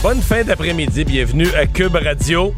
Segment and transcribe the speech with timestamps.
[0.00, 2.54] Bonne fin d'après-midi, bienvenue à Cube Radio.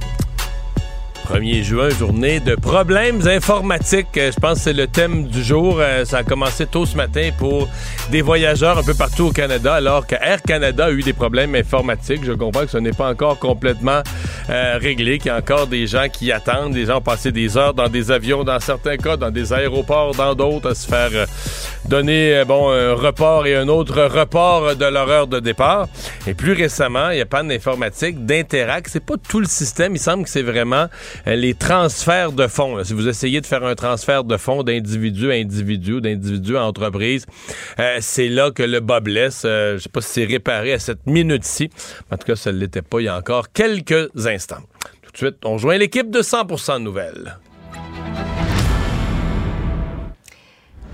[1.31, 4.17] 1er juin, journée de problèmes informatiques.
[4.17, 5.77] Euh, Je pense que c'est le thème du jour.
[5.79, 7.69] Euh, Ça a commencé tôt ce matin pour
[8.11, 11.55] des voyageurs un peu partout au Canada, alors que Air Canada a eu des problèmes
[11.55, 12.25] informatiques.
[12.25, 14.03] Je comprends que ce n'est pas encore complètement
[14.51, 16.73] euh, réglé, qu'il y a encore des gens qui attendent.
[16.75, 20.15] Des gens ont passé des heures dans des avions, dans certains cas, dans des aéroports,
[20.17, 21.11] dans d'autres, à se faire
[21.85, 25.87] donner bon un report et un autre report de leur heure de départ.
[26.27, 28.89] Et plus récemment, il y a panne informatique d'Interact.
[28.91, 29.95] C'est pas tout le système.
[29.95, 30.87] Il semble que c'est vraiment
[31.27, 32.77] les transferts de fonds.
[32.77, 32.85] là.
[32.85, 36.65] Si vous essayez de faire un transfert de fonds d'individu à individu, ou d'individu à
[36.65, 37.27] entreprise,
[37.79, 39.43] euh, c'est là que le bas blesse.
[39.45, 41.71] Euh, je sais pas si c'est réparé à cette minute-ci.
[42.11, 44.63] En tout cas, ça ne l'était pas il y a encore quelques instants.
[45.03, 47.37] Tout de suite, on rejoint l'équipe de 100% Nouvelles.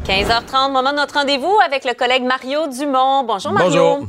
[0.07, 3.25] 15h30, moment de notre rendez-vous avec le collègue Mario Dumont.
[3.25, 3.71] Bonjour Mario.
[3.71, 4.09] Bonjour.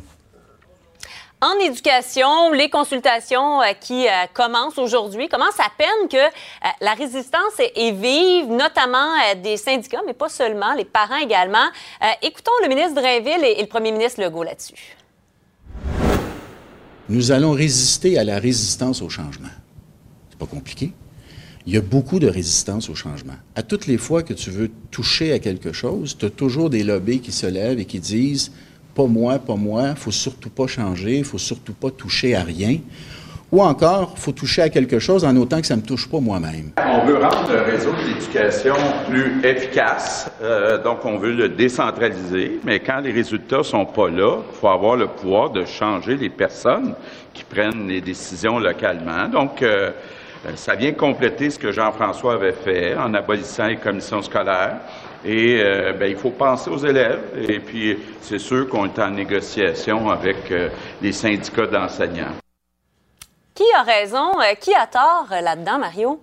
[1.40, 6.96] En éducation, les consultations euh, qui euh, commencent aujourd'hui commencent à peine que euh, la
[6.96, 9.12] résistance est, vive, notamment
[9.44, 11.68] des syndicats, mais pas seulement, les parents également?
[12.24, 14.98] Écoutons le ministre Drainville et, et le premier ministre Legault là-dessus.
[17.08, 19.54] Nous allons résister à la résistance au changement.
[20.32, 20.92] C'est pas compliqué.
[21.68, 23.36] Il y a beaucoup de résistance au changement.
[23.56, 26.84] À toutes les fois que tu veux toucher à quelque chose, tu as toujours des
[26.84, 28.52] lobbies qui se lèvent et qui disent
[28.98, 32.78] pas moi, pas moi, faut surtout pas changer, faut surtout pas toucher à rien.
[33.52, 36.72] Ou encore, faut toucher à quelque chose en autant que ça me touche pas moi-même.
[36.78, 38.76] On veut rendre le réseau de l'éducation
[39.08, 44.40] plus efficace, euh, donc on veut le décentraliser, mais quand les résultats sont pas là,
[44.52, 46.96] il faut avoir le pouvoir de changer les personnes
[47.34, 49.30] qui prennent les décisions localement.
[49.32, 49.92] Donc, euh,
[50.46, 54.78] euh, ça vient compléter ce que Jean-François avait fait en abolissant les commissions scolaires.
[55.26, 57.20] Et euh, ben, il faut penser aux élèves.
[57.48, 60.70] Et puis, c'est sûr qu'on est en négociation avec euh,
[61.02, 62.36] les syndicats d'enseignants.
[63.54, 66.22] Qui a raison, euh, qui a tort euh, là-dedans, Mario?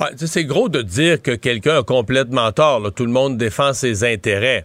[0.00, 2.80] Ouais, c'est gros de dire que quelqu'un a complètement tort.
[2.80, 2.90] là.
[2.90, 4.64] Tout le monde défend ses intérêts.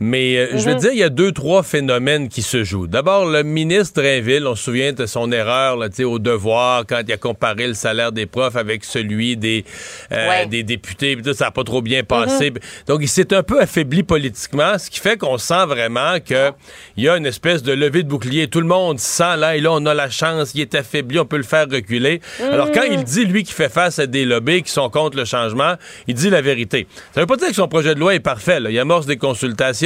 [0.00, 2.86] Mais euh, je veux dire, il y a deux, trois phénomènes qui se jouent.
[2.88, 7.12] D'abord, le ministre Drainville, on se souvient de son erreur là, au devoir quand il
[7.12, 9.64] a comparé le salaire des profs avec celui des,
[10.10, 10.46] euh, Ouais.
[10.46, 11.16] des députés.
[11.22, 12.52] tout, ça n'a pas trop bien passé.
[12.86, 16.52] Donc, il s'est un peu affaibli politiquement, ce qui fait qu'on sent vraiment qu'il
[16.96, 18.48] y a une espèce de levée de bouclier.
[18.48, 21.26] Tout le monde sent là, et là, on a la chance, il est affaibli, on
[21.26, 22.20] peut le faire reculer.
[22.40, 25.24] Alors, quand il dit, lui, qui fait face à des lobbies qui sont contre le
[25.24, 25.74] changement,
[26.08, 26.86] il dit la vérité.
[27.14, 28.58] Ça veut pas dire que son projet de loi est parfait.
[28.60, 28.70] là.
[28.70, 29.81] Il amorce des consultations.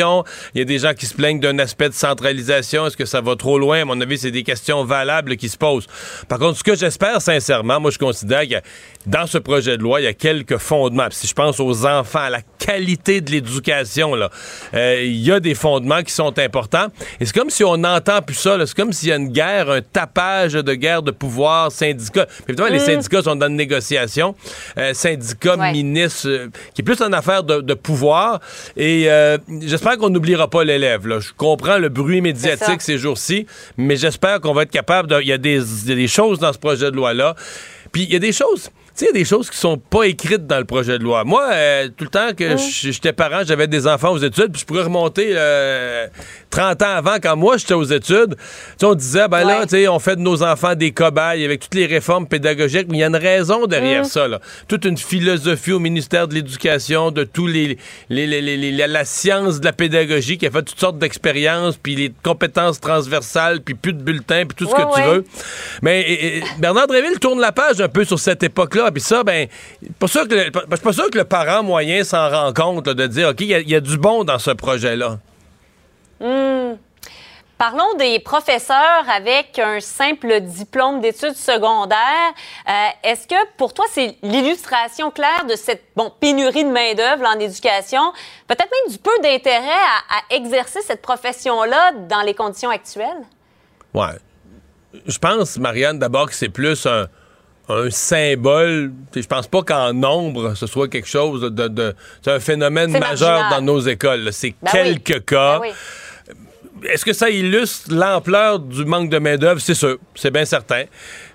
[0.54, 2.86] Il y a des gens qui se plaignent d'un aspect de centralisation.
[2.86, 3.80] Est-ce que ça va trop loin?
[3.82, 5.86] À mon avis, c'est des questions valables qui se posent.
[6.28, 8.56] Par contre, ce que j'espère sincèrement, moi, je considère que
[9.06, 11.06] dans ce projet de loi, il y a quelques fondements.
[11.08, 14.30] Puis si je pense aux enfants, à la qualité de l'éducation, là,
[14.74, 16.86] euh, il y a des fondements qui sont importants.
[17.20, 18.56] Et c'est comme si on n'entend plus ça.
[18.66, 22.26] C'est comme s'il y a une guerre, un tapage de guerre de pouvoir, syndicats.
[22.48, 24.34] Évidemment, les syndicats sont dans une négociation.
[24.78, 25.72] Euh, syndicats, Ouais.
[25.72, 28.40] ministres, euh, qui est plus une affaire de, de pouvoir.
[28.76, 29.38] Et euh,
[29.86, 31.06] j'espère qu'on n'oubliera pas l'élève.
[31.06, 31.20] là.
[31.20, 35.20] Je comprends le bruit médiatique ces jours-ci, mais j'espère qu'on va être capable de...
[35.20, 37.36] Il y, a des- il y a des choses dans ce projet de loi-là.
[37.92, 38.70] Puis il y a des choses...
[38.96, 41.22] Sais, il y a des choses qui sont pas écrites dans le projet de loi.
[41.24, 44.64] Moi, euh, tout le temps que j'étais parent, j'avais des enfants aux études, puis je
[44.64, 46.06] pourrais remonter euh,
[46.48, 48.36] 30 ans avant, quand moi j'étais aux études,
[48.82, 51.74] on disait, ben là, tu sais, on fait de nos enfants des cobayes avec toutes
[51.74, 54.40] les réformes pédagogiques, mais il y a une raison derrière ça, là.
[54.66, 57.76] Toute une philosophie au ministère de l'Éducation, de tous les,
[58.08, 61.96] les, les- les- la, science de la pédagogie qui a fait toutes sortes d'expériences, puis
[61.96, 65.24] les compétences transversales, puis plus de bulletins, puis tout ce que tu veux.
[65.82, 69.22] Mais et- et Bernard Dréville tourne la page un peu sur cette époque-là, puis ça,
[69.24, 69.48] ben,
[69.98, 72.86] pas sûr que le- je suis pas sûr que le parent moyen s'en rend compte,
[72.86, 75.18] là, de dire, OK, il y a- il y, a du bon dans ce projet-là.
[77.58, 82.34] Parlons des professeurs avec un simple diplôme d'études secondaires.
[82.68, 82.72] Euh,
[83.02, 88.12] Est-ce que pour toi, c'est l'illustration claire de cette bon, pénurie de main-d'œuvre en éducation,
[88.46, 93.24] peut-être même du peu d'intérêt à, à exercer cette profession-là dans les conditions actuelles?
[93.94, 94.18] Ouais.
[95.06, 97.06] Je pense, Marianne, d'abord que c'est plus un,
[97.68, 98.92] un symbole.
[99.14, 101.68] Je pense pas qu'en nombre, ce soit quelque chose de.
[101.68, 103.50] de- c'est un phénomène majeur marginal.
[103.50, 104.28] dans nos écoles.
[104.32, 105.24] C'est Ben quelques oui.
[105.26, 105.58] cas.
[105.58, 105.72] Ben oui.
[106.90, 109.60] Est-ce que ça illustre l'ampleur du manque de main-d'œuvre?
[109.60, 110.84] C'est sûr, c'est bien certain.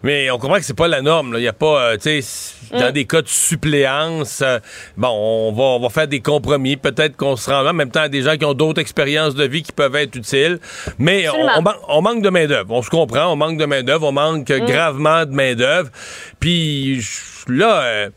[0.03, 1.33] Mais on comprend que c'est pas la norme.
[1.37, 2.91] Il n'y a pas, euh, tu sais, dans mm.
[2.91, 4.59] des cas de suppléance, euh,
[4.97, 6.77] bon, on va, on va faire des compromis.
[6.77, 9.45] Peut-être qu'on se rend en même temps à des gens qui ont d'autres expériences de
[9.45, 10.59] vie qui peuvent être utiles.
[10.97, 11.25] Mais
[11.87, 12.71] on, manque de main-d'œuvre.
[12.71, 14.65] On se comprend, on manque de main-d'œuvre, on manque mm.
[14.65, 15.89] gravement de main-d'œuvre.
[16.39, 17.01] Puis
[17.47, 18.09] là, euh,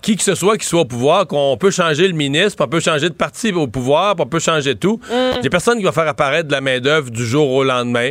[0.00, 2.80] qui que ce soit qui soit au pouvoir, qu'on peut changer le ministre, on peut
[2.80, 5.00] changer de parti au pouvoir, on peut changer tout.
[5.10, 5.38] Mm.
[5.40, 8.10] Il a personne qui va faire apparaître de la main-d'œuvre du jour au lendemain.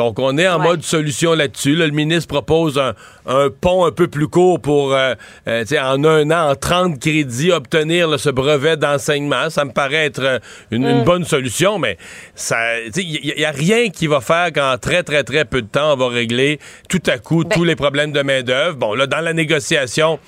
[0.00, 1.74] Donc, on est en mode solution là-dessus.
[1.76, 5.12] le ministre propose un, pont un peu plus court pour, euh,
[5.46, 9.50] euh, en un an, en 30 crédits, obtenir ce brevet d'enseignement.
[9.50, 10.38] Ça me paraît être euh,
[10.70, 11.04] une, mm.
[11.04, 11.98] bonne solution, mais
[12.96, 15.96] il n'y a, rien qui va faire qu'en très, très, très peu de temps, on
[15.96, 18.78] va régler tout à coup ben tous les problèmes de main-d'œuvre.
[18.78, 20.18] Bon, là, dans la négociation,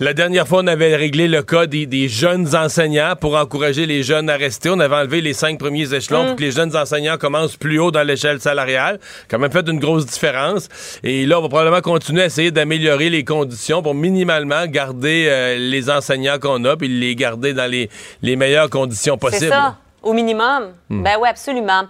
[0.00, 4.30] la dernière fois, on avait réglé le cas des, jeunes enseignants pour encourager les jeunes
[4.30, 4.70] à rester.
[4.70, 6.36] On avait enlevé les cinq premiers échelons pour mm.
[6.36, 9.00] que les jeunes enseignants commencent plus haut dans l'échelle salariale.
[9.28, 10.68] Quand même fait une grosse différence.
[11.02, 15.56] Et là, on va probablement continuer à essayer d'améliorer les conditions pour minimalement garder euh,
[15.58, 17.88] les enseignants qu'on a puis les garder dans les,
[18.36, 19.46] meilleures conditions possibles.
[19.46, 20.74] C'est ça, au minimum.
[20.90, 21.02] Mm.
[21.02, 21.82] Ben oui, absolument.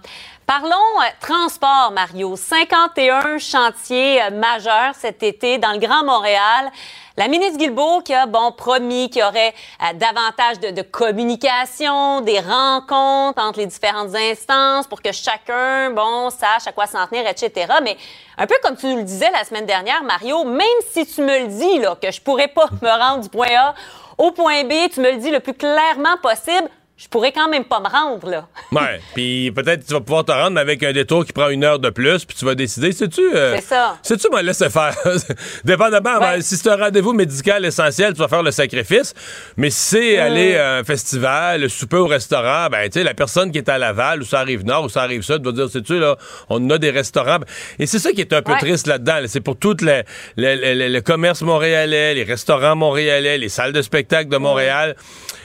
[0.49, 2.35] Parlons euh, transport, Mario.
[2.35, 6.71] 51 chantiers euh, majeurs cet été dans le Grand Montréal.
[7.17, 9.53] La ministre Guilbeault qui a, bon, promis qu'il y aurait
[9.83, 16.65] euh, davantage de, communication, des rencontres entre les différentes instances pour que chacun, bon, sache
[16.65, 17.71] à quoi s'en tenir, etc.
[17.83, 17.95] Mais
[18.35, 21.41] un peu comme tu nous le disais la semaine dernière, Mario, même si tu me
[21.41, 23.75] le dis, là, que je pourrais pas me rendre du point A
[24.17, 26.67] au point B, tu me le dis le plus clairement possible,
[26.99, 28.47] je pourrais quand même pas me rendre, là.
[28.73, 31.79] ouais, puis peut-être tu vas pouvoir te rendre avec un détour qui prend une heure
[31.79, 33.21] de plus, puis tu vas décider, sais-tu...
[33.33, 33.97] Euh, c'est ça.
[34.03, 34.93] Sais-tu, moi, laisser faire?
[35.63, 39.13] Dépendamment, ben, si c'est un rendez-vous médical essentiel, tu vas faire le sacrifice,
[39.55, 40.19] mais si c'est mm.
[40.19, 43.77] aller à un festival, souper au restaurant, ben, tu sais, la personne qui est à
[43.77, 46.17] Laval, ou ça arrive nord, ou ça arrive sud, va dire, sais-tu, là,
[46.49, 47.39] on a des restaurants.
[47.79, 49.21] Et c'est ça qui est un peu triste là-dedans.
[49.27, 50.03] C'est pour tout le,
[50.35, 54.97] le, commerce montréalais, les restaurants montréalais, les salles de spectacle de Montréal.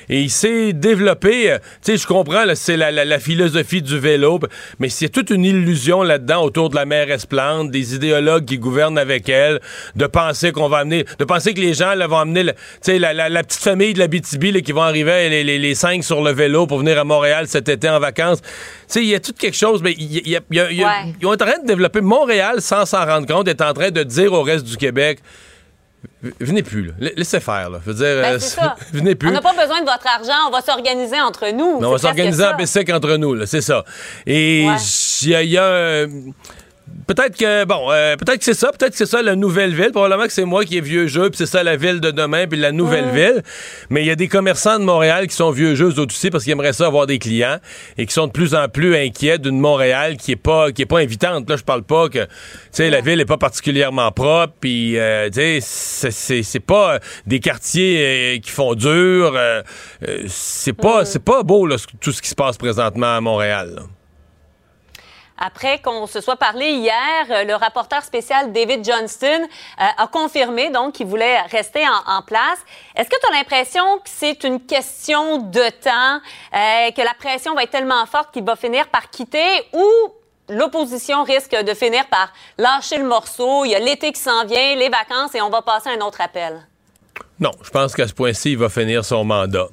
[0.09, 4.39] Et il s'est développé, euh, tu sais, je comprends, c'est la, philosophie du vélo,
[4.79, 8.99] mais c'est toute une illusion là-dedans autour de la mer Esplande, des idéologues qui gouvernent
[8.99, 9.61] avec elle,
[9.95, 12.53] de penser qu'on va amener, de penser que les gens là, vont amener, tu
[12.83, 13.15] sais, la,
[13.45, 16.79] petite famille de la BTB qui vont arriver, les, les, cinq sur le vélo pour
[16.79, 18.41] venir à Montréal cet été en vacances.
[18.43, 18.49] Tu
[18.89, 21.59] sais, il y a tout quelque chose, mais il y a, ils ont en train
[21.63, 24.77] de développer Montréal sans s'en rendre compte, est en train de dire au reste du
[24.77, 25.21] Québec,
[26.41, 26.93] Venez plus, là.
[27.17, 27.81] Laissez faire, là.
[27.85, 29.29] Je veux dire, ben, euh, venez plus.
[29.29, 31.79] On n'a pas besoin de votre argent, on va s'organiser entre nous.
[31.81, 33.85] on va s'organiser en BSEC entre nous, là, c'est ça.
[34.27, 34.67] Et
[35.23, 36.07] il y a,
[37.07, 39.91] peut-être que bon, euh, peut-être que c'est ça, peut-être que c'est ça la nouvelle ville.
[39.91, 42.47] Probablement que c'est moi qui est vieux jeu, puis c'est ça la ville de demain,
[42.47, 43.43] puis la nouvelle ville.
[43.91, 46.53] Mais il y a des commerçants de Montréal qui sont vieux jeux aussi parce qu'ils
[46.53, 47.59] aimeraient ça avoir des clients
[47.99, 50.87] et qui sont de plus en plus inquiets d'une Montréal qui est pas qui est
[50.87, 51.49] pas invitante.
[51.49, 52.29] Là, je parle pas que tu
[52.73, 58.37] sais la ville est pas particulièrement propre, puis euh, tu sais c'est pas des quartiers
[58.37, 59.39] euh, qui font dur.
[60.27, 63.83] c'est pas c'est pas beau là, tout ce qui se passe présentement à Montréal.
[65.47, 66.95] Après qu'on se soit parlé hier,
[67.29, 72.59] euh, le rapporteur spécial David Johnston euh, a confirmé donc qu'il voulait rester en, place.
[72.97, 76.21] Est-ce que tu as l'impression que c'est une question de temps,
[76.55, 79.87] euh, que la pression va être tellement forte qu'il va finir par quitter ou
[80.49, 84.77] l'opposition risque de finir par lâcher le morceau, il y a l'été qui s'en vient,
[84.77, 86.67] les vacances et on va passer à un autre appel?
[87.39, 89.69] Non, je pense qu'à ce point-ci, il va finir son mandat.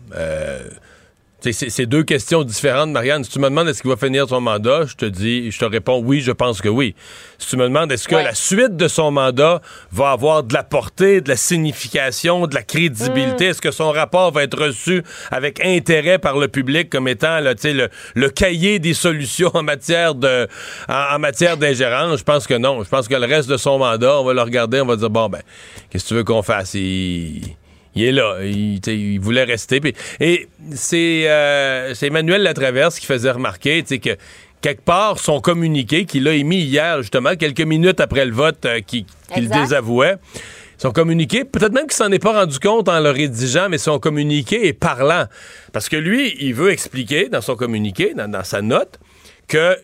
[1.41, 3.23] C'est deux questions différentes, Marianne.
[3.23, 5.65] Si tu me demandes est-ce qu'il va finir son mandat, je te dis, je te
[5.65, 6.93] réponds oui, je pense que oui.
[7.39, 10.63] Si tu me demandes est-ce que la suite de son mandat va avoir de la
[10.63, 13.49] portée, de la signification, de la crédibilité, mm.
[13.49, 17.55] est-ce que son rapport va être reçu avec intérêt par le public comme étant là,
[17.63, 20.47] le, le cahier des solutions en matière de
[20.87, 22.83] en, matière d'ingérence, je pense que non.
[22.83, 25.09] Je pense que le reste de son mandat, on va le regarder, on va dire
[25.09, 25.41] bon ben,
[25.89, 26.75] qu'est-ce que tu veux qu'on fasse?
[26.75, 27.55] il
[27.95, 28.37] est là.
[28.43, 29.81] Il, voulait rester.
[30.19, 30.47] et
[30.93, 34.17] euh, c'est Emmanuel Latraverse qui faisait remarquer que
[34.61, 38.79] quelque part, son communiqué qu'il a émis hier, justement, quelques minutes après le vote euh,
[38.81, 39.05] qu'il
[39.49, 40.15] désavouait,
[40.77, 43.99] son communiqué, peut-être même qu'il s'en est pas rendu compte en le rédigeant, mais son
[43.99, 45.25] communiqué est parlant.
[45.73, 48.99] Parce que lui, il veut expliquer dans son communiqué, dans, sa note,
[49.47, 49.77] que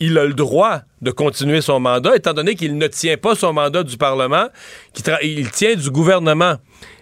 [0.00, 3.52] il a le droit de continuer son mandat, étant donné qu'il ne tient pas son
[3.52, 4.48] mandat du Parlement,
[4.94, 6.56] qu'il il tient du gouvernement.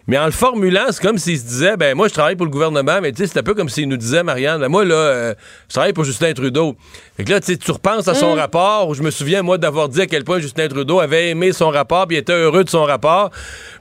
[0.09, 2.51] Mais en le formulant, c'est comme s'il se disait, ben moi, je travaille pour le
[2.51, 4.95] gouvernement, mais tu sais, c'est un peu comme s'il nous disait, Marianne, ben, moi, là,
[4.95, 5.35] euh,
[5.69, 6.77] je travaille pour Justin Trudeau.
[7.17, 8.39] Fait que là, tu repenses à son Mm.
[8.39, 11.53] rapport, où je me souviens, moi, d'avoir dit à quel point Justin Trudeau avait aimé
[11.53, 13.31] son rapport, puis était heureux de son rapport.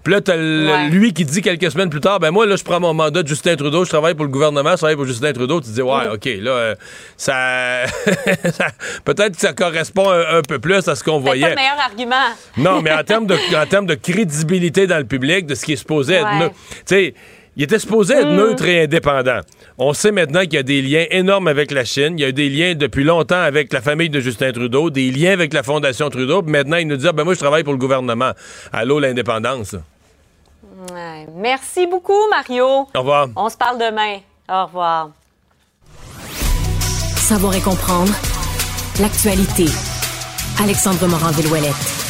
[0.04, 0.90] Puis là, t'as Ouais.
[0.90, 3.28] lui qui dit quelques semaines plus tard, ben moi, là, je prends mon mandat de
[3.28, 5.62] Justin Trudeau, je travaille pour le gouvernement, je travaille pour Justin Trudeau.
[5.62, 6.76] Tu te dis, ouais, OK, là, euh,
[7.16, 7.86] ça...
[8.52, 8.68] ça-
[9.06, 11.50] Peut-être que ça correspond un, un peu plus à ce qu'on C'est pas voyait.
[11.50, 12.16] le meilleur argument.
[12.58, 15.74] Non, mais en termes de, en termes de crédibilité dans le public, de ce qui
[15.74, 16.40] est supposé être Ouais.
[16.40, 16.56] neutre.
[16.78, 17.14] Tu sais,
[17.56, 19.40] il était supposé être neutre et indépendant.
[19.80, 22.14] On sait maintenant qu'il y a des liens énormes avec la Chine.
[22.18, 25.34] Il y a des liens depuis longtemps avec la famille de Justin Trudeau, des liens
[25.34, 26.42] avec la Fondation Trudeau.
[26.44, 28.32] Puis maintenant, il nous dit, ah, ben moi, je travaille pour le gouvernement.
[28.72, 29.76] Allô, l'indépendance.
[30.94, 31.26] Ouais.
[31.36, 32.66] Merci beaucoup, Mario.
[32.66, 33.28] Au revoir.
[33.36, 34.18] On se parle demain.
[34.50, 35.10] Au revoir.
[37.18, 38.14] Savoir et comprendre
[39.02, 39.66] l'actualité.
[40.62, 42.07] Alexandre Morand-Villouellette.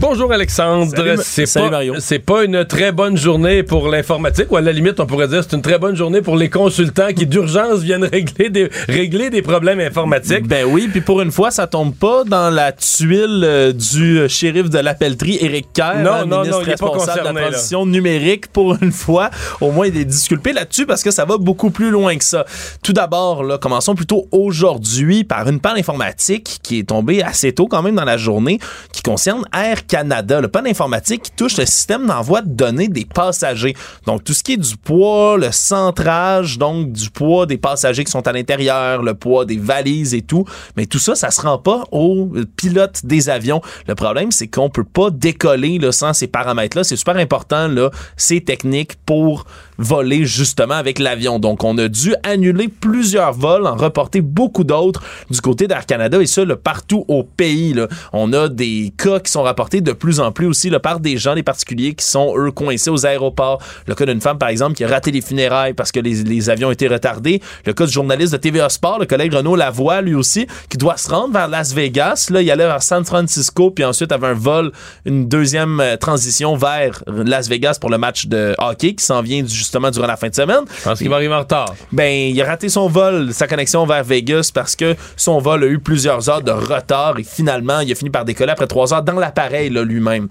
[0.00, 0.94] Bonjour Alexandre.
[1.22, 1.94] C'est pas, Mario.
[1.98, 5.42] C'est pas une très bonne journée pour l'informatique, ou à la limite, on pourrait dire
[5.42, 9.42] c'est une très bonne journée pour les consultants qui d'urgence viennent régler des, régler des
[9.42, 10.48] problèmes informatiques.
[10.48, 14.70] Ben oui, puis pour une fois, ça tombe pas dans la tuile euh, du shérif
[14.70, 17.50] de la pelleterie, Éric Kerr, Non, hein, non, ministre non, responsable de concerné, la là.
[17.50, 18.46] transition numérique.
[18.46, 19.28] Pour une fois,
[19.60, 22.46] au moins, il est disculpé là-dessus parce que ça va beaucoup plus loin que ça.
[22.82, 27.66] Tout d'abord, là, commençons plutôt aujourd'hui par une panne informatique qui est tombée assez tôt
[27.66, 28.58] quand même dans la journée,
[28.92, 30.40] qui concerne Air Canada.
[30.40, 33.74] Le panne informatique qui touche le système d'envoi de données des passagers.
[34.06, 38.12] Donc, tout ce qui est du poids, le centrage, donc du poids des passagers qui
[38.12, 40.44] sont à l'intérieur, le poids des valises et tout.
[40.76, 43.60] Mais tout ça, ça se rend pas aux pilotes des avions.
[43.88, 46.84] Le problème, c'est qu'on peut pas décoller là, sans ces paramètres-là.
[46.84, 49.44] C'est super important, là, ces techniques pour
[49.80, 51.38] voler justement avec l'avion.
[51.38, 56.20] Donc, on a dû annuler plusieurs vols, en reporter beaucoup d'autres du côté d'Air Canada
[56.20, 57.72] et ça, là, partout au pays.
[57.72, 57.88] Là.
[58.12, 61.16] On a des cas qui sont rapportés de plus en plus aussi là, par des
[61.16, 63.62] gens, des particuliers qui sont, eux, coincés aux aéroports.
[63.86, 66.70] Le cas d'une femme, par exemple, qui a raté les funérailles parce que les, avions
[66.70, 67.40] étaient retardés.
[67.64, 70.96] Le cas du journaliste de TVA Sport, le collègue Renaud Lavoie, lui aussi, qui doit
[70.96, 72.28] se rendre vers Las Vegas.
[72.30, 74.72] Là, il allait vers San Francisco, puis ensuite avait un vol,
[75.06, 79.42] une deuxième euh, transition vers Las Vegas pour le match de hockey qui s'en vient
[79.70, 80.64] justement durant la fin de semaine.
[80.78, 81.74] Je pense qu'il va arriver en retard.
[81.92, 85.66] Ben, il a raté son vol, sa connexion vers Vegas parce que son vol a
[85.66, 89.02] eu plusieurs heures de retard et finalement, il a fini par décoller après trois heures
[89.02, 90.28] dans l'appareil là, lui-même.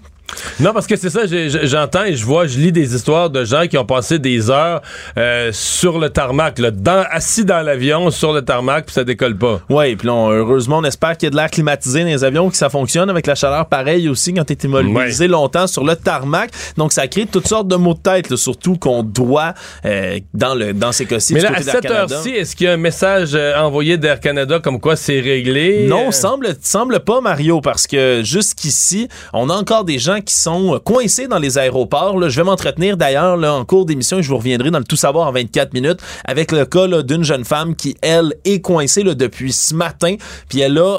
[0.60, 1.20] Non, parce que c'est ça,
[1.64, 4.82] j'entends et je vois, je lis des histoires de gens qui ont passé des heures
[5.16, 9.36] euh, sur le tarmac, là, dans, assis dans l'avion, sur le tarmac, puis ça décolle
[9.36, 9.60] pas.
[9.68, 12.56] Oui, puis heureusement, on espère qu'il y a de l'air climatisé dans les avions, que
[12.56, 16.50] ça fonctionne avec la chaleur pareille aussi quand tu es immobilisé longtemps sur le tarmac.
[16.76, 20.54] Donc, ça crée toutes sortes de maux de tête, là, surtout qu'on doit, euh, dans,
[20.54, 23.30] le, dans ces cas-ci, Mais là, à cette heure-ci, est-ce qu'il y a un message
[23.34, 25.86] euh, envoyé d'Air Canada comme quoi c'est réglé?
[25.88, 30.74] Non, semble, semble pas, Mario, parce que jusqu'ici, on a encore des gens qui sont
[30.74, 32.28] euh, coincés dans les aéroports.
[32.28, 35.28] Je vais m'entretenir d'ailleurs en cours d'émission et je vous reviendrai dans le tout savoir
[35.28, 39.74] en 24 minutes avec le cas d'une jeune femme qui, elle, est coincée depuis ce
[39.74, 40.16] matin.
[40.48, 40.98] Puis elle a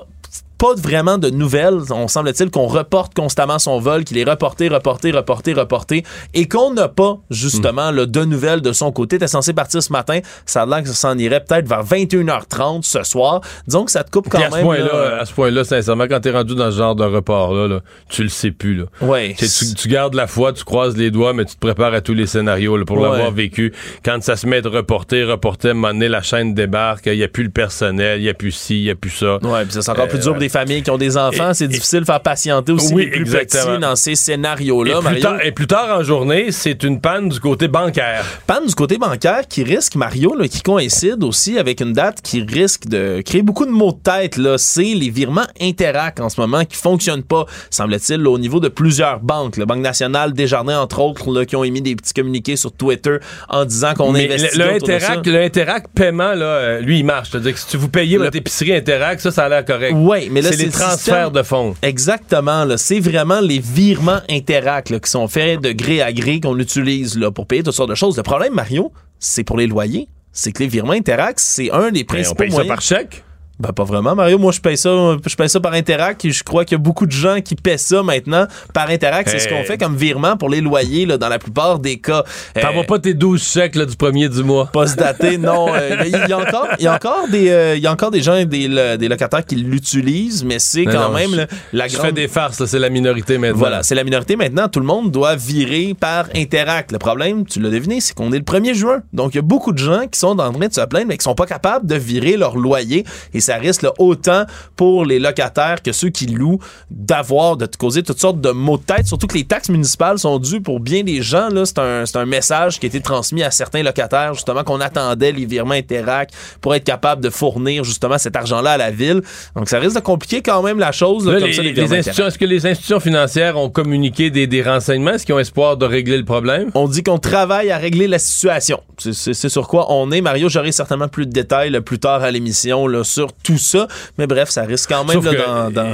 [0.62, 1.80] pas vraiment de nouvelles.
[1.90, 6.04] On semble-t-il qu'on reporte constamment son vol, qu'il est reporté, reporté, reporté, reporté,
[6.36, 9.18] et qu'on n'a pas, justement, là, de nouvelles de son côté.
[9.18, 10.20] T'es censé partir ce matin.
[10.46, 13.42] Ça a l'air que ça s'en irait peut-être vers 21h30 ce soir.
[13.68, 14.66] Disons que ça te coupe quand à ce même.
[14.66, 17.80] point-là, là, à ce point-là, sincèrement, quand t'es rendu dans ce genre de report-là, là,
[18.10, 18.76] tu le sais plus.
[18.76, 18.86] Là.
[19.02, 19.36] Ouais.
[19.78, 22.28] Tu, gardes la foi, tu croises les doigts, mais tu te prépares à tous les
[22.28, 23.10] scénarios là, pour Ouais.
[23.10, 23.74] l'avoir vécu.
[24.06, 27.18] Quand ça se met de reporter, reporter, à un moment donné, la chaîne débarque, il
[27.18, 29.38] n'y a plus le personnel, il n'y a plus ci, il n'y a plus ça.
[29.42, 31.54] Ouais, puis ça, c'est encore plus Euh, dur pour des familles qui ont des enfants.
[31.54, 33.66] C'est difficile de faire patienter aussi Oui, les plus exactement.
[33.74, 34.96] petits dans ces Et scénarios-là.
[34.96, 35.22] plus, Mario.
[35.22, 38.24] tard, et plus tard en journée, c'est une panne du côté bancaire.
[38.48, 42.42] panne du côté bancaire qui risque, Mario, là, qui coïncide aussi avec une date qui
[42.42, 44.38] risque de créer beaucoup de maux de tête.
[44.38, 44.58] Là.
[44.58, 48.68] C'est les virements Interac en ce moment qui fonctionnent pas, semble-t-il, là, au niveau de
[48.68, 49.58] plusieurs banques.
[49.58, 53.18] La Banque nationale, Desjardins, entre autres, là, qui ont émis des petits communiqués sur Twitter
[53.50, 57.06] en disant qu'on Mais investit le, le Interac, le Interac paiement, là, euh, lui, il
[57.06, 57.30] marche.
[57.32, 59.94] C'est-à-dire que si tu vous payez Le- votre épicerie Interac, ça, ça a l'air correct.
[59.96, 61.76] Ouais, mais là, c'est les le transferts système- de fonds.
[61.82, 62.78] Exactement, là.
[62.78, 67.18] C'est vraiment les virements Interac là, qui sont faits de gré à gré qu'on utilise
[67.18, 68.18] là, pour payer toutes sortes de choses.
[68.18, 70.08] Le problème, Mario, c'est pour les loyers.
[70.34, 72.68] C'est que les virements Interac, c'est un des Mais on principaux ça moyens.
[72.68, 73.24] par chèque?
[73.62, 74.38] Ben, pas vraiment, Mario.
[74.40, 74.90] Moi, je paye ça,
[75.26, 77.56] je paye ça par Interac et je crois qu'il y a beaucoup de gens qui
[77.56, 79.30] paient ça maintenant par Interac.
[79.30, 82.24] C'est ce qu'on fait comme virement pour les loyers, là, dans la plupart des cas.
[82.60, 84.70] T'envoies Euh, pas tes 12 chèques là, du premier du mois.
[84.74, 85.68] post-daté, non.
[85.74, 88.12] euh, il y a encore, il y a encore des, euh, il y a encore
[88.12, 91.48] des gens, des, le- des locataires qui l'utilisent, mais c'est quand non, même je- là,
[91.74, 92.08] la Je grande.
[92.08, 93.58] fais des farces, là, c'est la minorité maintenant.
[93.58, 94.68] Voilà, c'est la minorité maintenant.
[94.68, 96.92] Tout le monde doit virer par Interact.
[96.92, 99.02] Le problème, tu l'as deviné, c'est qu'on est le 1er juin.
[99.14, 101.18] Donc, il y a beaucoup de gens qui sont en train de se plaindre, mais
[101.18, 103.06] qui sont pas capables de virer leur loyer.
[103.34, 108.20] Et ça risque autant pour les locataires que ceux qui louent d'avoir, de causer toutes
[108.20, 111.22] sortes de maux de tête, surtout que les taxes municipales sont dues pour bien des
[111.22, 111.50] gens.
[111.66, 115.46] C'est un, un message qui a été transmis à certains locataires, justement, qu'on attendait les
[115.46, 119.22] virements Interac pour être capable de fournir justement cet argent-là à la ville.
[119.56, 121.28] Donc ça risque de compliquer quand même la chose.
[121.28, 125.12] est-ce que les institutions financières ont communiqué des, des renseignements?
[125.12, 126.70] Est-ce qu'ils ont espoir de régler le problème?
[126.76, 128.82] On dit qu'on travaille à régler la situation.
[128.98, 130.22] C'est sur quoi on est.
[130.22, 133.88] Mario, j'aurai certainement plus de détails plus tard à l'émission sur tout ça.
[134.18, 135.22] Mais bref, ça risque quand même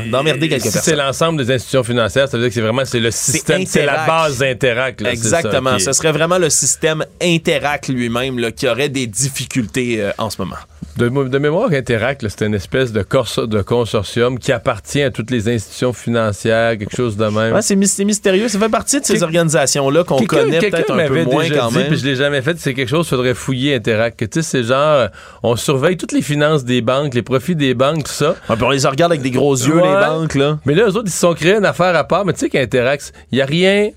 [0.09, 0.81] d'emmerder quelques si personnes.
[0.83, 3.85] c'est l'ensemble des institutions financières, ça veut dire que c'est vraiment c'est le système, c'est
[3.85, 5.01] la base Interac.
[5.01, 5.79] Exactement.
[5.79, 10.55] Ce serait vraiment le système Interac lui-même qui aurait des difficultés euh, en ce moment.
[10.97, 13.05] De, mémoire, Interac, c'est une espèce de,
[13.45, 17.61] de consortium qui appartient à toutes les institutions financières, quelque chose de même.
[17.61, 18.47] c'est mystérieux.
[18.47, 21.87] Ça fait partie de ces organisations-là qu'on connaît peut-être un peu moins quand même.
[21.89, 22.57] Puis je l'ai jamais fait.
[22.57, 24.17] C'est quelque chose qu'il faudrait fouiller Interac.
[24.17, 25.09] Tu sais, c'est genre,
[25.43, 28.35] on surveille toutes les finances des banques, les profits des banques, tout ça.
[28.47, 30.35] puis on les regarde avec des gros yeux, les banques.
[30.35, 30.59] là.
[30.65, 32.25] Mais là, eux autres, ils se sont créés une affaire à part.
[32.25, 33.91] Mais tu sais qu'Interac, il n'y a rien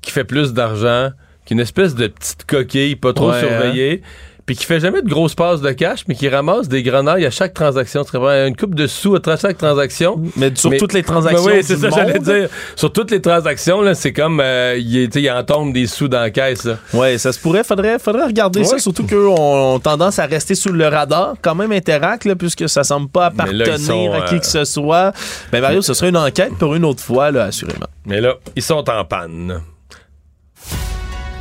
[0.00, 1.10] qui fait plus d'argent
[1.44, 3.40] qu'une espèce de petite coquille pas trop hein.
[3.40, 4.02] surveillée
[4.50, 7.30] puis qui fait jamais de grosses passes de cash, mais qui ramasse des grenailles à
[7.30, 8.02] chaque transaction.
[8.12, 10.20] Une coupe de sous à chaque transaction.
[10.34, 11.44] Mais sur toutes les transactions.
[11.44, 12.48] oui, c'est ça, j'allais dire.
[12.74, 16.30] Sur toutes les transactions, là, c'est comme euh, il, en tombe des sous dans la
[16.30, 16.66] caisse.
[16.94, 17.62] Oui, ça se pourrait.
[17.62, 18.80] Faudrait, faudrait regarder ça.
[18.80, 22.82] Surtout qu'eux ont, tendance à rester sous le radar, quand même Interact, là, puisque ça
[22.82, 25.12] semble pas appartenir à qui euh, que ce soit.
[25.52, 27.86] Ben Mario, ce serait une enquête pour une autre fois, là, assurément.
[28.04, 29.60] Mais là, ils sont en panne.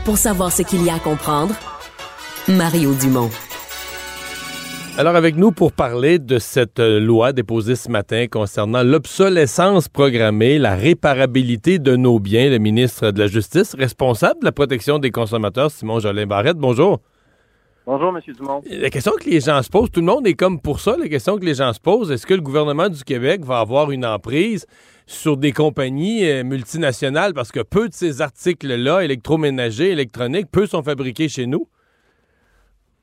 [0.06, 1.56] Pour savoir ce qu'il y a à comprendre,
[2.48, 3.30] Mario Dumont.
[4.98, 10.58] Alors avec nous pour parler de cette euh, loi déposée ce matin concernant l'obsolescence programmée,
[10.58, 15.12] la réparabilité de nos biens, le ministre de la Justice responsable de la protection des
[15.12, 16.58] consommateurs, Simon Jolin Barrette.
[16.58, 17.00] Bonjour.
[17.86, 18.34] Bonjour, M.
[18.36, 18.62] Dumont.
[18.70, 21.08] La question que les gens se posent, tout le monde est comme pour ça, la
[21.08, 24.06] question que les gens se posent, est-ce que le gouvernement du Québec va avoir une
[24.06, 24.66] emprise
[25.08, 27.34] sur des compagnies euh, multinationales?
[27.34, 31.68] Parce que peu de ces articles-là, électroménagers, électroniques, peu sont fabriqués chez nous?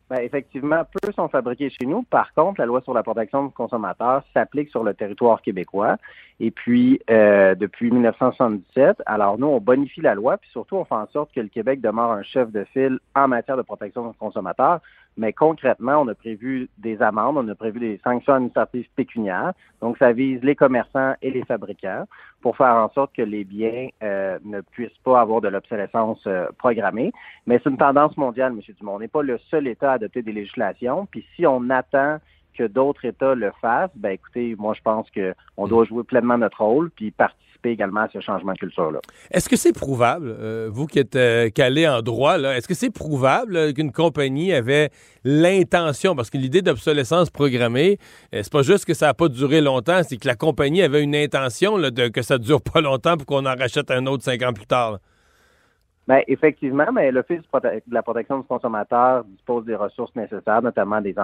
[0.09, 2.03] Ben, effectivement, peu sont fabriqués chez nous.
[2.03, 5.97] Par contre, la loi sur la protection du consommateur s'applique sur le territoire québécois.
[6.39, 10.95] Et puis, euh, depuis 1977, alors nous, on bonifie la loi, puis surtout, on fait
[10.95, 14.17] en sorte que le Québec demeure un chef de file en matière de protection du
[14.17, 14.81] consommateur.
[15.17, 19.53] Mais concrètement, on a prévu des amendes, on a prévu des sanctions administratives pécuniaires.
[19.81, 22.05] Donc, ça vise les commerçants et les fabricants
[22.43, 26.47] pour faire en sorte que les biens euh, ne puissent pas avoir de l'obsolescence euh,
[26.59, 27.13] programmée.
[27.47, 28.61] Mais c'est une tendance mondiale, M.
[28.79, 28.97] Dumont.
[28.97, 31.07] On n'est pas le seul État à adopter des législations.
[31.11, 32.19] Puis si on attend
[32.57, 36.63] que d'autres États le fassent, ben écoutez, moi je pense qu'on doit jouer pleinement notre
[36.63, 39.01] rôle puis participer également à ce changement de culture-là.
[39.31, 42.91] Est-ce que c'est prouvable, euh, vous qui êtes euh, calé en droit, est-ce que c'est
[42.91, 44.91] prouvable qu'une compagnie avait
[45.25, 47.99] l'intention, parce que l'idée d'obsolescence programmée,
[48.35, 51.03] euh, c'est pas juste que ça n'a pas duré longtemps, c'est que la compagnie avait
[51.03, 54.43] une intention de, que ça dure pas longtemps pour qu'on en rachète un autre cinq
[54.43, 54.99] ans plus tard.
[56.09, 61.15] Bien, effectivement, mais l'Office de la protection du consommateur dispose des ressources nécessaires, notamment des,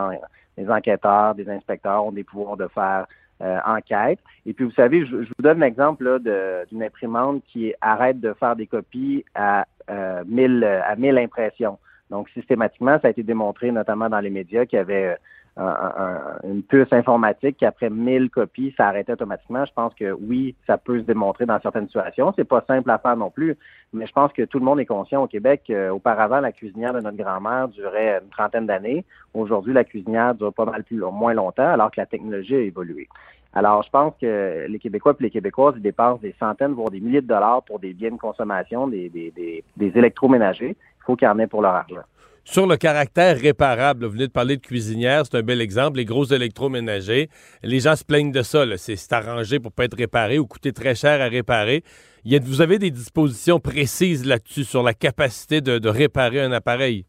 [0.57, 3.07] des enquêteurs, des inspecteurs ont des pouvoirs de faire
[3.43, 4.19] euh, enquête.
[4.45, 6.21] Et puis, vous savez, je, vous donne l'exemple
[6.69, 11.79] d'une imprimante qui arrête de faire des copies à, euh, 1000, à 1000 impressions.
[12.11, 15.17] Donc, systématiquement, ça a été démontré, notamment dans les médias, qu'il y avait
[15.59, 19.65] euh, une puce informatique qui, après 1000 copies, ça arrêtait automatiquement.
[19.67, 22.33] Je pense que oui, ça peut se démontrer dans certaines situations.
[22.37, 23.57] C'est pas simple à faire non plus,
[23.93, 25.71] mais je pense que tout le monde est conscient au Québec.
[25.91, 29.05] auparavant, la cuisinière de notre grand-mère durait une trentaine d'années.
[29.35, 33.09] Aujourd'hui, la cuisinière dure pas mal plus, moins longtemps, alors que la technologie a évolué.
[33.55, 37.01] Alors, je pense que les Québécois et les Québécoises ils dépensent des centaines, voire des
[37.01, 40.71] milliers de dollars pour des biens de consommation, des, des, des, des électroménagers.
[40.71, 42.05] Il faut qu'il y en ait pour leur argent.
[42.45, 46.05] Sur le caractère réparable, vous venez de parler de cuisinière, c'est un bel exemple, les
[46.05, 47.29] gros électroménagers.
[47.63, 50.97] Les gens se plaignent de ça, c'est arrangé pour pas être réparé ou coûter très
[50.97, 51.85] cher à réparer.
[52.25, 57.07] Y a, vous avez des dispositions précises là-dessus sur la capacité de, réparer un appareil?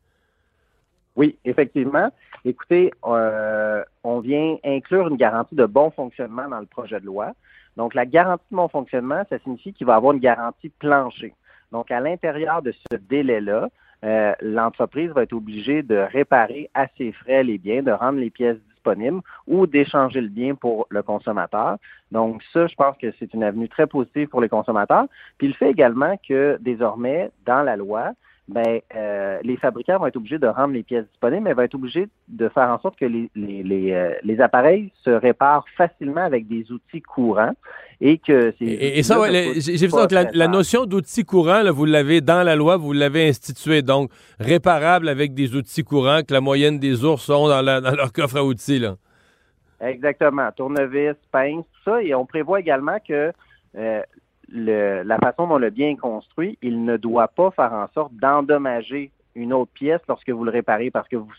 [1.16, 2.10] Oui, effectivement.
[2.46, 7.32] Écoutez, euh, on vient inclure une garantie de bon fonctionnement dans le projet de loi.
[7.76, 11.34] Donc, la garantie de bon fonctionnement, ça signifie qu'il va avoir une garantie plancher.
[11.72, 13.70] Donc, à l'intérieur de ce délai-là,
[14.04, 18.30] euh, l'entreprise va être obligée de réparer à ses frais les biens, de rendre les
[18.30, 21.78] pièces disponibles ou d'échanger le bien pour le consommateur.
[22.12, 25.06] Donc ça, je pense que c'est une avenue très positive pour les consommateurs.
[25.38, 28.14] Puis il fait également que désormais, dans la loi,
[28.50, 31.76] ben, euh, les fabricants vont être obligés de rendre les pièces disponibles, mais vont être
[31.76, 36.70] obligés de faire en sorte que les, euh, les appareils se réparent facilement avec des
[36.72, 37.54] outils courants
[38.06, 38.66] et que c'est.
[38.66, 40.08] Et, ça, j'ai vu ça.
[40.12, 43.82] La, la, notion d'outils courants, vous l'avez dans la loi, vous l'avez institué.
[43.82, 44.12] Donc,
[44.42, 48.38] réparable avec des outils courants que la moyenne des ours ont dans, dans leur coffre
[48.38, 48.80] à outils.
[48.80, 48.98] Là.
[49.80, 50.52] Exactement.
[50.52, 52.04] Tournevis, pince, tout ça.
[52.04, 53.32] Et on prévoit également que
[53.78, 54.02] euh,
[54.52, 58.14] le, la façon dont le bien est construit, il ne doit pas faire en sorte
[58.16, 61.32] d'endommager une autre pièce lorsque vous le réparez, parce que vous,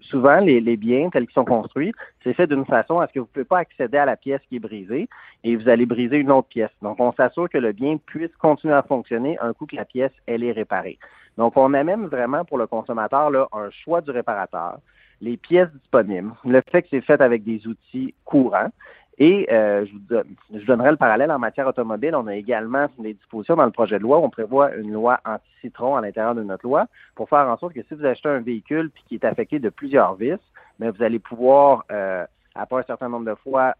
[0.00, 3.26] souvent, les, biens tels qu'ils sont construits, c'est fait d'une façon à ce que vous
[3.26, 5.08] ne pouvez pas accéder à la pièce qui est brisée
[5.44, 6.70] et vous allez briser une autre pièce.
[6.80, 10.12] Donc, on s'assure que le bien puisse continuer à fonctionner un coup que la pièce,
[10.26, 10.98] elle est réparée.
[11.36, 14.78] Donc, on amène vraiment pour le consommateur là, un choix du réparateur,
[15.20, 18.70] les pièces disponibles, le fait que c'est fait avec des outils courants
[19.18, 22.14] et euh, je, vous donne, je donnerai le parallèle en matière automobile.
[22.14, 24.18] On a également des dispositions dans le projet de loi.
[24.18, 27.82] On prévoit une loi anti-citron à l'intérieur de notre loi pour faire en sorte que
[27.82, 30.38] si vous achetez un véhicule puis qui est affecté de plusieurs vis,
[30.78, 33.74] mais vous allez pouvoir, euh, après un certain nombre de fois,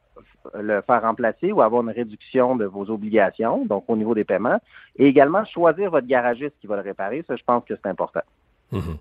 [0.54, 4.60] le faire remplacer ou avoir une réduction de vos obligations, donc au niveau des paiements,
[4.96, 7.24] et également choisir votre garagiste qui va le réparer.
[7.26, 8.20] Ça, je pense que c'est important.
[8.72, 8.96] Mm-hmm.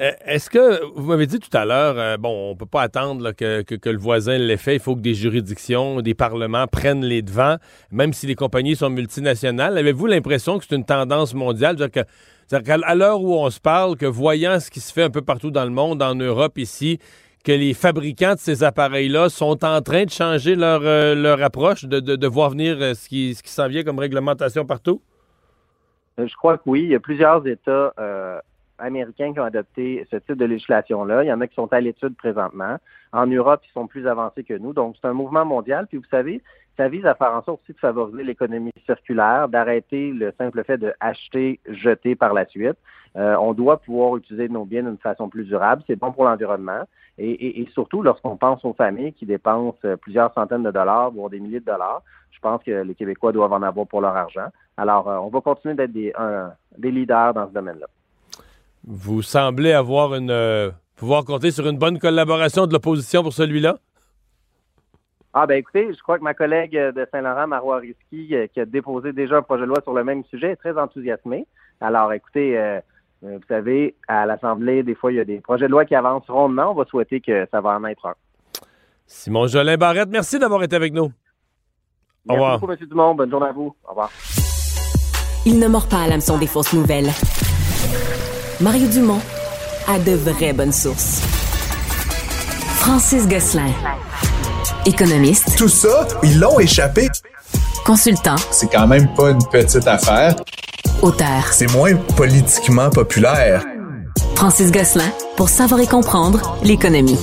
[0.00, 3.32] Euh, est-ce que, vous m'avez dit tout à l'heure, euh, bon, on peut pas attendre
[3.32, 7.56] que, le voisin l'ait fait, il faut que des juridictions, des parlements prennent les devants,
[7.90, 9.76] même si les compagnies sont multinationales.
[9.76, 11.76] Avez-vous l'impression que c'est une tendance mondiale?
[11.78, 15.22] C'est-à-dire qu'à l'heure où on se parle, que voyant ce qui se fait un peu
[15.22, 17.00] partout dans le monde, en Europe, ici,
[17.44, 22.26] que les fabricants de ces appareils-là sont en train de changer leur, euh, approche, de,
[22.28, 25.02] voir venir ce qui, ce qui s'en vient comme réglementation partout?
[26.18, 26.82] Je crois que oui.
[26.82, 27.92] Il y a plusieurs États
[28.78, 31.24] américains qui ont adopté ce type de législation-là.
[31.24, 32.76] Il y en a qui sont à l'étude présentement.
[33.12, 34.72] En Europe, ils sont plus avancés que nous.
[34.72, 35.86] Donc, c'est un mouvement mondial.
[35.86, 36.42] Puis, vous savez,
[36.76, 40.78] ça vise à faire en sorte aussi de favoriser l'économie circulaire, d'arrêter le simple fait
[40.78, 42.76] de acheter, jeter par la suite.
[43.16, 45.82] Euh, on doit pouvoir utiliser nos biens d'une façon plus durable.
[45.86, 46.82] C'est bon pour l'environnement.
[47.20, 51.40] Et, et, surtout, lorsqu'on pense aux familles qui dépensent plusieurs centaines de dollars, voire des
[51.40, 54.46] milliers de dollars, je pense que les Québécois doivent en avoir pour leur argent.
[54.76, 56.12] Alors, euh, on va continuer d'être des,
[56.76, 57.88] des leaders dans ce domaine-là.
[58.90, 63.76] Vous semblez avoir une euh, pouvoir compter sur une bonne collaboration de l'opposition pour celui-là?
[65.34, 68.64] Ah ben écoutez, je crois que ma collègue de Saint-Laurent, Marois Risky, euh, qui a
[68.64, 71.46] déposé déjà un projet de loi sur le même sujet, est très enthousiasmée.
[71.82, 72.80] Alors écoutez, euh,
[73.20, 76.26] vous savez, à l'Assemblée, des fois, il y a des projets de loi qui avancent
[76.26, 76.70] rondement.
[76.70, 78.14] On va souhaiter que ça va en être un.
[79.06, 81.12] Simon Jolin Barrette, merci d'avoir été avec nous.
[82.26, 82.52] Au revoir.
[82.52, 82.88] Merci beaucoup, M.
[82.88, 83.14] Dumont.
[83.14, 83.76] Bonne journée à vous.
[83.84, 84.10] Au revoir.
[85.44, 87.10] Il ne mord pas à l'hameçon des fausses nouvelles.
[88.60, 89.20] Mario Dumont
[89.86, 91.20] a de vraies bonnes sources.
[92.80, 93.70] Francis Gosselin,
[94.84, 95.56] économiste.
[95.56, 97.08] Tout ça, ils l'ont échappé.
[97.84, 98.34] Consultant.
[98.50, 100.34] C'est quand même pas une petite affaire.
[101.02, 101.44] Auteur.
[101.52, 103.64] C'est moins politiquement populaire.
[104.34, 107.18] Francis Gosselin, pour savoir et comprendre l'économie.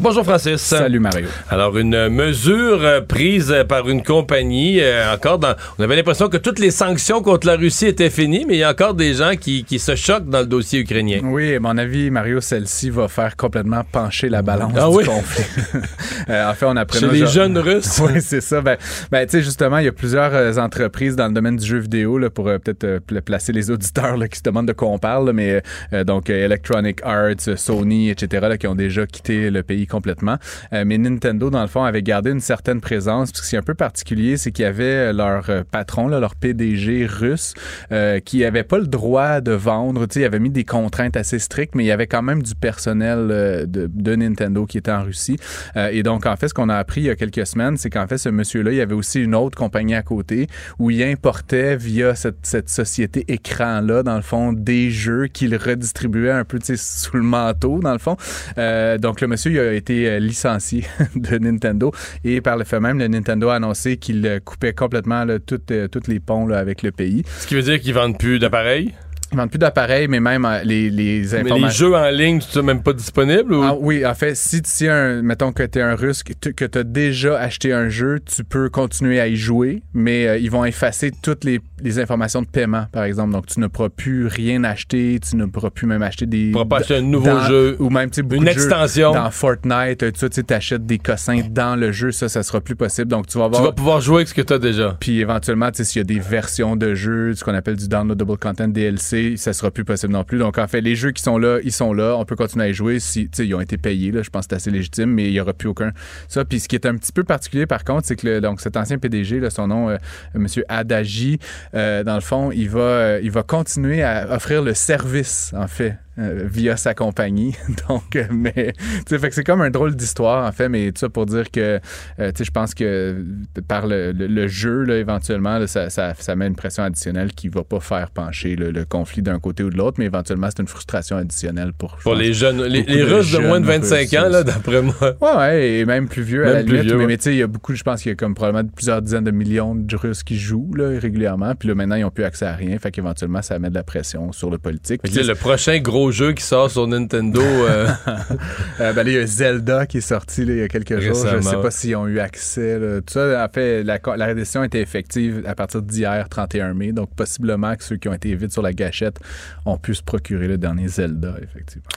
[0.00, 0.60] Bonjour Francis.
[0.60, 1.28] Salut Mario.
[1.48, 6.36] Alors une mesure euh, prise par une compagnie euh, encore dans on avait l'impression que
[6.36, 9.36] toutes les sanctions contre la Russie étaient finies mais il y a encore des gens
[9.40, 11.20] qui, qui se choquent dans le dossier ukrainien.
[11.22, 15.44] Oui, à mon avis Mario celle-ci va faire complètement pencher la balance ah, du conflit.
[16.28, 18.00] euh, en fait, on apprend Chez les jeunes russes?
[18.02, 18.60] oui, c'est ça.
[18.62, 18.76] Ben,
[19.12, 21.78] ben tu sais justement, il y a plusieurs euh, entreprises dans le domaine du jeu
[21.78, 25.30] vidéo là, pour peut-être placer les auditeurs là, qui se demandent de quoi on parle
[25.32, 25.62] mais
[26.04, 28.46] donc Electronic Arts, Sony, etc.
[28.48, 30.38] Là, qui ont déjà quitté le pays complètement.
[30.72, 33.32] Euh, mais Nintendo, dans le fond, avait gardé une certaine présence.
[33.32, 37.06] Parce que c'est un peu particulier, c'est qu'il y avait leur euh, patron, leur PDG
[37.06, 37.54] russe,
[37.92, 40.06] euh, qui avait pas le droit de vendre.
[40.06, 42.42] Tu sais, il avait mis des contraintes assez strictes, mais il y avait quand même
[42.42, 45.36] du personnel de, de, Nintendo qui était en Russie.
[45.76, 48.06] et donc, en fait, ce qu'on a appris il y a quelques semaines, c'est qu'en
[48.06, 50.46] fait, ce monsieur-là, il y avait aussi une autre compagnie à côté
[50.78, 56.30] où il importait via cette, cette société écran-là, dans le fond, des jeux qu'il redistribuait
[56.30, 58.16] un peu sous le manteau, dans le fond.
[58.56, 60.84] donc, le monsieur, il a été euh, licencié
[61.16, 61.92] de Nintendo
[62.24, 66.20] et par le fait même, le Nintendo a annoncé qu'il euh, coupait complètement euh, les
[66.20, 67.22] ponts avec le pays.
[67.40, 68.94] Ce qui veut dire qu'ils vendent plus d'appareils?
[69.34, 71.56] Ils vendent plus d'appareils, mais même les, les informations.
[71.56, 73.52] Mais les jeux en ligne, tu même pas disponibles?
[73.52, 73.62] Ou?
[73.62, 76.32] Ah, oui, en fait, si tu un, mettons que tu es un russe, que
[76.64, 80.64] tu as déjà acheté un jeu, tu peux continuer à y jouer, mais ils vont
[80.64, 83.32] effacer toutes les les informations de paiement, par exemple.
[83.32, 86.46] Donc, tu ne pourras plus rien acheter, tu ne pourras plus même acheter des.
[86.46, 87.76] Tu pourras pas acheter un nouveau jeu.
[87.78, 89.12] Ou même, tu sais, une extension.
[89.12, 93.08] dans Fortnite, tu achètes des cossins dans le jeu, ça, ça sera plus possible.
[93.08, 93.60] Donc, tu vas avoir.
[93.60, 94.96] Tu vas pouvoir jouer avec ce que tu as déjà.
[94.98, 97.86] Puis, éventuellement, tu sais, s'il y a des versions de jeux, ce qu'on appelle du
[97.86, 100.38] downloadable content DLC, ça sera plus possible non plus.
[100.38, 102.16] Donc, en fait, les jeux qui sont là, ils sont là.
[102.16, 104.22] On peut continuer à y jouer si, sais, ils ont été payés, là.
[104.22, 105.92] Je pense que c'est assez légitime, mais il n'y aura plus aucun.
[106.28, 106.44] Ça.
[106.44, 108.98] Puis, ce qui est un petit peu particulier, par contre, c'est que donc, cet ancien
[108.98, 109.96] PDG, son nom, euh,
[110.34, 110.46] M.
[110.68, 111.38] Adagi,
[111.74, 115.66] euh, dans le fond, il va, euh, il va continuer à offrir le service, en
[115.66, 117.54] fait, euh, via sa compagnie.
[117.88, 120.92] Donc, euh, mais, tu sais, fait que c'est comme un drôle d'histoire, en fait, mais
[120.92, 121.80] tout ça pour dire que,
[122.20, 123.24] euh, tu sais, je pense que
[123.68, 127.32] par le, le- le jeu, là, éventuellement, là, ça, ça, ça met une pression additionnelle
[127.32, 130.48] qui va pas faire pencher là, le conflit d'un côté ou de l'autre, mais éventuellement,
[130.50, 133.98] c'est une frustration additionnelle pour, Pour les jeunes, les, Russes de moins de jeunes 25
[134.10, 134.94] Russes, ans, là, d'après moi.
[135.20, 136.84] Ouais, ouais, et même plus vieux à Même la plus limite.
[136.86, 137.06] vieux, mais ouais.
[137.08, 139.02] mais tu sais, il y a beaucoup, je pense qu'il y a comme probablement plusieurs
[139.02, 141.54] dizaines de millions de Russes qui jouent là, régulièrement.
[141.54, 142.78] Puis là, maintenant, ils n'ont plus accès à rien.
[142.78, 145.02] Fait qu'éventuellement, ça met de la pression sur le politique.
[145.02, 147.88] Puis le prochain gros jeu qui sort sur Nintendo, euh,
[148.80, 151.14] Euh, ben il y a Zelda qui est sorti là, il y a quelques jours.
[151.14, 152.78] Je Récemment, sais pas s'ils ont eu accès.
[152.78, 153.00] là.
[153.00, 156.92] Tout ça, en fait, la, la décision a été effective à partir d'hier, 31 mai.
[156.92, 159.18] Donc, possiblement que ceux qui ont été vite sur la gâchette
[159.64, 161.88] ont pu se procurer le dernier Zelda, effectivement.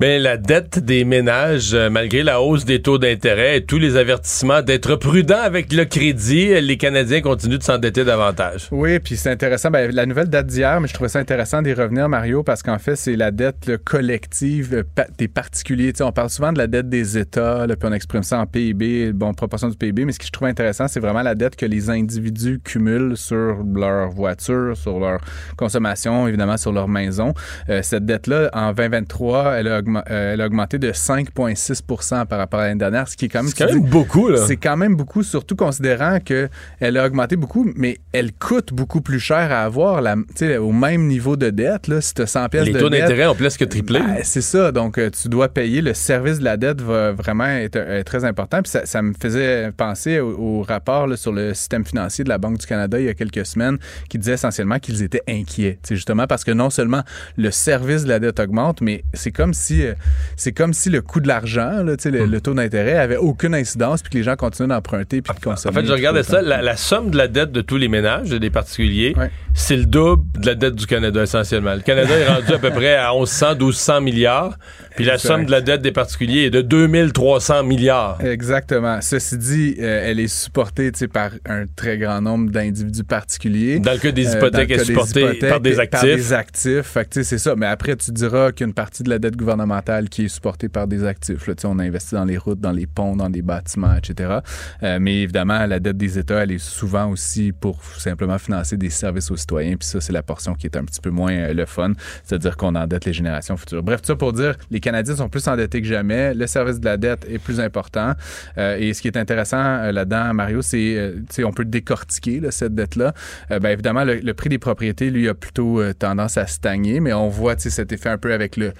[0.00, 3.96] Ben, la dette des ménages, euh, malgré la hausse des taux d'intérêt et tous les
[3.96, 8.68] avertissements d'être prudent avec le crédit, les Canadiens continuent de s'endetter davantage.
[8.72, 9.70] Oui, puis c'est intéressant.
[9.70, 12.78] Ben, la nouvelle date d'hier, mais je trouvais ça intéressant d'y revenir, Mario, parce qu'en
[12.78, 14.84] fait, c'est la dette collective
[15.18, 15.92] des particuliers.
[15.92, 19.12] Tu on parle souvent de la dette des États, puis on exprime ça en PIB,
[19.12, 21.66] bon, proportion du PIB, mais ce que je trouve intéressant, c'est vraiment la dette que
[21.66, 25.20] les individus cumulent sur leur voiture, sur leur
[25.56, 27.34] consommation, évidemment, sur leur maison.
[27.68, 32.64] Euh, cette dette-là, en 2023, elle a, elle a augmenté de 5,6 par rapport à
[32.64, 33.52] l'année dernière, ce qui est quand même...
[33.54, 34.38] C'est quand même beaucoup, là.
[34.46, 36.48] c'est quand même beaucoup, surtout considérant que
[36.80, 40.16] elle a augmenté beaucoup, mais elle coûte beaucoup plus cher à avoir la,
[40.60, 41.88] au même niveau de dette.
[41.88, 44.00] Là, si tu as 100 pièces Les de taux d'intérêt ont presque triplé.
[44.00, 44.72] ben, c'est ça.
[44.72, 45.80] Donc, euh, tu dois payer.
[45.80, 48.62] Le service de la dette va vraiment être euh, très important.
[48.62, 52.28] Puis ça, ça me faisait penser au, au rapport là, sur le système financier de
[52.28, 55.78] la Banque du Canada il y a quelques semaines qui disait essentiellement qu'ils étaient inquiets.
[55.88, 57.02] Justement parce que non seulement
[57.36, 59.94] le service de la dette augmente, mais c'est comme si euh,
[60.36, 64.10] c'est comme si le coût de l'argent, sais, le, taux d'intérêt, avait aucune incidence puis
[64.10, 65.74] que les gens continuent d'emprunter puis de En consommer.
[65.80, 68.50] fait, je regardais ça, la, la somme de la dette de tous les ménages, des
[68.50, 69.30] particuliers, Ouais.
[69.54, 71.74] c'est le double de la dette du Canada, essentiellement.
[71.74, 74.58] Le Canada est rendu à peu près à 1100, 1200 milliards,
[74.96, 78.18] puis la somme de la dette des particuliers est de 2300 milliards.
[78.24, 79.00] Exactement.
[79.00, 83.78] Ceci dit, euh, elle est supportée par un très grand nombre d'individus particuliers.
[83.78, 86.02] Dans le cas des Euh, hypothèques, le elle est supportée par des Par actifs.
[86.16, 86.82] des actifs.
[86.82, 87.54] Fait que, c'est ça.
[87.56, 90.28] Mais après, tu diras qu'il y a une partie de la dette gouvernementale qui est
[90.28, 91.46] supportée par des actifs.
[91.46, 94.38] Là, Tu sais, on investit dans les routes, dans les ponts, dans les bâtiments, etc.
[94.82, 98.90] Euh, mais évidemment, la dette des États, elle est souvent aussi pour simplement financer des
[98.90, 99.76] services aux citoyens.
[99.76, 101.92] Puis ça, c'est la portion qui est un petit peu moins euh, le fun.
[102.24, 103.82] C'est-à-dire qu'on endette les générations futures.
[103.82, 106.34] Bref, tout ça pour dire, les Canadiens sont plus endettés que jamais.
[106.34, 108.12] Le service de la dette est plus important.
[108.58, 112.74] Euh, et ce qui est intéressant euh, là-dedans, Mario, c'est, euh, on peut décortiquer cette
[112.74, 113.14] dette-là.
[113.48, 117.54] Ben, évidemment, le, prix des propriétés, lui, a plutôt tendance à stagner, mais on voit
[117.58, 118.72] cet effet un peu avec le.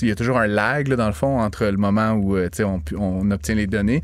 [0.00, 2.38] Il y a toujours un lag, dans le fond, entre le moment où
[2.96, 4.00] on, obtient les données.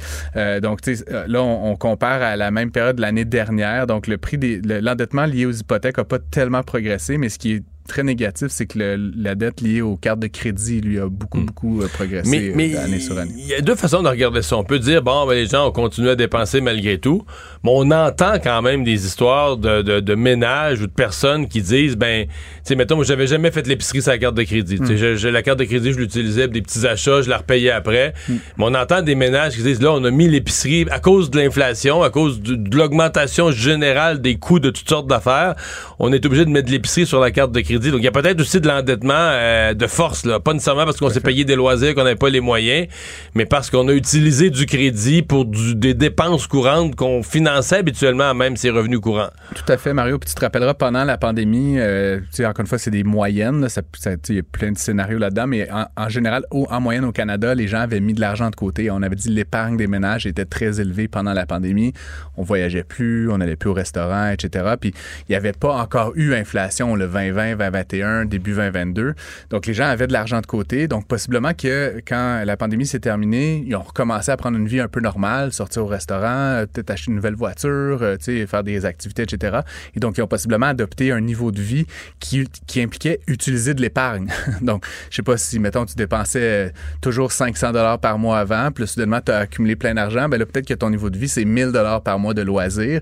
[0.62, 0.80] Donc,
[1.26, 3.86] là, on, compare à la même période de l'année dernière.
[3.86, 7.52] Donc, le prix le- l'endettement lié aux hypothèques n'a pas tellement progressé, mais ce qui
[7.54, 11.08] est très négatif, c'est que le- la dette liée aux cartes de crédit, lui, a
[11.08, 13.32] beaucoup, beaucoup euh, progressé Mais, euh, mais année sur année.
[13.36, 14.56] il y a deux façons de regarder ça.
[14.56, 17.24] On peut dire, bon, ben, les gens ont continué à dépenser malgré tout,
[17.62, 21.60] mais on entend quand même des histoires de, de, de ménages ou de personnes qui
[21.62, 22.30] disent, ben, tu
[22.64, 24.78] sais, mettons, moi, j'avais jamais fait l'épicerie sur la carte de crédit.
[25.16, 28.14] J'ai la carte de crédit, je l'utilisais pour des petits achats, je la repayais après.
[28.28, 31.38] Mais on entend des ménages qui disent, là, on a mis l'épicerie à cause de
[31.38, 35.54] l'inflation, à cause du- de, l'augmentation générale des coûts de toutes sortes d'affaires.
[35.98, 37.73] On est obligé de mettre de l'épicerie sur la carte de crédit.
[37.78, 40.40] Donc, il y a peut-être aussi de l'endettement euh, de force, là.
[40.40, 42.87] Pas nécessairement parce qu'on s'est payé des loisirs, qu'on n'avait pas les moyens,
[43.34, 48.34] mais parce qu'on a utilisé du crédit pour du- des dépenses courantes qu'on finançait habituellement
[48.34, 49.30] même ses revenus courants.
[49.54, 50.18] Tout à fait, Mario.
[50.18, 53.04] Puis tu te rappelleras, pendant la pandémie, euh, tu sais, encore une fois, c'est des
[53.04, 53.60] moyennes.
[53.60, 53.68] là.
[53.68, 53.82] Ça-
[54.28, 57.12] Il y a plein de scénarios là-dedans, mais en, en général, au- en moyenne au
[57.12, 58.90] Canada, les gens avaient mis de l'argent de côté.
[58.90, 61.92] On avait dit que l'épargne des ménages était très élevée pendant la pandémie.
[62.37, 64.64] On voyageait plus, on n'allait plus au restaurant, etc.
[64.80, 64.92] Puis
[65.28, 69.14] il n'y avait pas encore eu inflation le 2020, 2021, début 2022.
[69.50, 70.88] Donc les gens avaient de l'argent de côté.
[70.88, 74.81] Donc possiblement que quand la pandémie s'est terminée, ils ont recommencé à prendre une vie
[74.81, 78.85] un peu normale, sortir au restaurant, euh, peut-être acheter une nouvelle voiture, euh, faire des
[78.85, 79.61] activités, etc.
[79.94, 81.87] Et donc ils ont possiblement adopté un niveau de vie
[82.20, 84.29] qui, qui impliquait utiliser de l'épargne.
[84.62, 88.70] donc je sais pas si mettons tu dépensais euh, toujours 500 dollars par mois avant,
[88.70, 91.18] puis là, soudainement tu as accumulé plein d'argent, ben là peut-être que ton niveau de
[91.18, 93.00] vie c'est 1000 dollars par mois de loisirs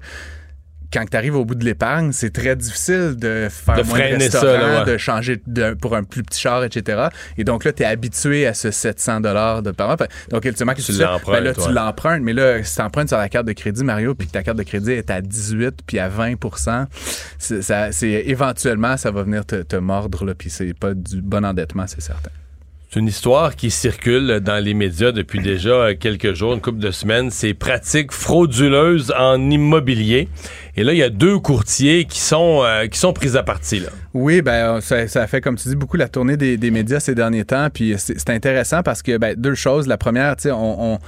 [0.93, 4.19] quand tu arrives au bout de l'épargne, c'est très difficile de faire De moins de
[4.21, 4.93] ça, restaurants, là, ouais.
[4.93, 7.09] de changer de- pour un plus petit char, etc.
[7.39, 9.97] Et donc là, tu es habitué à ce 700 dollars de par mois.
[10.31, 11.05] Donc, ultimement, Tu fais?
[11.05, 13.85] l'empruntes, Ben là, tu l'empruntes, mais là, si tu empruntes sur la carte de crédit,
[13.85, 16.35] Mario, puis que ta carte de crédit est à 18 puis à 20
[17.39, 21.21] c'est, ça, c'est éventuellement, ça va venir te, te mordre, là, puis c'est pas du
[21.23, 22.31] bon endettement, c'est certain.
[22.93, 26.79] C'est une histoire qui circule dans les médias depuis déjà euh, quelques jours, une couple
[26.79, 27.31] de semaines.
[27.31, 30.29] C'est pratiques frauduleuses en immobilier.
[30.77, 33.81] Et là, il y a deux courtiers qui sont, euh, qui sont pris à partie.
[33.81, 33.89] Là.
[34.13, 37.01] Oui, ben ça, ça a fait, comme tu dis, beaucoup la tournée des, des médias
[37.01, 37.69] ces derniers temps.
[37.73, 39.87] Puis c'est intéressant parce que ben, deux choses.
[39.87, 40.99] La première, on, on-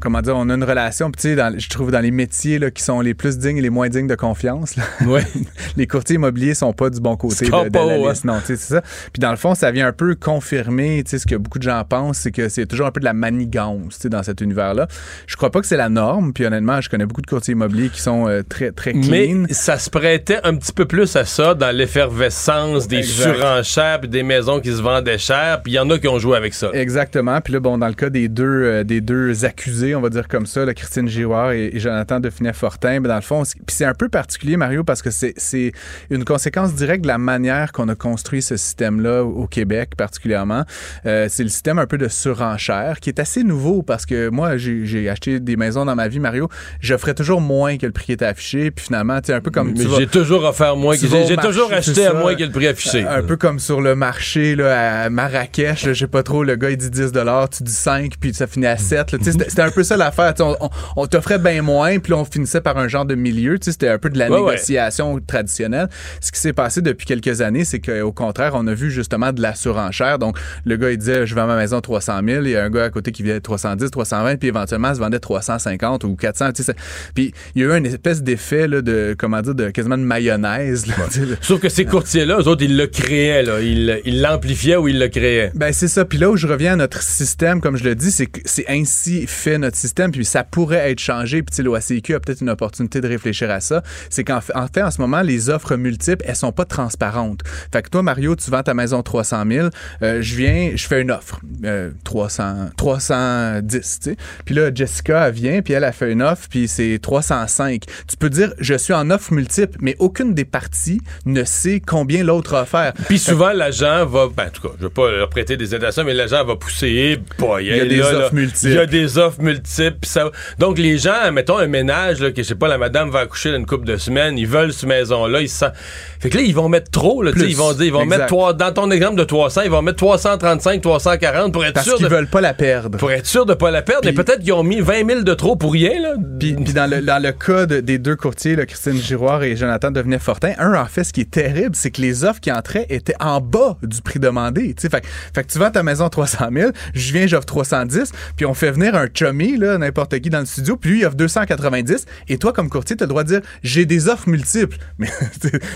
[0.00, 2.58] comment dire, on a une relation, puis tu sais, dans- je trouve dans les métiers
[2.58, 4.76] là, qui sont les plus dignes et les moins dignes de confiance.
[4.76, 4.82] là.
[5.06, 5.22] Ouais.
[5.76, 8.24] les courtiers immobiliers sont pas du bon côté de, de pas la haut, liste.
[8.24, 8.82] Non, tu sais, c'est ça.
[9.12, 11.64] Puis dans le fond, ça vient un peu confirmer, tu sais, ce que beaucoup de
[11.64, 14.40] gens pensent, c'est que c'est toujours un peu de la manigance, tu sais, dans cet
[14.40, 14.88] univers-là.
[15.26, 16.32] Je crois pas que c'est la norme.
[16.32, 19.02] Puis honnêtement, je connais beaucoup de courtiers immobiliers qui sont euh, très très clean.
[19.46, 23.34] Mais ça se prêtait un petit peu plus à ça dans l'effervescence des Exact.
[23.34, 25.60] surenchères puis des maisons qui se vendaient cher.
[25.62, 26.70] Puis il y en a qui ont joué avec ça.
[26.72, 27.40] Exactement.
[27.40, 30.28] Puis là, bon, dans le cas des deux, euh, des deux accusés, on va dire
[30.28, 33.74] comme ça, là, Christine Giroir et, et Jonathan Dauphinet-Fortin, ben, dans le fond, c'est- puis
[33.76, 35.72] c'est un peu particulier, Mario, parce que c'est c'est
[36.10, 40.64] une conséquence directe de la manière qu'on a construit ce système-là au Québec, particulièrement.
[41.06, 44.56] Euh, c'est le système un peu de surenchère qui est assez nouveau parce que moi,
[44.56, 46.48] j'ai acheté des maisons dans ma vie, Mario.
[46.80, 48.70] J'offrais toujours moins que le prix qui était affiché.
[48.70, 50.94] Puis finalement, tu sais, un peu comme Mais j'ai toujours offert moins.
[50.96, 53.04] J'ai toujours c'est acheté à moins que le prix affiché.
[53.06, 56.70] Un peu comme sur le marché là, à Marrakech, je sais pas trop, le gars
[56.70, 57.12] il dit 10
[57.56, 59.12] tu dis 5, puis ça finit à 7.
[59.12, 59.18] là.
[59.18, 60.34] Tu sais, C'était c'était un peu ça l'affaire.
[60.40, 63.56] On, on- on t'offrait bien moins, puis on finissait par un genre de milieu.
[63.60, 64.50] C'était un peu de la Ouais, ouais.
[64.52, 65.88] négociation traditionnelle.
[66.20, 69.40] Ce qui s'est passé depuis quelques années, c'est qu'au contraire, on a vu justement de
[69.42, 70.18] la surenchère.
[70.18, 72.70] Donc, le gars, il disait, je vends ma maison 300 000, il y a un
[72.70, 76.52] gars à côté qui vendait 310, 320, puis éventuellement, il se vendait 350 ou 400.
[76.52, 79.70] Tu sais, c'est- Puis, il y a eu une espèce d'effet de, comment dire, de
[79.70, 80.86] quasiment de mayonnaise.
[80.86, 80.94] là,
[81.40, 83.42] Sauf que ces courtiers-là, eux autres, ils le créaient.
[83.42, 83.60] Là.
[83.60, 85.50] Ils ils l'amplifiaient ou ils le créaient.
[85.54, 86.04] Ben c'est ça.
[86.04, 88.64] Puis là où je reviens à notre système, comme je le dis, c'est que c'est
[88.68, 90.10] ainsi fait notre système.
[90.12, 91.42] Puis ça pourrait être changé.
[91.42, 93.82] Puis l'OACQ a peut-être une opportunité de réfléchir à ça.
[94.10, 97.40] C'est qu'en fait, en fait, en ce moment, les offres multiples, elles sont pas transparentes.
[97.72, 99.68] Fait que toi, Mario, tu vends ta maison 300 000.
[100.02, 101.40] euh, je viens, je fais une offre.
[101.64, 104.16] euh, 300, 310, tu sais.
[104.44, 107.82] Puis là, Jessica, elle vient, puis elle a fait une offre, puis c'est 305.
[108.08, 112.24] Tu peux dire, je suis en offre multiple, mais aucune des parties ne sait combien
[112.24, 112.92] l'autre a offert.
[113.08, 114.28] Puis souvent, l'agent va.
[114.34, 117.18] Ben, en tout cas, je veux pas leur prêter des indications, mais l'agent va pousser.
[117.38, 118.68] Boy, Il y a des là, là, offres multiples.
[118.72, 119.98] Il y a des offres multiples.
[120.06, 123.20] ça- Donc, les gens, mettons un ménage, là, que je sais pas, la madame va
[123.20, 125.72] accoucher dans une couple de semaines, ils veulent cette maison-là, ils se sentent-
[126.20, 127.48] Fait que là, ils vont mettre trop, là, Plus.
[127.48, 128.16] ils vont dire, ils vont Exact.
[128.18, 131.86] mettre trois, dans ton exemple de 300, ils vont mettre 335, 340 pour être Parce
[131.86, 132.10] sûr qu'ils de.
[132.14, 132.98] veulent pas la perdre.
[132.98, 135.34] Pour être sûr de pas la perdre, mais peut-être qu'ils ont mis 20 000 de
[135.34, 136.14] trop pour rien, là.
[136.38, 139.90] Puis, dans, le, dans le cas de- des deux courtiers, là, Christine Giroir et Jonathan
[139.90, 143.14] Devenay-Fortin, un, en fait, ce qui est terrible, c'est que les offres qui entraient étaient
[143.20, 144.74] en bas du prix demandé.
[144.74, 144.88] tu sais.
[144.88, 148.46] Fait, que- fait que tu vends ta maison 300 000, je viens, j'offre 310, puis
[148.46, 152.06] on fait venir un chummy, n'importe qui dans le studio, puis lui, il offre 290,
[152.28, 154.76] et toi, comme courtier, tu as le droit de dire, j'ai des offres multiples.
[154.98, 155.08] Mais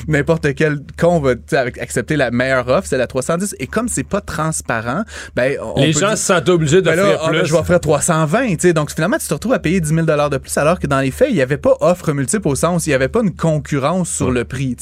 [0.09, 1.35] n'importe quel con va
[1.81, 3.57] accepter la meilleure offre, c'est la 310.
[3.59, 6.97] Et comme c'est pas transparent, ben, on Les peut gens dire- se sentent obligés ben
[6.97, 7.49] d'offrir là, ah, ben, plus.
[7.49, 8.73] je vais offrir 320, tu sais.
[8.73, 11.11] Donc, finalement, tu te retrouves à payer 10 000 de plus, alors que dans les
[11.11, 14.11] faits, il n'y avait pas offre multiple au sens, il n'y avait pas une concurrence
[14.11, 14.77] sur le prix.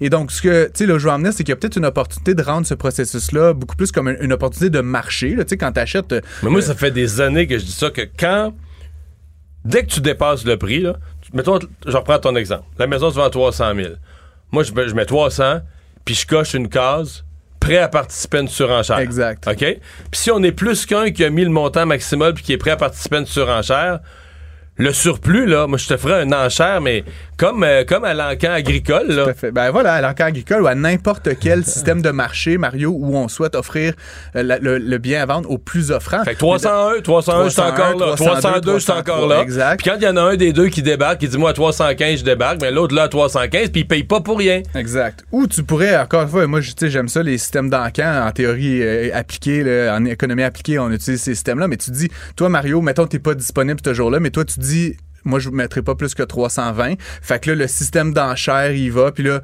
[0.00, 1.86] Et donc, ce que, là, je veux en venir, c'est qu'il y a peut-être une
[1.86, 5.72] opportunité de rendre ce processus-là beaucoup plus comme une, une opportunité de marché, là, quand
[5.72, 6.14] tu achètes.
[6.42, 8.52] Mais moi, ça fait des années que je dis ça, que quand.
[9.64, 10.96] Dès que tu dépasses le prix, là,
[11.32, 12.64] mettons, je reprends ton exemple.
[12.78, 13.88] La maison se vend à 300 000.
[14.50, 15.60] Moi, je, mets- je mets 300,
[16.04, 17.24] puis je coche une case,
[17.60, 18.98] prêt à participer à une surenchère.
[18.98, 19.46] Exact.
[19.46, 19.56] OK?
[19.58, 19.80] Puis
[20.12, 22.72] si on est plus qu'un qui a mis le montant maximal puis qui est prêt
[22.72, 24.00] à participer à une surenchère,
[24.76, 27.04] le surplus, là, moi, je te ferai une enchère, mais
[27.42, 29.24] comme, euh, comme à l'encan agricole, là.
[29.24, 29.50] Tout à fait.
[29.50, 33.26] Ben voilà, à l'encan agricole ou à n'importe quel système de marché, Mario, où on
[33.26, 33.94] souhaite offrir
[34.36, 36.22] euh, la- le, le bien à vendre au plus offrant.
[36.24, 38.14] Fait que 301, 301, je suis encore là.
[38.14, 39.40] 302, je suis encore là.
[39.42, 39.80] Exact.
[39.82, 41.52] Puis quand il y en a un des deux qui débarque, qui dit moi à
[41.52, 44.62] 315, je débarque, mais l'autre là à 315, puis il paye pas pour rien.
[44.76, 45.24] Exact.
[45.32, 48.24] Ou tu pourrais, encore une fois, moi, je- tu sais, j'aime ça, les systèmes d'encan,
[48.26, 52.08] en théorie euh, appliquée, là, en économie appliquée, on utilise ces systèmes-là, mais tu dis,
[52.36, 55.54] toi, Mario, mettons, t'es pas disponible ce jour-là, mais toi, tu dis, moi, je ne
[55.54, 56.94] mettrai pas plus que 320.
[57.20, 59.42] Fait que là, le système d'enchère, il va, puis là,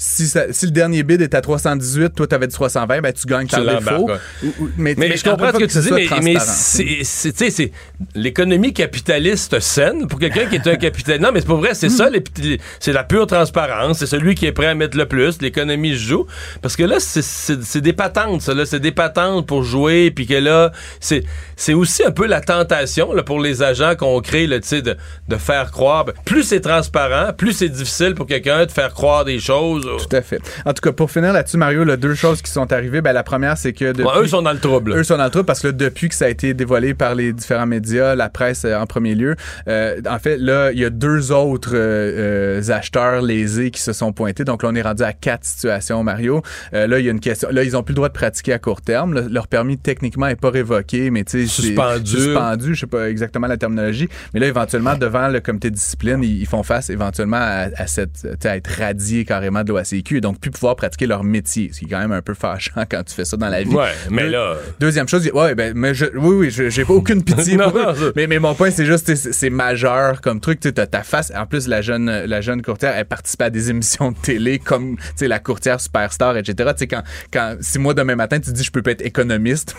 [0.00, 3.26] si, ça- si le dernier bid est à 318, toi, t'avais dit 320, ben, tu
[3.26, 4.06] gagnes par défaut.
[4.06, 4.14] ouais.
[4.44, 6.44] Ou- ou- mais, Mais, mais je comprends ce que tu dis, mais, mais transparent.
[6.56, 7.72] c'est, c'est- tu sais, c'est
[8.14, 11.20] l'économie capitaliste saine pour quelqu'un qui est un capitaliste.
[11.22, 14.34] Non, mais c'est pas vrai, c'est ça, les- les- c'est la pure transparence, c'est celui
[14.36, 16.26] qui est prêt à mettre le plus, l'économie se joue.
[16.62, 20.34] Parce que là, c'est, des patentes, ça, là, c'est des patentes pour jouer, puis que
[20.34, 21.24] là, c'est,
[21.56, 24.96] c'est aussi un peu la tentation là, pour les agents qu'on crée, là, de,
[25.28, 26.04] de faire croire.
[26.04, 30.16] Ben, plus c'est transparent, plus c'est difficile pour quelqu'un de faire croire des choses Tout
[30.16, 30.40] à fait.
[30.64, 33.00] En tout cas, pour finir là-dessus, Mario, là, deux choses qui sont arrivées.
[33.00, 34.02] Ben, la première, c'est que depuis...
[34.04, 34.92] Bon, eux sont dans le trouble.
[34.96, 37.14] Eux sont dans le trouble parce que là, depuis que ça a été dévoilé par
[37.14, 39.36] les différents médias, la presse euh, en premier lieu,
[39.68, 43.92] euh, en fait, là, il y a deux autres euh, euh, acheteurs lésés qui se
[43.92, 44.44] sont pointés.
[44.44, 46.42] Donc là, on est rendu à quatre situations, Mario.
[46.74, 47.48] Euh, là, il y a une question.
[47.50, 49.14] Là, ils ont plus le droit de pratiquer à court terme.
[49.14, 52.10] Le- leur permis, techniquement, est pas révoqué, mais tu sais, Suspendu.
[52.10, 52.74] suspendu.
[52.74, 54.08] Je sais pas exactement la terminologie.
[54.34, 57.86] Mais là, éventuellement, devant le comité de discipline, ils, ils font face éventuellement à, à
[57.86, 61.80] cette, à être radiés carrément de l'OACQ et donc plus pouvoir pratiquer leur métier, ce
[61.80, 63.74] qui est quand même un peu fâchant quand tu fais ça dans la vie.
[63.74, 64.54] Ouais, mais Deux- là.
[64.80, 68.26] Deuxième chose, ouais, ben, mais je, oui, oui, j'ai pas aucune pitié Non, non, Mais,
[68.26, 70.60] mais mon point, c'est juste, c'est- c'est majeur comme truc.
[70.60, 71.32] Tu t'as ta face.
[71.36, 74.96] En plus, la jeune, la jeune courtière, elle participait à des émissions de télé comme,
[74.96, 76.70] tu sais, la courtière superstar, etc.
[76.72, 77.02] Tu sais, quand,
[77.32, 79.74] quand, si moi, demain matin, tu dis, je peux pas être économiste,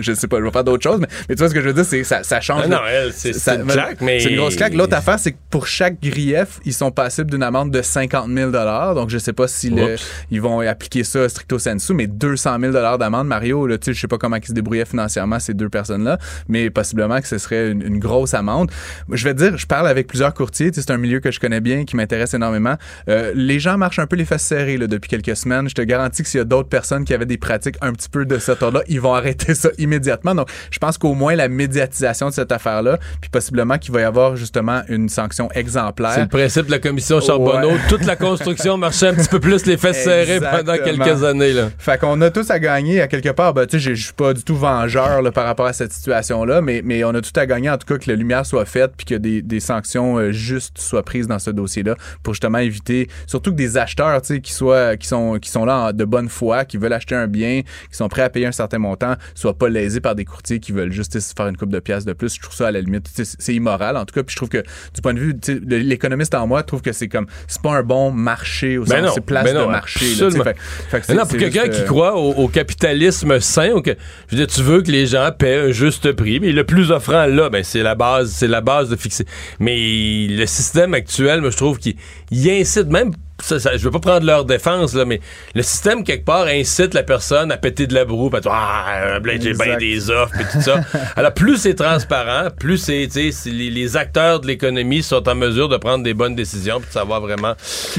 [0.00, 1.66] je, sais pas, je vais faire d'autres choses, mais, mais tu vois ce que je
[1.68, 2.66] veux dire, c'est, ça, ça change.
[2.68, 4.74] Non, le- elle, c'est- une claque, mais- C'est une grosse claque.
[4.74, 8.50] L'autre affaire, c'est que pour chaque grief, ils sont passibles d'une amende de 50 000
[8.50, 9.96] Donc, je sais pas si le-
[10.30, 14.00] ils vont appliquer ça stricto sensu, mais 200 000 d'amende, Mario, là, tu sais, je
[14.00, 17.70] sais pas comment ils se débrouillaient financièrement, ces deux personnes-là, mais possiblement que ce serait
[17.70, 18.70] une, une grosse amende.
[19.10, 21.60] Je vais te dire, je parle avec plusieurs courtiers, c'est un milieu que je connais
[21.60, 22.76] bien, qui m'intéresse énormément.
[23.08, 25.68] Euh, les gens marchent un peu les fesses serrées là, depuis quelques semaines.
[25.68, 28.08] Je te garantis que s'il y a d'autres personnes qui avaient des pratiques un petit
[28.08, 30.34] peu de cet ordre-là, ils vont arrêter ça immédiatement.
[30.34, 34.04] Donc, je pense qu'au moins la médiatisation de cette affaire-là, puis possiblement qu'il va y
[34.04, 36.12] avoir justement une sanction exemplaire.
[36.14, 37.70] C'est le principe de la commission Charbonneau.
[37.70, 37.78] Ouais.
[37.88, 41.52] Toute la construction marchait un petit peu plus les fesses serrées pendant quelques années.
[41.52, 41.70] Là.
[41.78, 43.54] Fait qu'on a tous à gagner à quelque part.
[43.54, 46.60] Ben, tu sais, je suis pas du tout vengeur là, par rapport à cette situation-là,
[46.60, 48.92] mais, mais on a tout à gagner en tout cas que la lumière soit faite
[48.96, 53.08] puis que des, des sanctions euh, justes soient prises dans ce dossier-là pour justement éviter,
[53.26, 56.04] surtout que des acheteurs, tu sais, qui soient, qui sont, qui sont là en- de
[56.04, 59.14] bonne foi, qui veulent acheter un bien, qui sont prêts à payer un certain montant,
[59.34, 62.12] soient pas lésés par des courtiers qui veulent juste faire une coupe de pièces de
[62.12, 62.34] plus.
[62.36, 64.22] Je trouve ça à la limite, c'est immoral en tout cas.
[64.22, 64.62] Puis je trouve que
[64.94, 65.36] du point de vue,
[65.66, 69.20] l'économiste en moi trouve que c'est comme, c'est pas un bon marché au Ben c'est
[69.24, 70.04] place ben non, de marché.
[70.04, 70.24] là, tu sais.
[70.24, 70.44] absolument.
[70.44, 70.56] Fait-
[70.90, 73.90] fait que c'est- Non, pour quelqu'un qui euh, croit au, au capitalisme sain, au je
[74.36, 77.26] veux dire, tu veux que les gens paient un juste prix, mais le plus offrant
[77.26, 79.24] là, ben c'est la base, c'est la base de fixer.
[79.58, 81.94] Mais le système actuel, moi, je trouve qu'il
[82.30, 83.12] il incite même.
[83.42, 85.20] Ça, ça- je veux pas prendre leur défense là, mais
[85.54, 89.18] le système quelque part incite la personne à péter de la broue, à dire, ah,
[89.40, 90.80] j'ai bien des offres et tout ça.
[91.16, 93.08] Alors plus c'est transparent, plus c'est,
[93.46, 96.92] les, les acteurs de l'économie sont en mesure de prendre des bonnes décisions puis de
[96.92, 97.54] savoir vraiment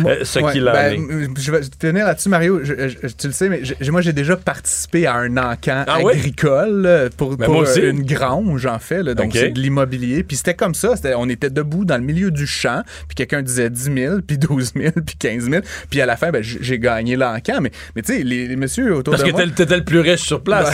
[0.06, 1.40] euh, ce Ouais, qu'il en ben, est.
[1.40, 2.60] Je vais tenir là-dessus, Mario.
[2.64, 5.98] Je- je- tu le sais, mais je- moi, j'ai déjà participé à un encan Ah
[6.10, 9.04] agricole euh, pour, Ben, pour, euh, une grange, en fait.
[9.04, 9.14] là.
[9.14, 10.24] donc, c'est de l'immobilier.
[10.24, 10.94] Puis c'était comme ça.
[11.18, 12.82] On était debout dans le milieu du champ.
[13.08, 15.64] Puis quelqu'un disait 10 000, puis 12 000, puis 15 000.
[15.90, 17.60] Puis à la fin, ben, j'ai gagné l'encan.
[17.62, 19.42] Mais, mais tu sais, les, les messieurs autour Parce de que moi...
[19.44, 20.70] t'étais t'étais le plus riche sur place.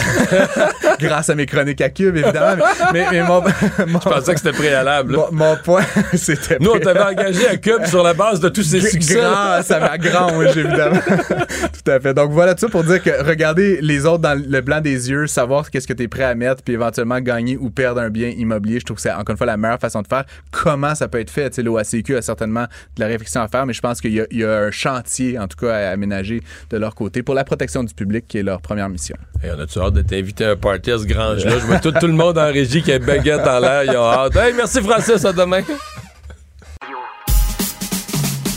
[1.00, 2.64] grâce à mes chroniques à Cube, évidemment.
[2.94, 5.14] mais, mais, mais mon, mon- Je pensais que c'était préalable.
[5.14, 5.84] mon, mon point,
[6.14, 6.58] c'était...
[6.60, 9.16] Nous, on t'avait engagé à Cube sur la base de tous ces succès.
[9.16, 11.00] Grâce à ma grange, évidemment.
[11.08, 12.14] Tout à fait.
[12.14, 15.28] Donc voilà tout ça pour dire que regarder les autres dans le blanc des yeux,
[15.28, 18.30] savoir qu'est-ce que tu es prêt à mettre, puis éventuellement gagner ou perdre un bien
[18.30, 20.24] immobilier, je trouve que c'est encore une fois la meilleure façon de faire.
[20.52, 21.50] Comment ça peut être fait?
[21.50, 24.22] Tu sais, L'OACQ a certainement de la réflexion à faire, mais je pense qu'il y
[24.22, 27.94] a un chantier, en tout cas, à aménager de leur côté pour la protection du
[27.94, 29.16] public, qui est leur première mission.
[29.44, 31.60] Hey, on a-tu hâte de t'inviter à un party à ce grange-là?
[31.60, 33.84] Je vois tout, tout le monde en régie qui a baguette en l'air.
[33.84, 34.36] Ils ont hâte.
[34.36, 35.62] Hey, merci Francis, à demain.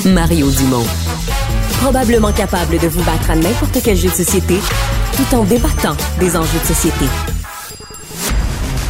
[0.06, 0.86] Mario Dumont.
[1.82, 4.58] Probablement capable de vous battre à n'importe quel jeu de société
[5.16, 7.39] tout en débattant des enjeux de société.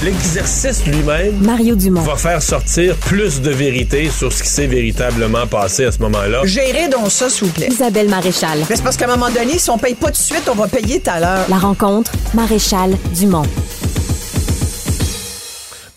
[0.03, 2.01] L'exercice lui-même Mario Dumont.
[2.01, 6.41] va faire sortir plus de vérité sur ce qui s'est véritablement passé à ce moment-là.
[6.45, 7.69] Gérez donc ça, s'il vous plaît.
[7.71, 8.61] Isabelle Maréchal.
[8.71, 10.55] Mais c'est parce qu'à un moment donné, si on paye pas tout de suite, on
[10.55, 11.45] va payer tout à l'heure.
[11.51, 13.43] La rencontre, Maréchal Dumont.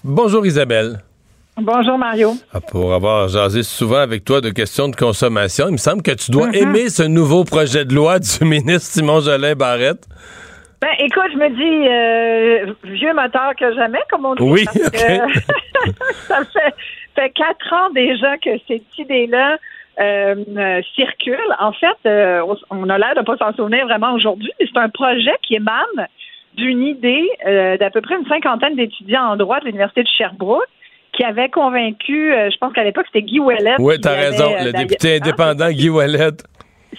[0.04, 1.02] Bonjour Isabelle.
[1.56, 2.36] Bonjour Mario.
[2.54, 6.12] Ah, Pour avoir jasé souvent avec toi de questions de consommation, il me semble que
[6.12, 6.56] tu dois Mhm.
[6.56, 10.06] aimer ce nouveau projet de loi du ministre Simon Jolin Barrette.
[10.84, 14.44] Ben écoute, je me dis euh, vieux moteur que jamais, comme on dit.
[14.44, 14.98] Oui, parce que
[16.28, 16.76] ça fait,
[17.16, 19.60] fait quatre ans déjà que cette idée-là
[20.02, 21.56] euh, euh, circule.
[21.62, 24.90] En fait, euh, on, a l'air de pas s'en souvenir vraiment aujourd'hui, mais c'est un
[24.90, 26.08] projet qui émane
[26.56, 30.68] d'une idée euh, d'à peu près une cinquantaine d'étudiants en droit de l'Université de Sherbrooke
[31.14, 33.76] qui avait convaincu, je pense qu'à l'époque, c'était Guy Ouellet.
[33.78, 36.32] Oui, t'as raison, le député hein, indépendant Guy Wallet.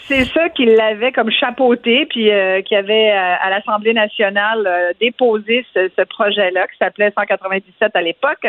[0.03, 4.93] C'est ça qui l'avait comme chapeauté, puis euh, qui avait euh, à l'Assemblée nationale euh,
[5.01, 8.47] déposé ce, ce projet-là, qui s'appelait 197 à l'époque,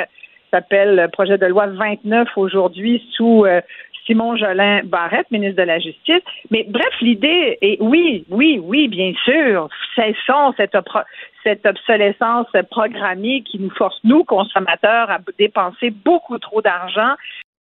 [0.51, 3.61] s'appelle le projet de loi 29 aujourd'hui sous euh,
[4.05, 6.21] Simon Jolin Barrette, ministre de la Justice.
[6.51, 10.77] Mais bref, l'idée est oui, oui, oui, bien sûr, cessons cette,
[11.43, 17.15] cette obsolescence programmée qui nous force, nous, consommateurs, à dépenser beaucoup trop d'argent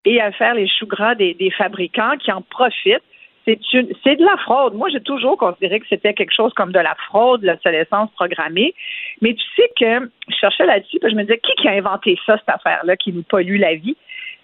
[0.05, 3.03] et à faire les choux gras des, des fabricants qui en profitent
[3.45, 4.75] c'est de la fraude.
[4.75, 8.75] Moi, j'ai toujours considéré que c'était quelque chose comme de la fraude, l'obsolescence programmée.
[9.21, 12.39] Mais tu sais que je cherchais là-dessus, je me disais, qui, qui a inventé ça,
[12.39, 13.97] cette affaire-là, qui nous pollue la vie?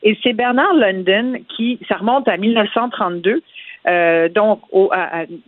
[0.02, 3.42] Et c'est Bernard London qui, ça remonte à 1932,
[3.86, 4.90] euh, donc au,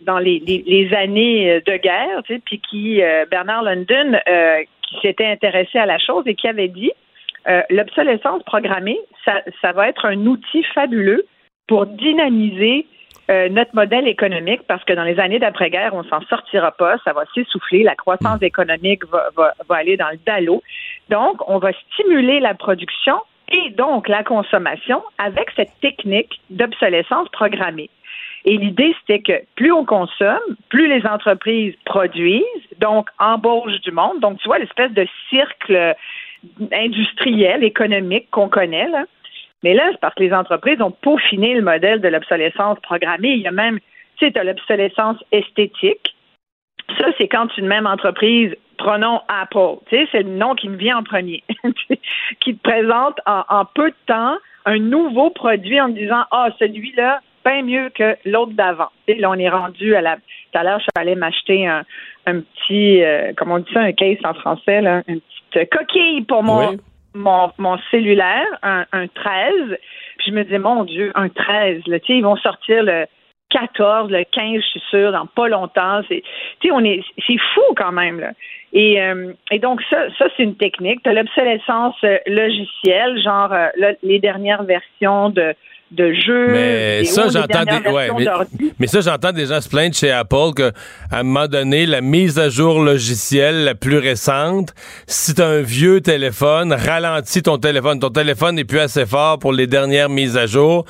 [0.01, 5.85] dans les, années de guerre, puis qui, euh, Bernard London, euh, qui s'était intéressé à
[5.85, 6.91] la chose et qui avait dit,
[7.69, 11.25] l'obsolescence programmée, ça, ça va être un outil fabuleux
[11.67, 12.85] pour dynamiser
[13.29, 17.13] euh, notre modèle économique parce que dans les années d'après-guerre, on s'en sortira pas, ça
[17.13, 20.61] va s'essouffler, la croissance économique va, va, va aller dans le dallo.
[21.09, 23.15] Donc, on va stimuler la production
[23.49, 27.89] et donc la consommation avec cette technique d'obsolescence programmée.
[28.45, 32.43] Et l'idée, c'était que plus on consomme, plus les entreprises produisent,
[32.79, 34.19] donc embauchent du monde.
[34.19, 35.95] Donc, tu vois, l'espèce de cercle
[36.73, 39.05] industriel, économique qu'on connaît, là.
[39.63, 43.29] Mais là, c'est parce que les entreprises ont peaufiné le modèle de l'obsolescence programmée.
[43.29, 43.79] Il y a même,
[44.17, 46.15] tu sais, l'obsolescence esthétique.
[46.97, 50.75] Ça, c'est quand une même entreprise, prenons Apple, tu sais, c'est le nom qui me
[50.75, 51.43] vient en premier,
[52.41, 54.35] qui te présente en, peu de temps
[54.65, 58.89] un nouveau produit en me disant, ah, celui-là, bien mieux que l'autre d'avant.
[59.07, 60.17] Sais, là, on est rendu à la.
[60.17, 61.83] Tout à l'heure, je suis allée m'acheter un,
[62.25, 65.19] petit, euh, comment on dit ça, un case en français, là, une
[65.51, 66.77] petite coquille pour mon.
[67.13, 69.77] Mon, mon cellulaire, un, un 13.
[70.17, 73.05] Puis je me disais, mon Dieu, un 13, là, ils vont sortir le
[73.49, 76.01] 14, le 15, je suis sûre, dans pas longtemps.
[76.09, 76.23] C'est,
[76.71, 78.31] on est, c'est fou quand même, là.
[78.73, 81.03] Et, euh, et donc, ça, ça c'est une technique.
[81.03, 85.53] Tu as l'obsolescence euh, logicielle, genre euh, les dernières versions de,
[85.91, 86.47] de jeux.
[86.47, 88.25] Mais ça, j'entends des, ouais, mais,
[88.79, 90.71] mais ça, j'entends des gens se plaindre chez Apple que,
[91.11, 94.73] à un moment donné, la mise à jour logicielle la plus récente,
[95.05, 97.99] si t'as un vieux téléphone, ralentit ton téléphone.
[97.99, 100.85] Ton téléphone n'est plus assez fort pour les dernières mises à jour.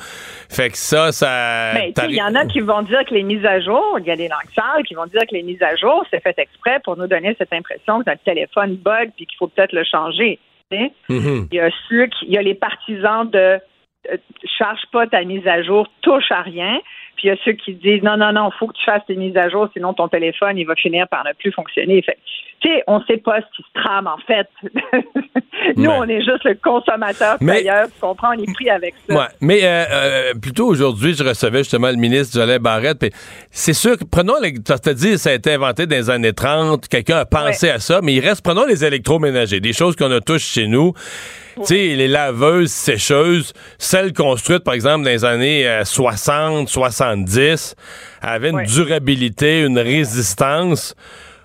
[0.48, 1.72] Fait que ça, ça.
[1.94, 4.10] T'arri- il y en a qui vont dire que les mises à jour, il y
[4.10, 6.78] a des langues sales qui vont dire que les mises à jour, c'est fait exprès
[6.82, 10.38] pour nous donner cette impression que notre téléphone bug puis qu'il faut peut-être le changer.
[11.08, 11.48] Mhm.
[11.52, 13.58] Il y a ceux qui, il y a les partisans de
[14.58, 16.80] charge pas ta mise à jour, touche à rien.
[17.16, 19.16] Puis il y a ceux qui disent non, non, non, faut que tu fasses tes
[19.16, 22.02] mises à jour, sinon ton téléphone, il va finir par ne plus fonctionner.
[22.02, 22.18] Fait,
[22.64, 24.48] tu sais, on sait pas ce qui se trame en fait.
[25.76, 25.96] Nous, Ouais.
[25.98, 29.14] on est juste le consommateur Mais- payeur, tu comprends, on est pris avec ça.
[29.14, 32.98] Ouais, mais euh, euh, plutôt aujourd'hui, je recevais justement le ministre Jolin Barrette.
[32.98, 33.10] puis
[33.50, 36.32] C'est sûr que, prenons, les- tu as dit, ça a été inventé dans les années
[36.32, 40.10] 30, quelqu'un a pensé à ça, mais il reste, prenons les électroménagers, des choses qu'on
[40.12, 40.92] a tous chez nous.
[41.56, 47.76] Tu sais, les laveuses, sécheuses, celles construites, par exemple, dans les années euh, 60, 70,
[48.20, 50.94] avaient une durabilité, une résistance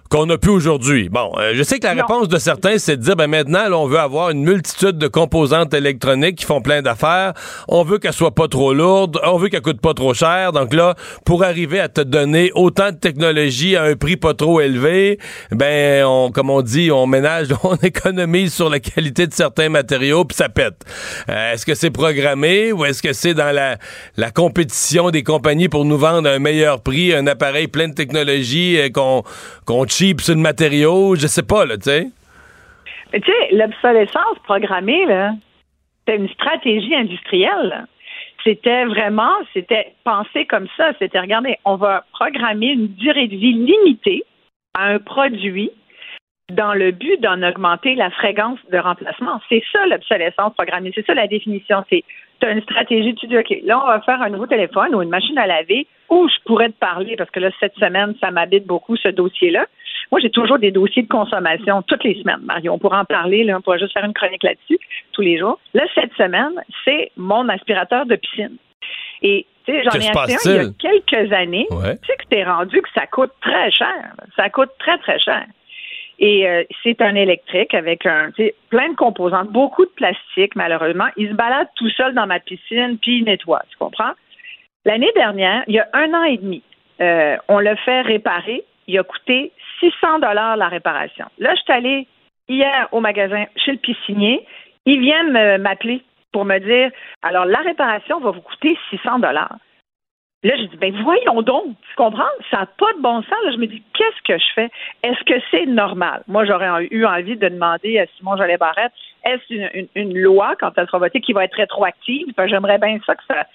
[0.10, 1.08] qu'on n'a plus aujourd'hui.
[1.10, 2.02] Bon, euh, je sais que la Non.
[2.02, 5.08] réponse de certains, c'est de dire, ben maintenant, là, on veut avoir une multitude de
[5.08, 7.34] composantes électroniques qui font plein d'affaires.
[7.68, 9.20] On veut qu'elles soient pas trop lourdes.
[9.24, 10.52] On veut qu'elles coûtent pas trop cher.
[10.52, 10.96] Donc là,
[11.26, 15.20] pour arriver à te donner autant de technologie à un prix pas trop élevé,
[15.52, 20.26] ben, on, comme on dit, on ménage, on économise sur la qualité de certains matériaux,
[20.26, 20.76] puis ça pète.
[21.30, 23.78] Euh, est-ce que c'est programmé ou est-ce que c'est dans la,
[24.18, 27.94] la compétition des compagnies pour nous vendre à un meilleur prix un appareil plein de
[27.94, 29.24] technologie euh, qu'on
[29.66, 31.16] qu'on cheap sur le matériau?
[31.16, 32.08] Je sais pas, là, tu sais.
[33.12, 35.34] Mais tu sais, l'obsolescence programmée, là,
[36.00, 37.86] c'était une stratégie industrielle.
[38.44, 40.92] C'était vraiment, c'était pensé comme ça.
[41.00, 44.24] C'était, regardez, on va programmer une durée de vie limitée
[44.74, 45.72] à un produit
[46.52, 49.42] dans le but d'en augmenter la fréquence de remplacement.
[49.50, 50.92] C'est ça l'obsolescence programmée.
[50.96, 51.84] C'est ça la définition.
[51.90, 52.04] C'est
[52.40, 55.02] tu as une stratégie, tu dis, OK, là, on va faire un nouveau téléphone ou
[55.02, 58.32] une machine à laver où je pourrais te parler parce que là, cette semaine, ça
[58.32, 59.66] m'habite beaucoup, ce dossier-là.
[60.12, 62.74] Moi, j'ai toujours des dossiers de consommation toutes les semaines, Mario.
[62.74, 64.80] On pourra en parler, là, on pourra juste faire une chronique là-dessus
[65.12, 65.60] tous les jours.
[65.74, 68.58] Là, cette semaine, c'est mon aspirateur de piscine.
[69.22, 71.68] Et tu sais, j'en ai acheté un il y a quelques années.
[71.70, 71.98] Ouais.
[71.98, 74.14] Tu sais que t'es rendu que ça coûte très cher.
[74.36, 75.46] Ça coûte très, très cher.
[76.20, 78.32] Et euh, c'est un électrique avec un
[78.70, 81.08] plein de composantes, beaucoup de plastique, malheureusement.
[81.16, 84.12] Il se balade tout seul dans ma piscine, puis il nettoie, tu comprends?
[84.86, 86.62] L'année dernière, il y a un an et demi,
[87.02, 88.64] euh, on l'a fait réparer.
[88.88, 91.26] Il a coûté 600 dollars la réparation.
[91.38, 92.08] Là, je suis allée
[92.50, 94.46] hier au magasin chez le piscinier.
[94.86, 96.02] Ils viennent m'appeler
[96.34, 96.92] pour me dire,
[97.22, 99.58] alors la réparation va vous coûter 600 dollars.
[100.42, 102.24] Là, je dis, ben voyons donc, tu comprends?
[102.50, 103.38] Ça n'a pas de bon sens.
[103.44, 104.70] Là, je me dis, qu'est-ce que je fais?
[105.04, 106.24] Est-ce que c'est normal?
[106.28, 108.94] Moi, j'aurais eu envie de demander à Simon Jolet Barrette,
[109.26, 112.34] est-ce une, une- une loi, quand elle sera votée, qui va être rétroactive?
[112.38, 113.46] Que J'aimerais bien ça que ça,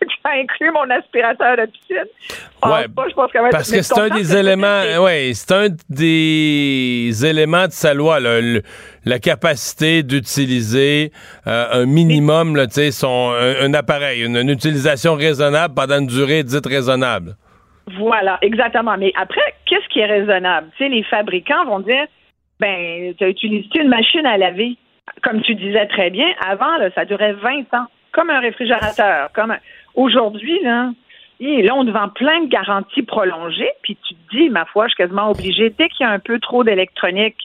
[0.22, 2.04] ça inclut mon aspirateur de piscine.
[2.62, 5.68] Ah, Ouais, pas, je pense Parce que c'est un des éléments, ouais, c'est un
[6.24, 8.62] des éléments de sa loi, là, le-
[9.04, 11.12] la capacité d'utiliser
[11.46, 15.98] euh, un minimum, là, tu sais, son un, un appareil, une, une utilisation raisonnable pendant
[16.00, 17.36] une durée dite raisonnable.
[17.98, 18.96] Voilà, exactement.
[18.98, 20.68] Mais après, qu'est-ce qui est raisonnable?
[20.76, 22.06] Tu sais, les fabricants vont dire,
[22.60, 24.76] ben, tu as utilisé une machine à laver.
[25.22, 27.86] Comme tu disais très bien, avant, là, ça durait 20 ans.
[28.12, 29.30] Comme un réfrigérateur.
[29.34, 29.58] Comme un-
[29.94, 30.90] Aujourd'hui, là,
[31.40, 34.90] là, on te vend plein de garanties prolongées, puis tu te dis, ma foi, je
[34.90, 37.36] suis quasiment obligée, dès qu'il y a un peu trop d'électronique,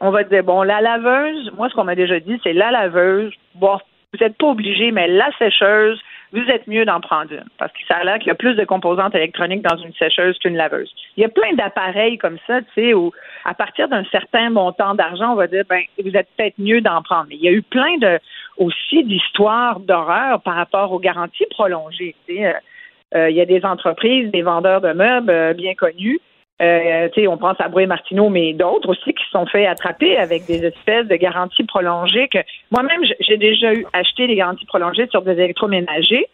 [0.00, 2.70] on va te dire, bon, la laveuse, moi, ce qu'on m'a déjà dit, c'est la
[2.70, 3.78] laveuse, bon,
[4.12, 6.00] vous n'êtes pas obligé, mais la sécheuse,
[6.32, 7.44] vous êtes mieux d'en prendre une.
[7.58, 10.38] Parce que ça a l'air qu'il y a plus de composantes électroniques dans une sécheuse
[10.38, 10.92] qu'une laveuse.
[11.16, 13.12] Il y a plein d'appareils comme ça, tu sais, où
[13.44, 17.02] à partir d'un certain montant d'argent, on va dire, ben, vous êtes peut-être mieux d'en
[17.02, 17.26] prendre.
[17.28, 18.18] Mais il y a eu plein de,
[18.56, 22.14] aussi d'histoires d'horreur par rapport aux garanties prolongées.
[22.30, 22.52] Euh,
[23.14, 26.20] euh, il y a des entreprises, des vendeurs de meubles euh, bien connus.
[26.60, 30.64] On pense à Brouet Martineau, mais d'autres aussi qui se sont fait attraper avec des
[30.64, 32.38] espèces de garanties prolongées que
[32.70, 36.26] moi-même, j'ai déjà eu acheté des garanties prolongées sur des électroménagers.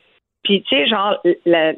[0.44, 1.72] Puis, tu sais, genre, la-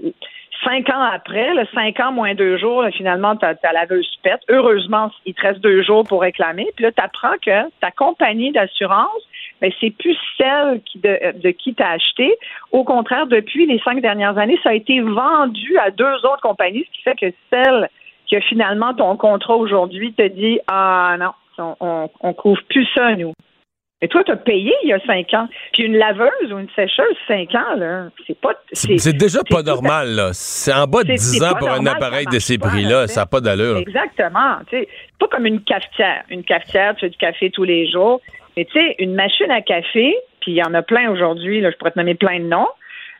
[0.65, 4.41] cinq ans après, là, cinq ans moins deux jours, là, finalement, ta, ta laveuse pète.
[4.49, 6.67] Heureusement, il te reste deux jours pour réclamer.
[6.77, 9.23] Puis là, tu apprends que ta compagnie d'assurance,
[9.61, 12.37] ben, c'est plus celle qui de, de qui t'as acheté.
[12.73, 16.85] Au contraire, depuis les cinq dernières années, ça a été vendu à deux autres compagnies,
[16.87, 17.89] ce qui fait que celle
[18.27, 22.87] qui a finalement ton contrat aujourd'hui te dit Ah non, on, on, on couvre plus
[22.95, 23.35] ça, nous.
[24.05, 25.49] Et toi, tu as payé il y a cinq ans.
[25.73, 28.51] Puis une laveuse ou une sécheuse, cinq ans, là, c'est pas.
[28.73, 30.31] C'est déjà pas normal, là.
[30.33, 33.03] C'est en bas de c'est- 10 c'est ans pour un appareil de ces prix-là.
[33.03, 33.77] là, Ça n'a pas d'allure.
[33.79, 34.57] Exactement.
[34.71, 34.89] C'est
[35.21, 36.25] pas comme une cafetière.
[36.31, 38.21] Une cafetière, tu fais du café tous les jours.
[38.57, 41.77] Mais tu sais, une machine à café, puis il y en a plein aujourd'hui, je
[41.79, 42.69] pourrais te nommer plein de noms.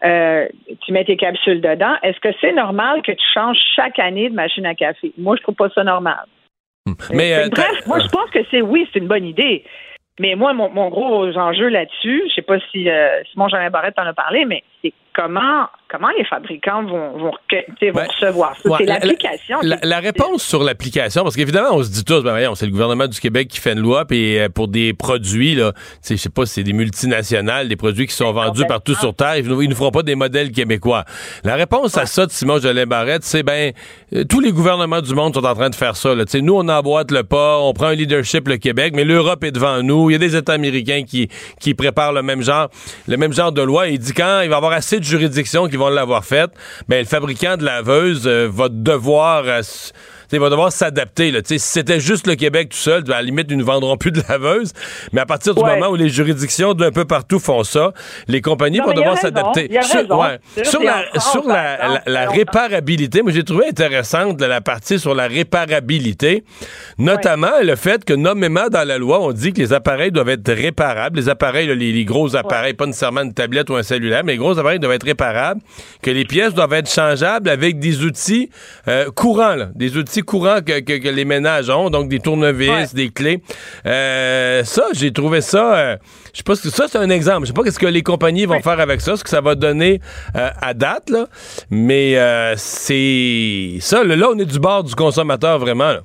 [0.05, 0.47] Euh,
[0.85, 1.95] tu mets tes capsules dedans.
[2.03, 5.13] Est-ce que c'est normal que tu changes chaque année de machine à café?
[5.17, 6.25] Moi, je trouve pas ça normal.
[7.13, 9.65] Mais, Euh, euh, bref, moi, je pense que c'est oui, c'est une bonne idée.
[10.21, 14.07] Mais moi, mon, gros enjeu là-dessus, je sais pas si euh, Simon Jean Barrette en
[14.07, 18.69] a parlé, mais c'est comment comment les fabricants vont, vont, Ben, recevoir ça?
[18.69, 19.59] Ouais, c'est la- l'application.
[19.63, 23.07] La, réponse sur l'application, parce qu'évidemment, on se dit tous, ben voyons, c'est le gouvernement
[23.07, 25.73] du Québec qui fait une loi, puis euh, pour des produits, là,
[26.09, 29.47] je sais pas, c'est des multinationales, des produits qui sont vendus partout sur Terre, ils
[29.47, 31.05] ne nous feront pas des modèles québécois.
[31.45, 33.73] La réponse à ça de Simon Jolin Barrette, c'est ben,
[34.15, 36.15] euh, tous les gouvernements du monde sont en train de faire ça.
[36.15, 36.25] Là.
[36.35, 39.83] Nous, on emboîte le pas, on prend un leadership, le Québec, mais l'Europe est devant
[39.83, 40.09] nous.
[40.09, 41.29] Il y a des États américains qui,
[41.61, 42.69] qui préparent le même genre,
[43.07, 43.89] le même genre de loi.
[43.89, 46.51] Il dit quand il va y avoir assez de juridictions qui vont l'avoir faite,
[46.89, 49.63] ben le fabricant de laveuse euh, va devoir euh,
[50.37, 51.33] il va devoir s'adapter.
[51.45, 54.23] Si c'était juste le Québec tout seul, à la limite, ils ne vendront plus de
[54.29, 54.73] laveuse.
[55.13, 55.75] Mais à partir du Ouais.
[55.79, 57.93] moment où les juridictions d'un peu partout font ça,
[58.29, 59.69] les compagnies Non, vont devoir s'adapter.
[59.83, 60.39] Sur, ouais.
[60.65, 66.45] Sur la, France, sur la, réparabilité, moi j'ai trouvé intéressante la partie sur la réparabilité,
[66.99, 70.53] notamment le fait que nommément dans la loi, on dit que les appareils doivent être
[70.53, 71.19] réparables.
[71.19, 74.39] Les appareils, les, les gros appareils, pas nécessairement une tablette ou un cellulaire, mais les
[74.39, 75.61] gros appareils doivent être réparables,
[76.03, 78.51] que les pièces doivent être changeables avec des outils
[78.89, 82.95] euh, courants, là, des outils courants que, que- que les ménages ont, donc des tournevis,
[82.95, 83.41] des clés.
[83.87, 85.77] Euh, ça, j'ai trouvé ça.
[85.77, 85.97] euh,
[86.33, 87.43] je sais pas ce que ça, c'est un exemple.
[87.43, 89.55] Je sais pas qu'est-ce que les compagnies vont faire avec ça, ce que ça va
[89.55, 90.01] donner
[90.37, 91.27] euh, à date, là.
[91.71, 94.03] Mais euh, c'est ça.
[94.05, 95.93] Là, on est du bord du consommateur vraiment.
[95.93, 96.01] là.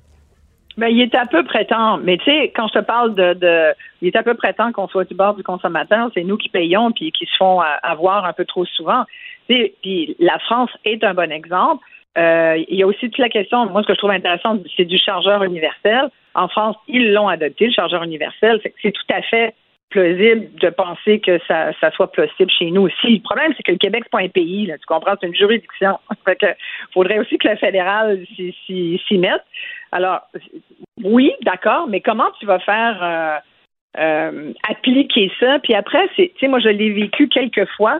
[0.77, 1.97] Ben, il est à peu près temps.
[1.97, 4.71] Mais tu sais, quand je te parle de, de il est à peu près temps
[4.71, 6.09] qu'on soit du bord du consommateur.
[6.13, 9.03] C'est nous qui payons puis qui se font avoir un peu trop souvent.
[9.47, 11.83] Puis la France est un bon exemple.
[12.17, 14.85] Euh, il y a aussi toute la question, moi, ce que je trouve intéressant, c'est
[14.85, 16.09] du chargeur universel.
[16.33, 18.59] En France, ils l'ont adopté, le chargeur universel.
[18.81, 19.53] C'est tout à fait
[19.89, 23.15] plausible de penser que ça, ça soit possible chez nous aussi.
[23.15, 25.35] Le problème, c'est que le Québec, c'est pas un pays, là, tu comprends, c'est une
[25.35, 25.97] juridiction.
[26.25, 26.47] que
[26.93, 29.43] faudrait aussi que le fédéral s'y- mette.
[29.91, 30.21] Alors,
[31.03, 35.59] oui, d'accord, mais comment tu vas faire euh, euh, appliquer ça?
[35.59, 37.99] Puis après, tu sais, moi, je l'ai vécu quelques fois.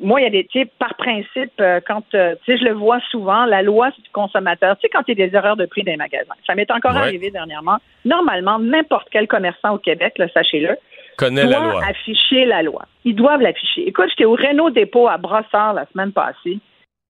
[0.00, 2.64] Moi, il y a des, tu sais, par principe, euh, quand, euh, tu sais, je
[2.64, 4.76] le vois souvent, la loi c'est du consommateur.
[4.76, 6.70] Tu sais, quand il y a des erreurs de prix dans les magasins, ça m'est
[6.70, 7.02] encore Ouais.
[7.02, 7.78] arrivé dernièrement.
[8.04, 10.76] Normalement, n'importe quel commerçant au Québec, sachez-le,
[11.16, 11.82] Connaît la doit loi.
[11.86, 12.82] afficher la loi.
[13.04, 13.86] Ils doivent l'afficher.
[13.86, 16.58] Écoute, j'étais au Renault Dépôt à Brossard la semaine passée,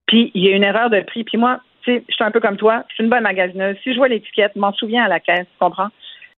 [0.06, 1.24] puis il y a une erreur de prix.
[1.24, 3.76] Puis moi, tu sais, je suis un peu comme toi, je suis une bonne magasineuse.
[3.82, 5.88] Si je vois l'étiquette, je m'en souviens à la caisse, tu comprends?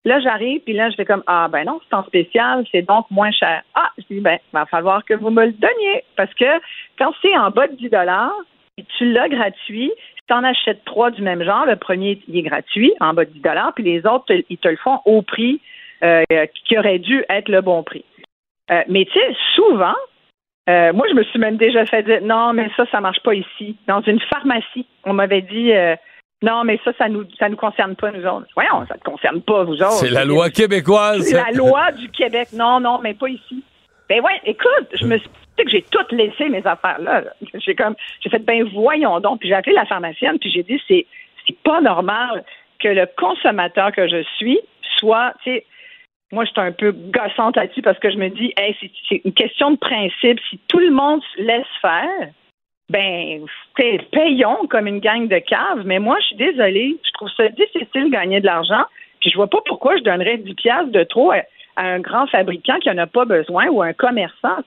[0.04, 3.06] Là, j'arrive, puis là, je fais comme Ah, ben non, c'est en spécial, c'est donc
[3.12, 3.62] moins cher.
[3.76, 6.04] Ah, je dis Ben, il va falloir que vous me le donniez.
[6.16, 6.60] Parce que
[6.98, 7.90] quand c'est en bas de 10
[8.78, 12.38] et tu l'as gratuit, si tu en achètes trois du même genre, le premier, il
[12.38, 13.42] est gratuit, en bas de 10
[13.76, 15.62] puis les autres, ils te le font au prix
[16.04, 16.24] euh,
[16.66, 18.06] qui aurait dû être le bon prix.
[18.72, 19.96] Euh, mais tu sais, souvent,
[20.70, 23.34] Euh, moi, je me suis même déjà fait dire non, mais ça, ça marche pas
[23.34, 23.78] ici.
[23.88, 25.96] Dans une pharmacie, on m'avait dit euh,
[26.42, 28.48] non, mais ça, ça nous, ça nous concerne pas nous autres.
[28.56, 29.92] Voyons, ça te concerne pas vous autres.
[29.92, 31.22] C'est la loi québécoise.
[31.22, 32.50] C'est la loi du Québec.
[32.54, 33.64] Non, non, mais pas ici.
[34.10, 37.24] Ben ouais, écoute, je me suis dit que j'ai toutes laissé mes affaires là.
[37.54, 39.40] J'ai comme, j'ai fait ben voyons donc.
[39.40, 41.06] Puis j'ai appelé la pharmacienne, puis j'ai dit c'est,
[41.48, 42.44] c'est pas normal
[42.80, 44.60] que le consommateur que je suis
[44.98, 45.66] soit, tu sais,
[46.32, 49.22] moi, je suis un peu gossante là-dessus parce que je me dis, hey, c'est, c'est
[49.26, 50.40] une question de principe.
[50.50, 52.30] Si tout le monde se laisse faire,
[52.92, 53.46] ben,
[54.12, 55.84] payons comme une gang de caves.
[55.86, 56.98] Mais moi, je suis désolée.
[57.06, 58.84] Je trouve ça difficile de gagner de l'argent.
[59.20, 61.42] Puis je vois pas pourquoi je donnerais 10 piastres de trop à,
[61.76, 64.58] à un grand fabricant qui en a pas besoin ou un commerçant.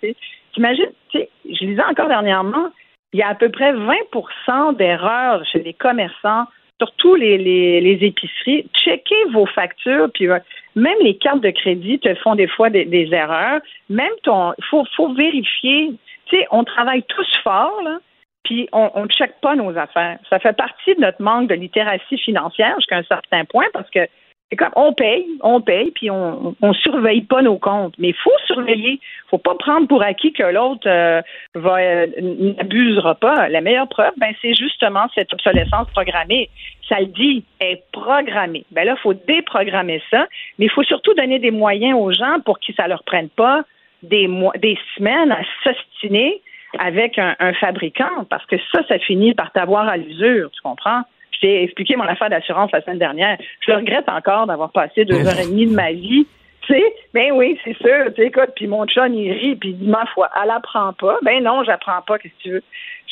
[0.55, 2.69] T'imagines, je lisais encore dernièrement,
[3.13, 6.47] il y a à peu près 20% d'erreurs chez les commerçants,
[6.81, 8.67] surtout les, les, épiceries.
[8.75, 10.39] Checkez vos factures, puis euh,
[10.75, 13.61] même les cartes de crédit te font des fois des, des erreurs.
[13.89, 15.93] Même ton, faut, faut vérifier.
[16.27, 17.99] Tu sais, on travaille tous fort, là,
[18.45, 20.19] puis on ne check pas nos affaires.
[20.31, 24.07] Ça fait partie de notre manque de littératie financière jusqu'à un certain point parce que
[24.51, 27.95] c'est comme on paye, on paye, puis on, on surveille pas nos comptes.
[27.99, 29.01] Mais il faut surveiller.
[29.31, 31.23] faut pas prendre pour acquis que l'autre euh,
[31.55, 33.49] va euh, n'abusera pas.
[33.49, 36.51] La meilleure preuve, ben, c'est justement cette obsolescence programmée.
[36.89, 38.65] Ça le dit, est programmée.
[38.71, 40.27] Ben là, il faut déprogrammer ça,
[40.59, 43.63] mais il faut surtout donner des moyens aux gens pour qu'ils ça leur prenne pas
[44.03, 46.43] des mois, des semaines à s'ostiner
[46.79, 51.03] avec un, un fabricant, parce que ça, ça finit par t'avoir à l'usure, tu comprends?
[51.33, 53.37] Je t'ai expliqué mon affaire d'assurance la semaine dernière.
[53.61, 56.27] Je le regrette encore d'avoir passé deux heures et demie de ma vie.
[56.67, 58.07] Tu sais, ben oui, c'est sûr.
[58.15, 61.19] Tu écoute, puis mon chum, il rit, puis il dit, ma foi, elle apprend pas.
[61.23, 62.63] Ben non, j'apprends pas, qu'est-ce que tu veux?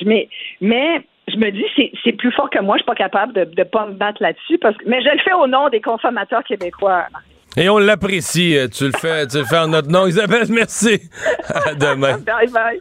[0.00, 0.28] Je, mais,
[0.60, 3.46] mais je me dis, c'est, c'est plus fort que moi, je suis pas capable de
[3.58, 6.44] ne pas me battre là-dessus, parce que, mais je le fais au nom des consommateurs
[6.44, 7.06] québécois.
[7.58, 8.56] Et on l'apprécie.
[8.56, 10.06] euh, Tu le fais, tu le fais en notre nom.
[10.06, 11.02] Isabelle, merci.
[11.48, 12.18] À demain.
[12.26, 12.80] Bye bye.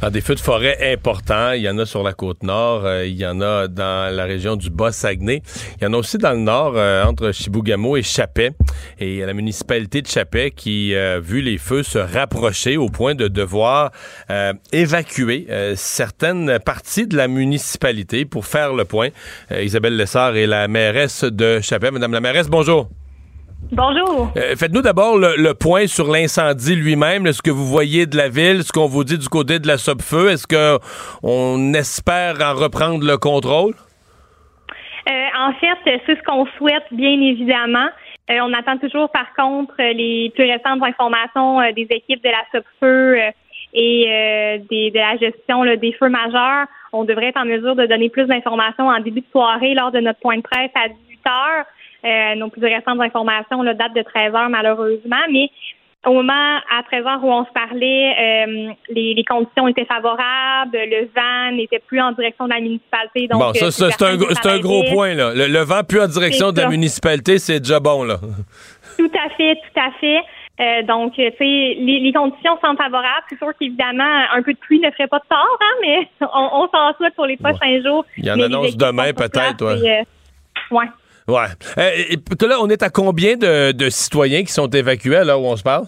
[0.00, 3.06] Dans des feux de forêt importants, il y en a sur la côte nord, euh,
[3.06, 5.42] il y en a dans la région du Bas-Saguenay,
[5.78, 8.52] il y en a aussi dans le nord, euh, entre Chibougamau et Chapet.
[8.98, 12.76] Et il y a la municipalité de Chapet qui a vu les feux se rapprocher
[12.76, 13.92] au point de devoir
[14.30, 19.08] euh, évacuer euh, certaines parties de la municipalité pour faire le point.
[19.52, 21.90] Euh, Isabelle Lessard est la mairesse de Chapet.
[21.90, 22.88] Madame la mairesse, bonjour.
[23.72, 24.32] Bonjour.
[24.36, 28.28] Euh, Faites-nous d'abord le, le point sur l'incendie lui-même, ce que vous voyez de la
[28.28, 30.30] ville, ce qu'on vous dit du côté de la Sopfeu?
[30.30, 30.78] Est-ce que
[31.22, 33.74] on espère en reprendre le contrôle?
[35.08, 37.88] Euh, en fait, c'est ce qu'on souhaite, bien évidemment.
[38.30, 43.32] Euh, on attend toujours, par contre, les plus récentes informations des équipes de la SOPFEU
[43.72, 46.66] et des, de la gestion là, des feux majeurs.
[46.92, 50.00] On devrait être en mesure de donner plus d'informations en début de soirée lors de
[50.00, 51.64] notre point de presse à 18 heures.
[52.04, 55.50] Euh, nos plus récentes informations là, datent de 13 heures, malheureusement, mais
[56.06, 60.72] au moment, à 13 heures où on se parlait, euh, les, les conditions étaient favorables,
[60.72, 63.26] le vent n'était plus en direction de la municipalité.
[63.28, 65.12] Donc, bon, ça, euh, ça, c'est un, un gros point.
[65.12, 65.34] Là.
[65.34, 68.04] Le, le vent plus en direction de la municipalité, c'est déjà bon.
[68.04, 68.16] là.
[68.96, 70.20] Tout à fait, tout à fait.
[70.60, 73.24] Euh, donc, euh, tu sais, les, les conditions sont favorables.
[73.28, 76.48] C'est sûr qu'évidemment, un peu de pluie ne ferait pas de tort, hein, mais on,
[76.64, 78.04] on s'en souhaite pour les prochains jours.
[78.16, 80.00] Il y en annonce demain, peut-être, ouais.
[80.00, 80.86] euh, ouais.
[81.30, 81.46] Ouais.
[81.78, 85.40] Euh, et, là, on est à combien de, de citoyens qui sont évacués à l'heure
[85.40, 85.84] où on se parle?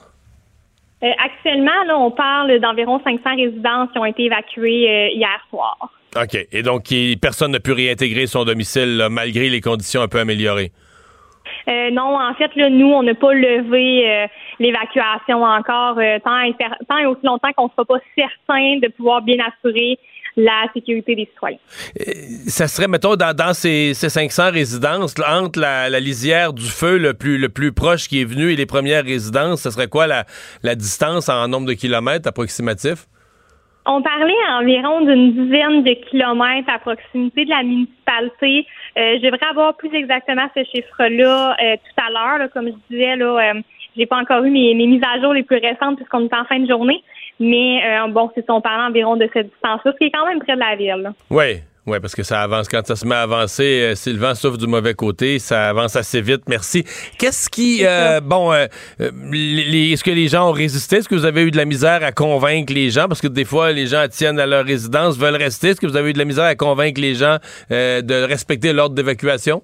[1.03, 5.77] Euh, actuellement, là, on parle d'environ 500 résidences qui ont été évacuées euh, hier soir.
[6.17, 6.39] OK.
[6.53, 6.85] Et donc,
[7.21, 10.71] personne n'a pu réintégrer son domicile là, malgré les conditions un peu améliorées.
[11.69, 14.27] Euh, non, en fait, là, nous, on n'a pas levé euh,
[14.59, 16.55] l'évacuation encore euh, tant, et,
[16.89, 19.99] tant et aussi longtemps qu'on ne sera pas certain de pouvoir bien assurer
[20.37, 21.59] la sécurité des citoyens.
[22.47, 26.97] Ça serait, mettons, dans, dans ces, ces 500 résidences, entre la, la lisière du feu
[26.97, 30.07] le plus, le plus proche qui est venu et les premières résidences, ce serait quoi
[30.07, 30.25] la,
[30.63, 33.07] la distance en nombre de kilomètres approximatif?
[33.85, 38.67] On parlait environ d'une dizaine de kilomètres à proximité de la municipalité.
[38.97, 42.49] Euh, je devrais avoir plus exactement ce chiffre-là euh, tout à l'heure.
[42.53, 43.61] Comme je disais, là, euh,
[43.97, 46.61] j'ai pas encore eu mes, mises à jour les plus récentes puisqu'on est en fin
[46.61, 47.03] de journée.
[47.41, 50.39] Mais euh, bon, c'est on parlait environ de cette distance-là, ce qui est quand même
[50.39, 51.13] près de la ville.
[51.31, 52.69] Oui, oui, parce que ça avance.
[52.69, 55.69] Quand ça se met à avancer, euh, si le vent souffle du mauvais côté, ça
[55.69, 56.43] avance assez vite.
[56.49, 56.85] Merci.
[57.19, 57.85] Qu'est-ce qui.
[57.85, 58.67] euh, bon, euh,
[59.01, 60.99] euh, est-ce que les gens ont résisté?
[60.99, 63.09] Est-ce que vous avez eu de la misère à convaincre les gens?
[63.09, 65.71] Parce que des fois, les gens tiennent à leur résidence, veulent rester.
[65.71, 68.95] Est-ce que vous avez eu de la misère à convaincre les gens de respecter l'ordre
[68.95, 69.63] d'évacuation?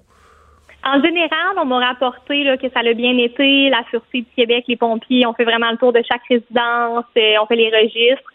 [0.83, 3.69] En général, on m'a rapporté là, que ça a bien été.
[3.69, 7.45] La Sûreté du Québec, les pompiers, on fait vraiment le tour de chaque résidence, on
[7.47, 8.29] fait les registres.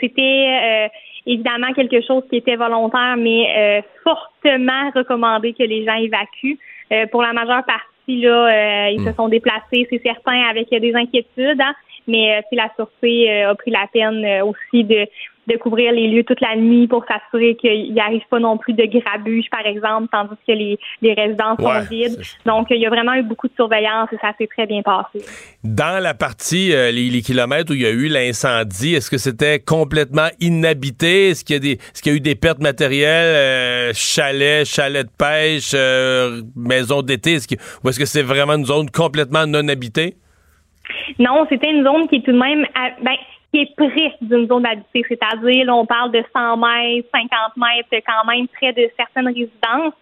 [0.00, 0.90] C'était
[1.26, 6.58] évidemment quelque chose qui était volontaire, mais euh, fortement recommandé que les gens évacuent.
[6.92, 10.94] Euh, pour la majeure partie, là, euh, ils se sont déplacés, c'est certain, avec des
[10.94, 11.74] inquiétudes, hein,
[12.06, 15.06] mais euh, si la Sûreté euh, a pris la peine euh, aussi de,
[15.46, 18.72] de couvrir les lieux toute la nuit pour s'assurer qu'il n'y arrive pas non plus
[18.72, 22.20] de grabuge, par exemple, tandis que les, les résidences Ouais, sont vides.
[22.46, 25.24] Donc, il y a vraiment eu beaucoup de surveillance et ça s'est très bien passé.
[25.62, 29.18] Dans la partie, euh, les, les kilomètres où il y a eu l'incendie, est-ce que
[29.18, 31.28] c'était complètement inhabité?
[31.30, 34.64] Est-ce qu'il y, a des- est-ce qu'il y a eu des pertes matérielles, euh, chalets,
[34.66, 37.36] chalets de pêche, euh, maisons d'été?
[37.82, 40.16] Ou est-ce que c'est vraiment une zone complètement non habitée?
[41.18, 43.14] Non, c'était une zone qui est tout de même, à- ben,
[43.54, 48.04] qui est près d'une zone habitée, c'est-à-dire, là, on parle de 100 mètres, 50 mètres,
[48.06, 49.94] quand même près de certaines résidences.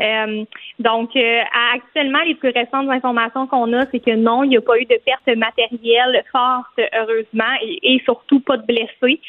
[0.00, 0.44] Euh,
[0.78, 1.40] donc, euh,
[1.74, 4.84] actuellement, les plus récentes informations qu'on a, c'est que non, il n'y a pas eu
[4.84, 9.20] de perte matérielle forte, heureusement, et, et surtout pas de blessés.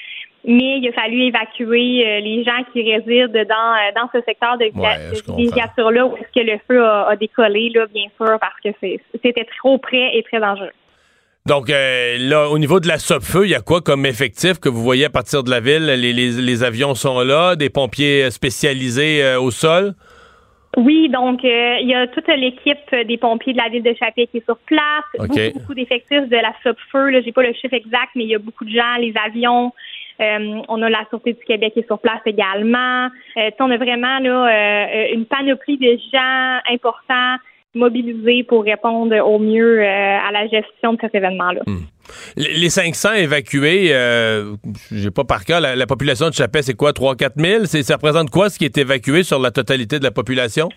[0.45, 4.65] Mais il a fallu évacuer euh, les gens qui résident dans, dans ce secteur de,
[4.65, 4.71] Ouais,
[5.13, 5.35] de comprends.
[5.35, 8.69] villégiature-là où est-ce que le feu a, a décollé, là, bien sûr, parce que
[9.23, 10.71] c'était trop près et très dangereux.
[11.47, 14.67] Donc, euh, là, au niveau de la SOPFEU, il y a quoi comme effectif que
[14.67, 15.85] vous voyez à partir de la ville?
[15.85, 19.93] Les, les- les avions sont là, des pompiers spécialisés euh, au sol?
[20.75, 24.27] Oui, donc euh, il y a toute l'équipe des pompiers de la ville de Chapier
[24.27, 27.11] qui est sur place, beaucoup, beaucoup d'effectifs de la SOPFEU.
[27.11, 29.71] Là, j'ai pas le chiffre exact, mais il y a beaucoup de gens, les avions.
[30.19, 33.05] Euh, on a la Sûreté du Québec qui est sur place également.
[33.37, 37.37] Euh, on a vraiment là euh, une panoplie de gens importants
[37.77, 39.85] mobilisés pour répondre au mieux euh,
[40.27, 41.61] à la gestion de cet événement-là.
[42.35, 44.55] Les les 500 évacués, euh,
[44.91, 47.65] j'ai pas par cœur, la, la population de Chapet, c'est quoi, 3-4 000?
[47.65, 50.69] C'est- Ça représente quoi ce qui est évacué sur la totalité de la population?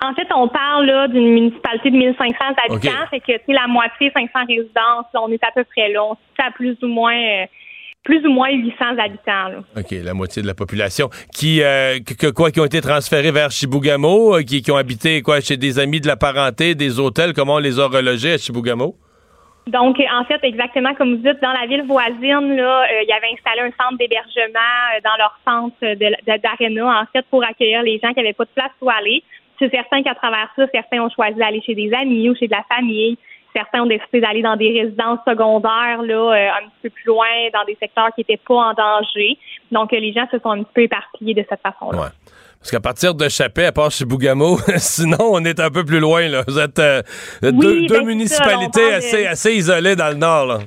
[0.00, 2.34] En fait, on parle là d'une municipalité de 1500
[2.68, 3.10] habitants, OK.
[3.10, 6.04] fait que sais, la moitié 500 résidences, là, on est à peu près là.
[6.04, 7.44] On se à plus ou moins euh,
[8.08, 9.48] plus ou moins 800 habitants.
[9.52, 9.58] Là.
[9.76, 11.10] OK, la moitié de la population.
[11.34, 15.20] Qui, euh, que- quoi, qui ont été transférés vers Chibougamau, euh, qui, qui ont habité,
[15.20, 18.38] quoi, chez des amis de la parenté, des hôtels, comment on les a relogés à
[18.38, 18.96] Chibougamau?
[19.66, 23.08] Donc, euh, en fait, exactement comme vous dites, dans la ville voisine, là, euh, il
[23.08, 25.76] y avait installé un centre d'hébergement dans leur centre
[26.42, 29.22] d'Arena, en fait, pour accueillir les gens qui n'avaient pas de place où aller.
[29.58, 32.52] C'est certain qu'à travers ça, certains ont choisi d'aller chez des amis ou chez de
[32.52, 33.18] la famille.
[33.54, 37.26] Certains ont décidé d'aller dans des résidences secondaires, là, euh, un petit peu plus loin,
[37.52, 39.36] dans des secteurs qui n'étaient pas en danger.
[39.72, 41.98] Donc, euh, les gens se sont un petit peu éparpillés de cette façon-là.
[41.98, 42.08] Ouais.
[42.60, 46.26] Parce qu'à partir de Chapet, à part Chibougamau, sinon, on est un peu plus loin,
[46.28, 46.42] là.
[46.46, 47.02] Vous êtes euh,
[47.42, 50.58] Oui, deux, ben, deux c'est ça, municipalités de- assez, assez isolées dans le nord, là.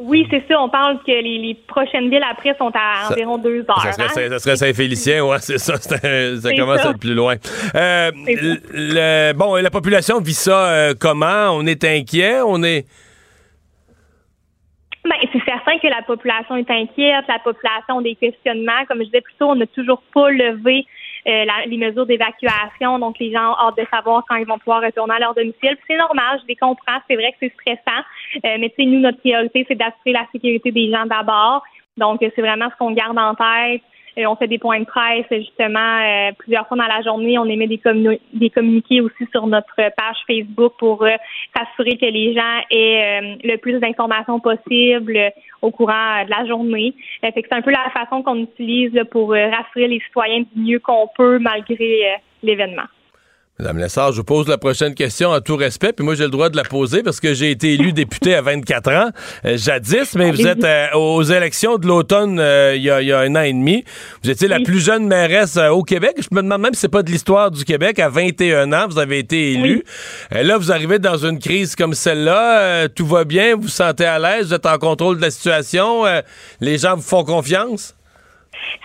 [0.00, 0.60] Oui, c'est ça.
[0.60, 3.80] On parle que les, les prochaines villes après sont à Ça- environ deux heures.
[3.82, 4.30] Ça serait, hein?
[4.30, 5.76] ça, serait Saint-Félicien, ouais, c'est ça.
[5.76, 5.98] ça
[6.54, 6.88] commence ça.
[6.88, 7.34] à être plus loin.
[7.74, 11.50] Euh, le- bon, la population vit ça euh, comment?
[11.52, 12.40] On est inquiet?
[12.46, 12.86] On est.
[15.04, 18.84] Ben, c'est certain que la population est inquiète, la population a des questionnements.
[18.86, 20.84] Comme je disais plus tôt, on n'a toujours pas levé
[21.26, 24.82] la- les mesures d'évacuation, donc les gens ont hâte de savoir quand ils vont pouvoir
[24.82, 25.76] retourner à leur domicile.
[25.86, 28.02] C'est normal, je les comprends, c'est vrai que c'est stressant,
[28.44, 31.62] euh, mais tu sais, nous, notre priorité, c'est d'assurer la sécurité des gens d'abord.
[31.96, 33.82] Donc, euh, c'est vraiment ce qu'on garde en tête.
[34.26, 37.38] On fait des points de presse, justement, euh, plusieurs fois dans la journée.
[37.38, 37.80] On émet des,
[38.32, 41.10] des communiqués aussi sur notre page Facebook pour euh,
[41.56, 45.18] s'assurer que les gens aient euh, le plus d'informations possible
[45.62, 46.94] au courant de la journée.
[47.22, 51.38] C'est un peu la façon qu'on utilise pour rassurer les citoyens du mieux qu'on peut
[51.38, 52.84] malgré l'événement.
[53.60, 56.30] Madame Lessard, je vous pose la prochaine question en tout respect, puis moi j'ai le
[56.30, 59.10] droit de la poser parce que j'ai été élu député à 24 ans,
[59.44, 63.08] euh, jadis, mais vous êtes euh, aux élections de l'automne euh, il y, a, il
[63.08, 63.82] y a un an et demi.
[64.22, 66.18] Vous étiez la plus jeune mairesse au Québec.
[66.18, 67.98] Je me demande même si c'est pas de l'histoire du Québec.
[67.98, 69.82] À 21 ans, vous avez été élu.
[70.30, 72.88] Là, vous arrivez dans une crise comme celle-là.
[72.88, 76.04] tout va bien, vous vous sentez à l'aise, vous êtes en contrôle de la situation?
[76.60, 77.96] les gens vous font confiance?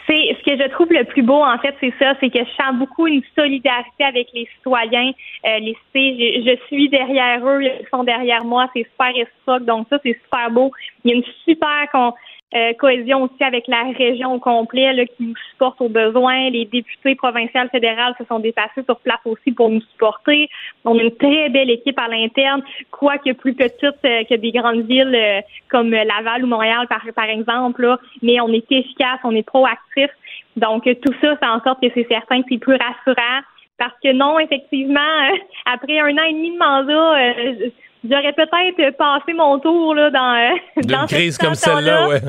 [0.08, 2.76] C'est que je trouve le plus beau, en fait, c'est ça, c'est que je sens
[2.76, 5.12] beaucoup une solidarité avec les citoyens.
[5.46, 9.88] Euh, les je, je suis derrière eux, ils sont derrière moi, c'est super réciproque, donc
[9.90, 10.72] ça, c'est super beau.
[11.04, 12.14] Il y a une super
[12.56, 16.52] euh, cohésion aussi avec la région au complet là, qui nous supporte aux besoins.
[16.52, 20.50] Les députés provinciales fédérales se sont déplacés sur place aussi pour nous supporter.
[20.86, 24.86] On a une très belle équipe à l'interne, quoique plus petite euh, que des grandes
[24.86, 28.00] villes euh, comme Laval ou Montréal, par, par exemple, là.
[28.22, 30.12] mais on est efficace, on est proactif.
[30.56, 33.42] Donc, tout ça fait en sorte que c'est certain que c'est plus rassurant.
[33.78, 37.70] Parce que non, effectivement, euh, après un an et demi de mandat, euh,
[38.04, 42.22] j'aurais peut-être passé mon tour là, dans, euh, D'une dans crise comme celle-là, ouais.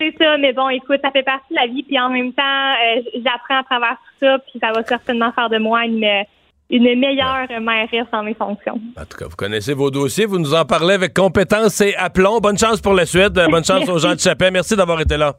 [0.00, 2.72] C'est ça, mais bon, écoute, ça fait partie de la vie, puis en même temps,
[3.16, 6.24] j'apprends à travers tout ça, puis ça va certainement faire de moi une,
[6.70, 8.80] une meilleure mairesse dans mes fonctions.
[8.98, 12.40] En tout cas, vous connaissez vos dossiers, vous nous en parlez avec compétence et aplomb.
[12.40, 13.34] Bonne chance pour la suite.
[13.34, 14.50] Bonne chance aux gens de Chapet.
[14.50, 15.34] Merci d'avoir été là.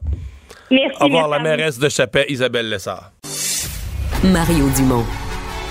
[0.70, 0.96] Merci.
[1.00, 3.12] Au revoir, la mairesse de Chapet, Isabelle Lessard.
[4.24, 5.04] Mario Dumont.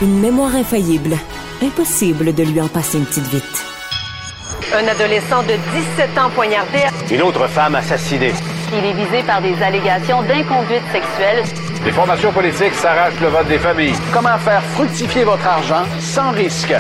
[0.02, 1.16] Une mémoire infaillible.
[1.64, 3.66] Impossible de lui en passer une petite vite.
[4.74, 5.54] Un adolescent de
[5.98, 6.80] 17 ans poignardé.
[7.12, 8.34] Une autre femme assassinée.
[8.74, 11.44] Il est visé par des allégations d'inconduite sexuelle.
[11.86, 13.96] Les formations politiques s'arrachent le vote des familles.
[14.14, 16.74] Comment faire fructifier votre argent sans risque?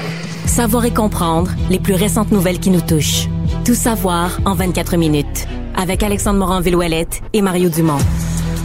[0.45, 3.27] Savoir et comprendre les plus récentes nouvelles qui nous touchent.
[3.63, 5.47] Tout savoir en 24 minutes.
[5.75, 7.99] Avec Alexandre Morin-Villouellette et Mario Dumont.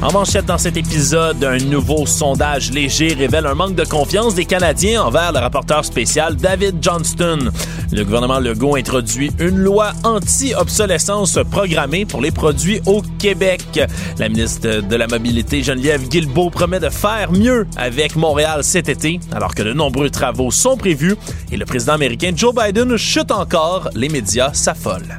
[0.02, 4.44] En manchette dans cet épisode, un nouveau sondage léger révèle un manque de confiance des
[4.44, 7.50] Canadiens envers le rapporteur spécial David Johnston.
[7.92, 13.80] Le gouvernement Legault introduit une loi anti-obsolescence programmée pour les produits au Québec.
[14.18, 19.18] La ministre de la Mobilité, Geneviève Guilbeault, promet de faire mieux avec Montréal cet été,
[19.32, 21.16] alors que de nombreux travaux sont prévus
[21.50, 23.88] et le président américain Joe Biden chute encore.
[23.94, 25.18] Les médias s'affolent.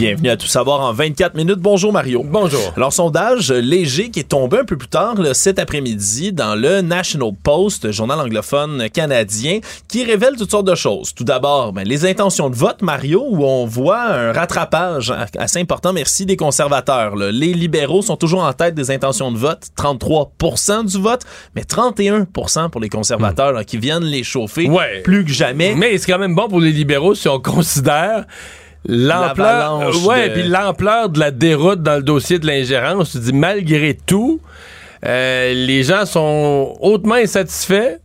[0.00, 1.58] Bienvenue à Tout savoir en 24 minutes.
[1.58, 2.24] Bonjour Mario.
[2.26, 2.72] Bonjour.
[2.74, 6.80] Alors, sondage léger qui est tombé un peu plus tard là, cet après-midi dans le
[6.80, 11.12] National Post, journal anglophone canadien, qui révèle toutes sortes de choses.
[11.12, 15.92] Tout d'abord, ben, les intentions de vote, Mario, où on voit un rattrapage assez important,
[15.92, 17.14] merci, des conservateurs.
[17.14, 17.30] là.
[17.30, 21.24] Les libéraux sont toujours en tête des intentions de vote, 33% du vote,
[21.54, 25.02] mais 31% pour les conservateurs là, qui viennent les chauffer Ouais.
[25.02, 25.74] plus que jamais.
[25.74, 28.24] Mais c'est quand même bon pour les libéraux si on considère
[28.86, 33.12] l'ampleur ouais, de- puis l'ampleur de la déroute dans le dossier de l'ingérence.
[33.12, 34.40] Tu dis malgré tout,
[35.06, 37.98] euh, les gens sont hautement insatisfaits,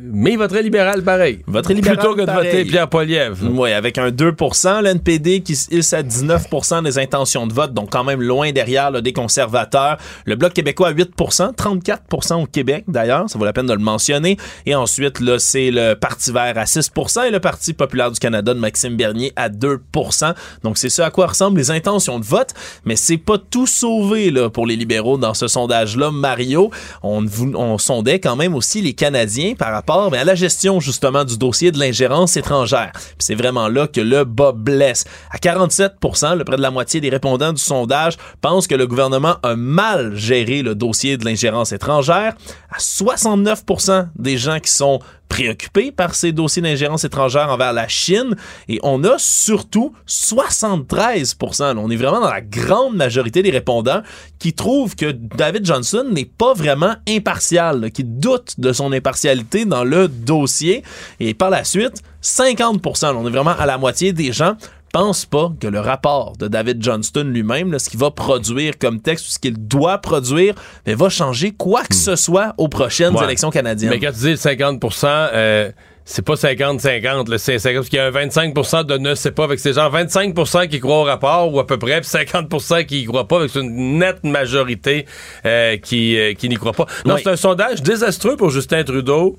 [0.00, 1.40] mais ils voteraient libéral pareil.
[1.46, 2.50] Voteraient libéral Plutôt que de pareil.
[2.50, 3.36] voter Pierre Poilievre.
[3.50, 7.90] Oui, avec un 2% l'NPD qui se hisse à 19% des intentions de vote, donc
[7.90, 9.98] quand même loin derrière là, des conservateurs.
[10.24, 13.78] Le Bloc québécois à 8% 34 au Québec d'ailleurs, ça vaut la peine de le
[13.78, 14.36] mentionner.
[14.66, 18.54] Et ensuite, là, c'est le Parti vert à 6% et le Parti populaire du Canada
[18.54, 22.54] de Maxime Bernier à 2% Donc c'est ce à quoi ressemblent les intentions de vote,
[22.84, 26.10] mais c'est pas tout sauvé là, pour les libéraux dans ce sondage-là.
[26.10, 26.70] Mario,
[27.02, 27.24] on,
[27.54, 31.38] on sondait quand même aussi les Canadiens par rapport mais à la gestion justement du
[31.38, 32.92] dossier de l'ingérence étrangère.
[33.18, 35.04] C'est vraiment là que le bas blesse.
[35.30, 39.36] À 47% le près de la moitié des répondants du sondage pensent que le gouvernement
[39.42, 42.34] a mal géré le dossier de l'ingérence étrangère.
[42.70, 48.36] À 69% des gens qui sont préoccupés par ces dossiers d'ingérence étrangère envers la Chine.
[48.68, 54.02] Et on a surtout 73 là, on est vraiment dans la grande majorité des répondants
[54.38, 59.84] qui trouvent que David Johnson n'est pas vraiment impartial, qui doutent de son impartialité dans
[59.84, 60.82] le dossier.
[61.20, 64.56] Et par la suite 50 là, on est vraiment à la moitié des gens
[64.92, 69.26] pensent pas que le rapport de David Johnston lui-même, ce qu'il va produire comme texte
[69.26, 70.54] ou ce qu'il doit produire,
[70.86, 73.24] mais va changer quoi que ce soit aux prochaines Ouais.
[73.24, 73.90] élections canadiennes.
[73.90, 75.70] Mais quand tu dis 50% euh,
[76.10, 79.30] c'est pas 50-50, là, c'est 50 parce qu'il y a un 25% de ne sait
[79.30, 82.86] pas, avec ces gens 25% qui croient au rapport ou à peu près, puis 50%
[82.86, 85.04] qui y croient pas, avec une nette majorité
[85.44, 86.86] euh, qui, euh, qui n'y croit pas.
[87.04, 87.20] Non, Oui.
[87.22, 89.36] c'est un sondage désastreux pour Justin Trudeau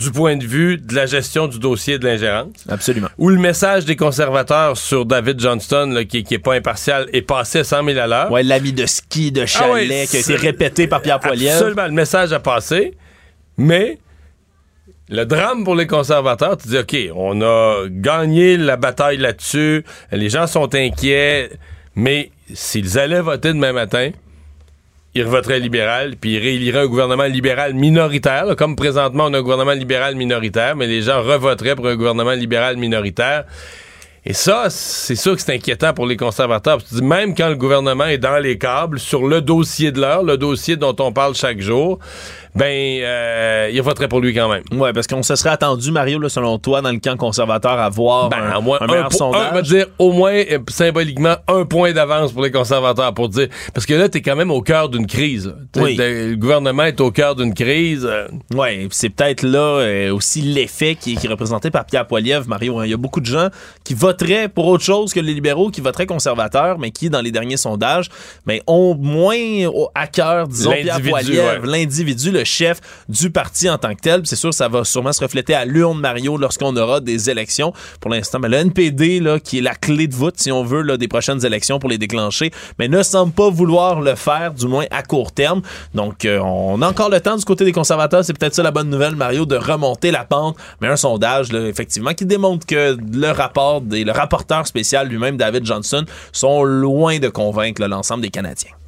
[0.00, 2.54] du point de vue de la gestion du dossier de l'ingérence.
[2.68, 3.08] Absolument.
[3.18, 7.22] Où le message des conservateurs sur David Johnston, là, qui, qui est pas impartial, est
[7.22, 8.32] passé à 100 000 à l'heure.
[8.32, 11.54] Ouais, l'ami de ski de chalet Ah ouais, qui a été répété par Pierre Poilievre.
[11.54, 12.94] Absolument, le message a passé,
[13.58, 13.98] mais
[15.10, 20.30] le drame pour les conservateurs, tu dis, OK, on a gagné la bataille là-dessus, les
[20.30, 21.50] gens sont inquiets,
[21.94, 24.10] mais s'ils allaient voter demain matin,
[25.14, 28.54] ils revoteraient libéral, puis ils rééliraient un gouvernement libéral minoritaire.
[28.56, 32.32] Comme présentement, on a un gouvernement libéral minoritaire, mais les gens revoteraient pour un gouvernement
[32.32, 33.44] libéral minoritaire.
[34.24, 36.78] Et ça, c'est sûr que c'est inquiétant pour les conservateurs.
[37.02, 40.76] Même quand le gouvernement est dans les câbles, sur le dossier de l'heure, le dossier
[40.76, 41.98] dont on parle chaque jour,
[42.54, 44.62] ben, euh, il voterait pour lui quand même.
[44.72, 47.88] Ouais, parce qu'on se serait attendu, Mario, là, selon toi, dans le camp conservateur, à
[47.88, 49.40] voir Ben, un, moins un meilleur sondage.
[49.42, 53.28] un, on va dire au moins euh, symboliquement un point d'avance pour les conservateurs pour
[53.28, 55.54] dire parce que là t'es quand même au cœur d'une crise.
[55.76, 55.96] Oui.
[55.98, 58.04] Le gouvernement est au cœur d'une crise.
[58.08, 62.06] euh, Ouais, puis c'est peut-être là euh, aussi l'effet qui, qui est représenté par Pierre
[62.06, 62.78] Poilievre, Mario.
[62.78, 62.84] hein.
[62.84, 63.48] Il y a beaucoup de gens
[63.84, 67.30] qui voteraient pour autre chose que les libéraux, qui voteraient conservateurs, mais qui, dans les
[67.30, 68.08] derniers sondages,
[68.46, 69.36] ben, ont moins
[69.94, 71.70] à cœur, disons, Pierre Poilievre, ouais.
[71.70, 74.22] l'individu, le chef du parti en tant que tel.
[74.24, 77.72] C'est sûr, ça va sûrement se refléter à l'urne, Mario, lorsqu'on aura des élections.
[78.00, 80.82] Pour l'instant, ben, le NPD, là, qui est la clé de voûte, si on veut,
[80.82, 84.66] là, des prochaines élections pour les déclencher, mais ne semble pas vouloir le faire, du
[84.66, 85.62] moins à court terme.
[85.94, 88.24] Donc, euh, on a encore le temps du côté des conservateurs.
[88.24, 90.56] C'est peut-être ça la bonne nouvelle, Mario, de remonter la pente.
[90.80, 95.36] Mais un sondage, là, effectivement, qui démontre que le rapport et le rapporteur spécial lui-même,
[95.36, 98.79] David Johnson, sont loin de convaincre l'ensemble des Canadiens.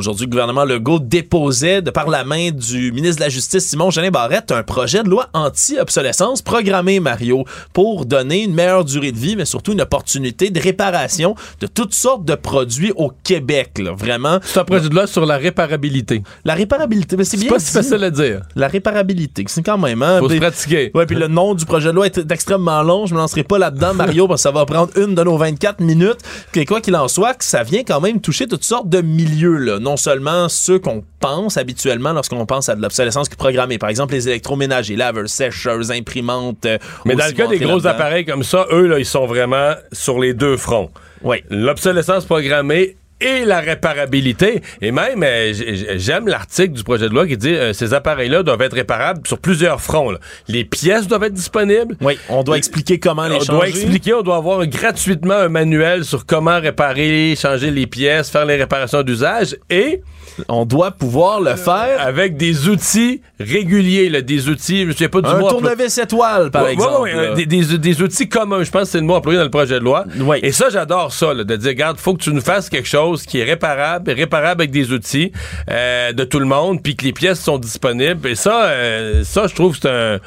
[0.00, 3.90] Aujourd'hui, le gouvernement Legault déposait, de par la main du ministre de la Justice, Simon
[3.90, 7.44] Jeanin Barrette, un projet de loi anti-obsolescence programmé, Mario,
[7.74, 11.92] pour donner une meilleure durée de vie, mais surtout une opportunité de réparation de toutes
[11.92, 13.72] sortes de produits au Québec.
[13.78, 14.38] Là, vraiment.
[14.42, 16.22] C'est un projet de loi sur la réparabilité.
[16.46, 18.40] La réparabilité, mais c'est C'est bien pas si facile à dire.
[18.56, 20.02] La réparabilité, c'est quand même.
[20.02, 20.90] Hein, Faut se Puis- pratiquer.
[20.94, 23.04] Ouais, puis le nom du projet de loi est extrêmement long.
[23.04, 25.80] Je me lancerai pas là-dedans, Mario, parce que ça va prendre une de nos 24
[25.80, 26.20] minutes.
[26.66, 29.58] Quoi qu'il en soit, que ça vient quand même toucher toutes sortes de milieux.
[29.58, 29.78] Là.
[29.78, 33.78] Non seulement ceux qu'on pense habituellement lorsqu'on pense à de l'obsolescence programmée.
[33.78, 36.66] Par exemple, les électroménagers, laveurs, sécheuses, imprimantes.
[36.66, 39.74] euh, Mais dans le cas des gros appareils comme ça, eux, là, ils sont vraiment
[39.92, 40.90] sur les deux fronts.
[41.22, 41.44] Oui.
[41.50, 44.62] L'obsolescence programmée et la réparabilité.
[44.80, 45.52] Et même, euh,
[45.96, 49.38] j'aime l'article du projet de loi qui dit euh, ces appareils-là doivent être réparables sur
[49.38, 50.10] plusieurs fronts.
[50.12, 50.18] là.
[50.48, 51.96] Les pièces doivent être disponibles.
[52.00, 53.52] Oui, on doit expliquer comment les on changer.
[53.52, 58.44] doit expliquer, on doit avoir gratuitement un manuel sur comment réparer, changer les pièces, faire
[58.46, 60.02] les réparations d'usage et
[60.48, 65.20] on doit pouvoir le faire avec des outils réguliers, là, des outils, je souviens pas
[65.20, 65.50] du Un mot.
[65.50, 67.02] tournevis étoile, par Ouais, exemple.
[67.02, 67.46] ouais, euh, des-
[67.78, 70.04] des outils communs, je pense que c'est le mot employé dans le projet de loi.
[70.18, 70.38] Oui.
[70.42, 73.09] Et ça, j'adore ça, là, de dire, regarde, faut que tu nous fasses quelque chose
[73.16, 75.32] qui est réparable, réparable avec des outils
[75.70, 78.28] euh, de tout le monde, puis que les pièces sont disponibles.
[78.28, 80.18] Et ça, euh, ça, je trouve c'est un,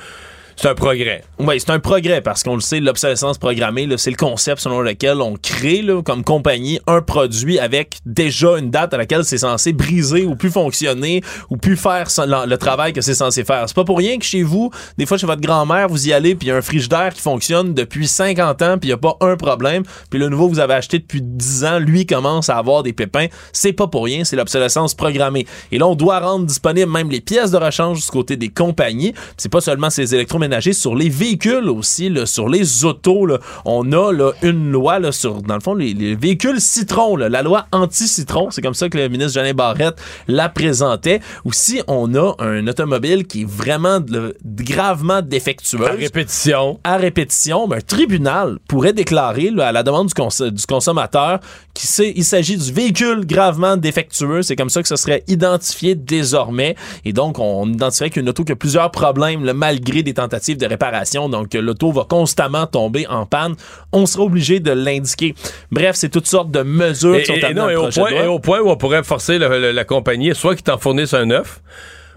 [0.56, 1.24] c'est un progrès.
[1.40, 5.22] Oui, c'est un progrès parce qu'on le sait, l'obsolescence programmée, c'est le concept selon lequel
[5.22, 10.26] on crée comme compagnie un produit avec déjà une date à laquelle c'est censé briser
[10.26, 13.64] ou plus fonctionner ou plus faire le, travail que c'est censé faire.
[13.68, 16.36] C'est pas pour rien que chez vous, des fois chez votre grand-mère, vous y allez
[16.36, 18.98] puis il y a un frigidaire qui fonctionne depuis 50 ans puis il y a
[18.98, 19.84] pas un problème.
[20.10, 22.94] Puis le nouveau que vous avez acheté depuis 10 ans, lui commence à avoir des
[22.94, 23.28] pépins.
[23.52, 25.46] C'est pas pour rien, c'est l'obsolescence programmée.
[25.72, 29.14] Et là, on doit rendre disponibles même les pièces de rechange du côté des compagnies.
[29.38, 33.26] C'est pas seulement ces électroménagers, sur les véhicules aussi, là, sur les autos.
[33.26, 33.40] là.
[33.66, 37.42] on a là, une loi là, sur, dans le fond, les, les véhicules citron, la
[37.42, 38.50] loi anti-citron.
[38.52, 39.96] C'est comme ça que le ministre Jeannin Barrette
[40.28, 41.20] la présentait.
[41.46, 45.82] Aussi, on a un automobile qui est vraiment de- gravement défectueuse.
[45.88, 46.80] À répétition.
[46.84, 51.40] À répétition, ben, un tribunal pourrait déclarer à la demande du, cons- du consommateur
[51.74, 54.42] qu'il s'agit du véhicule gravement défectueux.
[54.42, 56.76] C'est comme ça que ce serait identifié désormais.
[57.06, 61.30] Et donc, on identifierait qu'une auto qui a plusieurs problèmes, malgré des tentatives de réparation.
[61.30, 63.56] Donc, l'auto va constamment tomber en panne.
[63.92, 65.36] On sera obligé de l'indiquer.
[65.72, 68.16] Bref, c'est toutes sortes de mesures Et, qui sont et- non, et au point, de
[68.16, 68.24] loi.
[68.24, 71.14] et au point où on pourrait forcer le- le- la compagnie, soit qu'ils t'en fournissent
[71.14, 71.62] un neuf,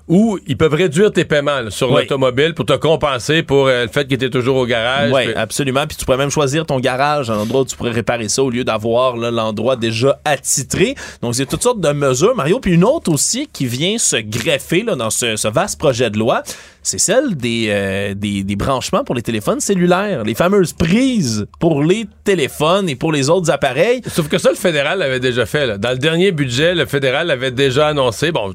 [0.09, 2.03] ou ils peuvent réduire tes paiements là, sur Oui.
[2.03, 5.11] l'automobile pour te compenser pour euh, le fait qu'il était toujours au garage.
[5.13, 5.87] Oui, Puis- absolument.
[5.87, 8.51] Puis tu pourrais même choisir ton garage, un endroit où tu pourrais réparer ça au
[8.51, 10.95] lieu d'avoir l'endroit déjà attitré.
[11.23, 12.61] Donc, il y a toutes sortes de mesures, Mario.
[12.61, 16.19] Puis une autre aussi qui vient se greffer là, dans ce, ce vaste projet de
[16.19, 16.43] loi,
[16.83, 21.83] c'est celle des, euh, des, des branchements pour les téléphones cellulaires, les fameuses prises pour
[21.83, 24.03] les téléphones et pour les autres appareils.
[24.07, 25.67] Sauf que ça, le fédéral l'avait déjà fait.
[25.67, 25.79] là.
[25.79, 28.31] Dans le dernier budget, le fédéral avait déjà annoncé.
[28.31, 28.55] Bon,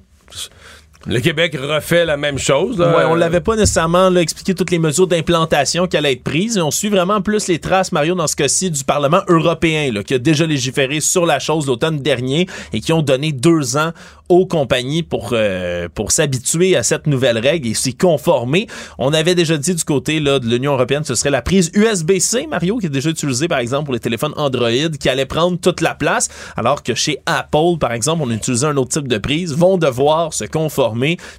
[1.08, 2.80] le Québec refait la même chose.
[2.80, 6.60] on l'avait pas nécessairement expliqué toutes les mesures d'implantation qui allaient être prises.
[6.60, 10.20] On suit vraiment plus les traces, Mario, dans ce cas-ci, du Parlement européen, qui a
[10.20, 13.92] déjà légiféré sur la chose l'automne dernier et qui ont donné deux ans
[14.30, 18.68] aux compagnies pour, euh, pour s'habituer à cette nouvelle règle et s'y conformer.
[18.98, 22.78] On avait déjà dit du côté de l'Union européenne, ce serait la prise USB-C, Mario,
[22.78, 25.96] qui est déjà utilisée, par exemple, pour les téléphones Android, qui allait prendre toute la
[25.96, 29.78] place, alors que chez Apple, par exemple, on utilisait un autre type de prise, vont
[29.78, 30.91] devoir se conformer.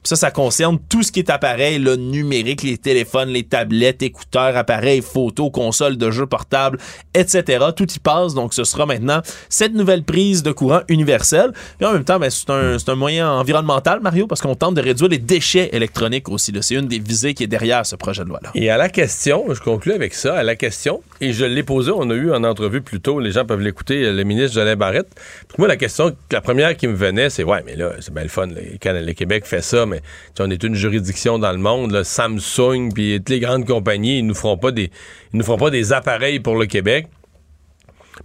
[0.03, 4.57] Ça, ça concerne tout ce qui est appareil là, numérique, les téléphones, les tablettes, écouteurs,
[4.57, 6.78] appareils photo, consoles de jeux portables,
[7.14, 7.66] etc.
[7.76, 11.53] Tout y passe, donc ce sera maintenant cette nouvelle prise de courant universelle.
[11.78, 15.09] Puis en même temps, ben, c'est un, moyen environnemental, Mario, parce qu'on tente de réduire
[15.09, 16.53] les déchets électroniques aussi.
[16.61, 18.50] C'est une des visées qui est derrière ce projet de loi-là.
[18.55, 21.92] Et à la question, je conclue avec ça, à la question, et je l'ai posée,
[21.94, 25.09] on a eu en entrevue plus tôt, les gens peuvent l'écouter, le ministre Jolin Barrette.
[25.48, 28.22] Puis moi, la question, la première qui me venait, c'est ouais, mais là, c'est bien
[28.22, 30.01] le fun, le Québec fait ça, mais
[30.40, 34.26] on est une juridiction dans le monde, là, Samsung, puis toutes les grandes compagnies, ils
[34.26, 34.90] nous feront pas des,
[35.32, 37.07] ils nous feront pas des appareils pour le Québec.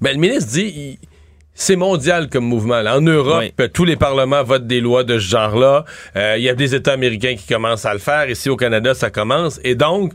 [0.01, 1.07] Ben, le ministre dit, il-
[1.59, 2.81] c'est mondial comme mouvement.
[2.81, 2.97] là.
[2.97, 3.43] En Europe,
[3.73, 5.85] tous les parlements votent des lois de ce genre-là.
[6.15, 8.29] Euh, Il y a des États américains qui commencent à le faire.
[8.29, 9.59] Ici, au Canada, ça commence.
[9.63, 10.13] Et donc,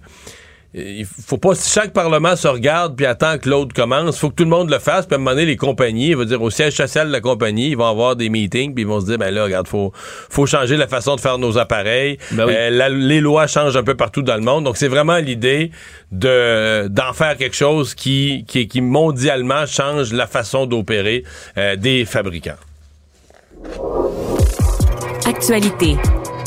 [0.74, 4.36] il faut pas si chaque parlement se regarde puis attend que l'autre commence, faut que
[4.36, 6.40] tout le monde le fasse puis à un moment donné les compagnies, il va dire
[6.40, 9.04] au siège social de la compagnie, ils vont avoir des meetings puis ils vont se
[9.06, 12.16] dire ben là regarde faut faut changer la façon de faire nos appareils.
[12.30, 12.54] Ben oui.
[12.56, 14.64] Euh, la- les lois changent un peu partout dans le monde.
[14.64, 15.70] Donc c'est vraiment l'idée
[16.10, 21.24] de d'en faire quelque chose qui qui qui mondialement change la façon d'opérer
[21.58, 22.56] euh, des fabricants.
[25.26, 25.96] Actualité.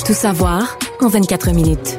[0.05, 1.97] Tout savoir en 24 minutes.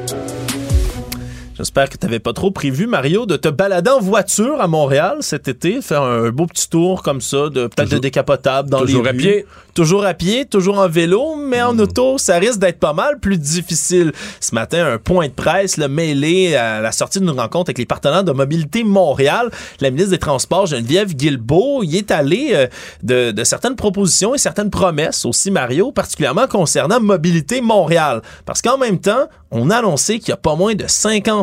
[1.57, 5.17] J'espère que tu n'avais pas trop prévu, Mario, de te balader en voiture à Montréal
[5.21, 9.01] cet été, faire un beau petit tour comme ça, de peut-être de décapotable dans toujours
[9.01, 9.17] les à rues.
[9.17, 9.45] pied.
[9.73, 13.37] Toujours à pied, toujours en vélo, mais en auto, ça risque d'être pas mal plus
[13.37, 14.11] difficile.
[14.39, 17.85] Ce matin, un point de presse le mêlé à la sortie d'une rencontre avec les
[17.85, 19.51] partenaires de Mobilité Montréal.
[19.79, 22.67] La ministre des Transports, Geneviève Guilbeault, y est allée euh,
[23.03, 28.21] de, de certaines propositions et certaines promesses aussi, Mario, particulièrement concernant Mobilité Montréal.
[28.45, 30.85] Parce qu'en même temps, on a annoncé qu'il y a pas moins de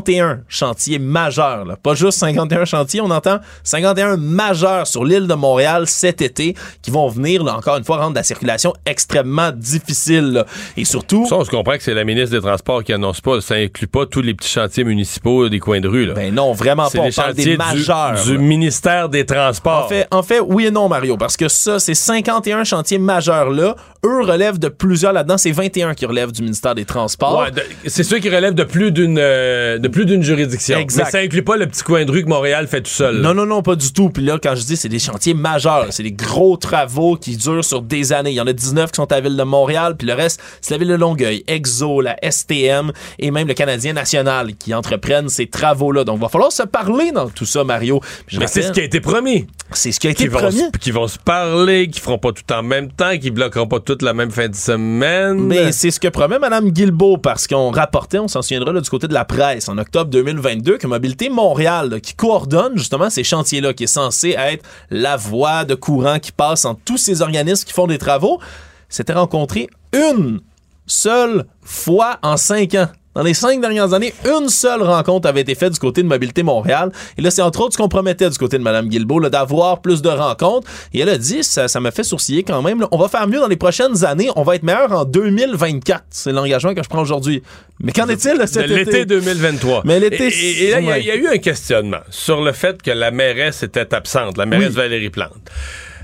[0.04, 1.64] 51 chantiers majeurs.
[1.64, 1.76] là.
[1.76, 6.90] Pas juste 51 chantiers, on entend 51 majeurs sur l'île de Montréal cet été qui
[6.90, 10.32] vont venir, là, encore une fois, rendre la circulation extrêmement difficile.
[10.32, 10.46] là.
[10.76, 11.26] Et surtout...
[11.26, 13.40] Ça, on se comprend que c'est la ministre des Transports qui annonce pas.
[13.40, 16.06] Ça inclut pas tous les petits chantiers municipaux des coins de rue.
[16.06, 16.14] Là.
[16.14, 16.98] Ben non, vraiment pas.
[16.98, 18.22] On les parle chantiers des majeurs.
[18.24, 19.86] du, ministère des Transports.
[19.86, 23.76] En fait, en fait, oui et non, Mario, parce que ça, ces 51 chantiers majeurs-là,
[24.04, 25.38] eux relèvent de plusieurs là-dedans.
[25.38, 27.40] C'est 21 qui relèvent du ministère des Transports.
[27.40, 30.76] Ouais, c'est ceux qui relèvent de plus d'une euh, de plus d'une juridiction.
[30.76, 31.04] Exact.
[31.04, 33.20] Mais ça inclut pas le petit coin de rue que Montréal fait tout seul.
[33.20, 34.10] Non, non, non, pas du tout.
[34.10, 37.64] Puis là, quand je dis c'est des chantiers majeurs, c'est des gros travaux qui durent
[37.64, 38.30] sur des années.
[38.30, 40.40] Il y en a 19 qui sont à la ville de Montréal, puis le reste,
[40.60, 42.90] c'est la ville de Longueuil, Exo, la STM
[43.20, 46.02] et même le Canadien national qui entreprennent ces travaux-là.
[46.02, 48.00] Donc, il va falloir se parler dans tout ça, Mario.
[48.26, 49.46] Puis Mais c'est ce qui a été promis.
[49.72, 50.62] C'est ce qui a été Qui promis.
[50.80, 54.02] qui vont se parler, qui feront pas tout en même temps, qui bloqueront pas toute
[54.02, 55.38] la même fin de semaine.
[55.46, 58.90] Mais c'est ce que promet Mme Guilbeault parce qu'on rapportait, on s'en souviendra là, du
[58.90, 63.84] côté de la presse octobre 2022 que Mobilité Montréal, qui coordonne justement ces chantiers-là, qui
[63.84, 67.86] est censé être la voie de courant qui passe entre tous ces organismes qui font
[67.86, 68.40] des travaux,
[68.88, 70.40] s'était rencontré une
[70.86, 72.88] seule fois en cinq ans.
[73.14, 76.42] Dans les cinq dernières années, une seule rencontre avait été faite du côté de Mobilité
[76.42, 76.90] Montréal.
[77.16, 79.80] Et là, c'est entre autres ce qu'on promettait du côté de Mme Guilbeault, là, d'avoir
[79.80, 80.68] plus de rencontres.
[80.92, 83.26] Et elle a dit, ça, ça m'a fait sourciller quand même, là, on va faire
[83.28, 86.04] mieux dans les prochaines années, on va être meilleur en 2024.
[86.10, 87.42] C'est l'engagement que je prends aujourd'hui.
[87.80, 89.06] Mais qu'en est-il de cet de l'été été?
[89.06, 89.82] 2023.
[89.84, 91.00] Mais l'été, Et, et- et là, il y a- ouais.
[91.00, 94.46] il y, a eu un questionnement sur le fait que la mairesse était absente, la
[94.46, 94.74] mairesse Oui.
[94.74, 95.32] Valérie Plante.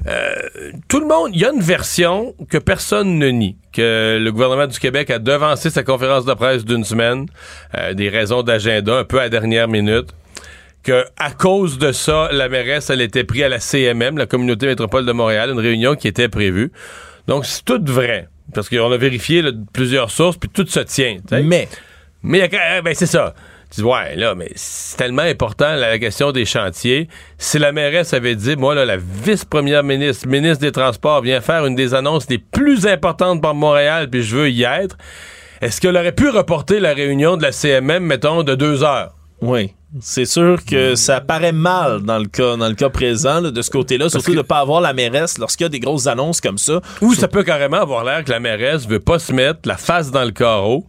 [0.07, 0.35] Euh,
[0.89, 4.67] tout le monde, il y a une version que personne ne nie, que le gouvernement
[4.67, 7.27] du Québec a devancé sa conférence de presse d'une semaine,
[7.77, 10.09] euh, des raisons d'agenda, un peu à la dernière minute
[10.83, 14.67] que à cause de ça, la mairesse, elle était prise à la CMM, la Communauté
[14.67, 16.73] Métropole de Montréal, une réunion qui était prévue.
[17.27, 18.29] Donc, c'est tout vrai.
[18.55, 21.19] Parce qu'on a vérifié là, plusieurs sources, puis tout se tient.
[21.31, 21.69] Mais,
[22.23, 23.35] Mais eh, ben, c'est ça.
[23.71, 27.09] Tu dis, ouais, là, mais c'est tellement important, la question des chantiers.
[27.39, 31.65] Si la mairesse avait dit, moi, là, la vice-première ministre, ministre des Transports, vient faire
[31.67, 34.97] une des annonces les plus importantes pour Montréal, puis je veux y être,
[35.61, 39.15] est-ce qu'elle aurait pu reporter la réunion de la CMM, mettons, de deux heures?
[39.41, 39.75] oui.
[39.99, 43.61] C'est sûr que ça paraît mal dans le cas, dans le cas présent, là, de
[43.61, 46.41] ce côté-là, surtout de ne pas avoir la mairesse lorsqu'il y a des grosses annonces
[46.41, 46.81] comme ça.
[47.01, 50.13] Ou ça peut carrément avoir l'air que la mairesse veut pas se mettre la face
[50.13, 50.87] dans le carreau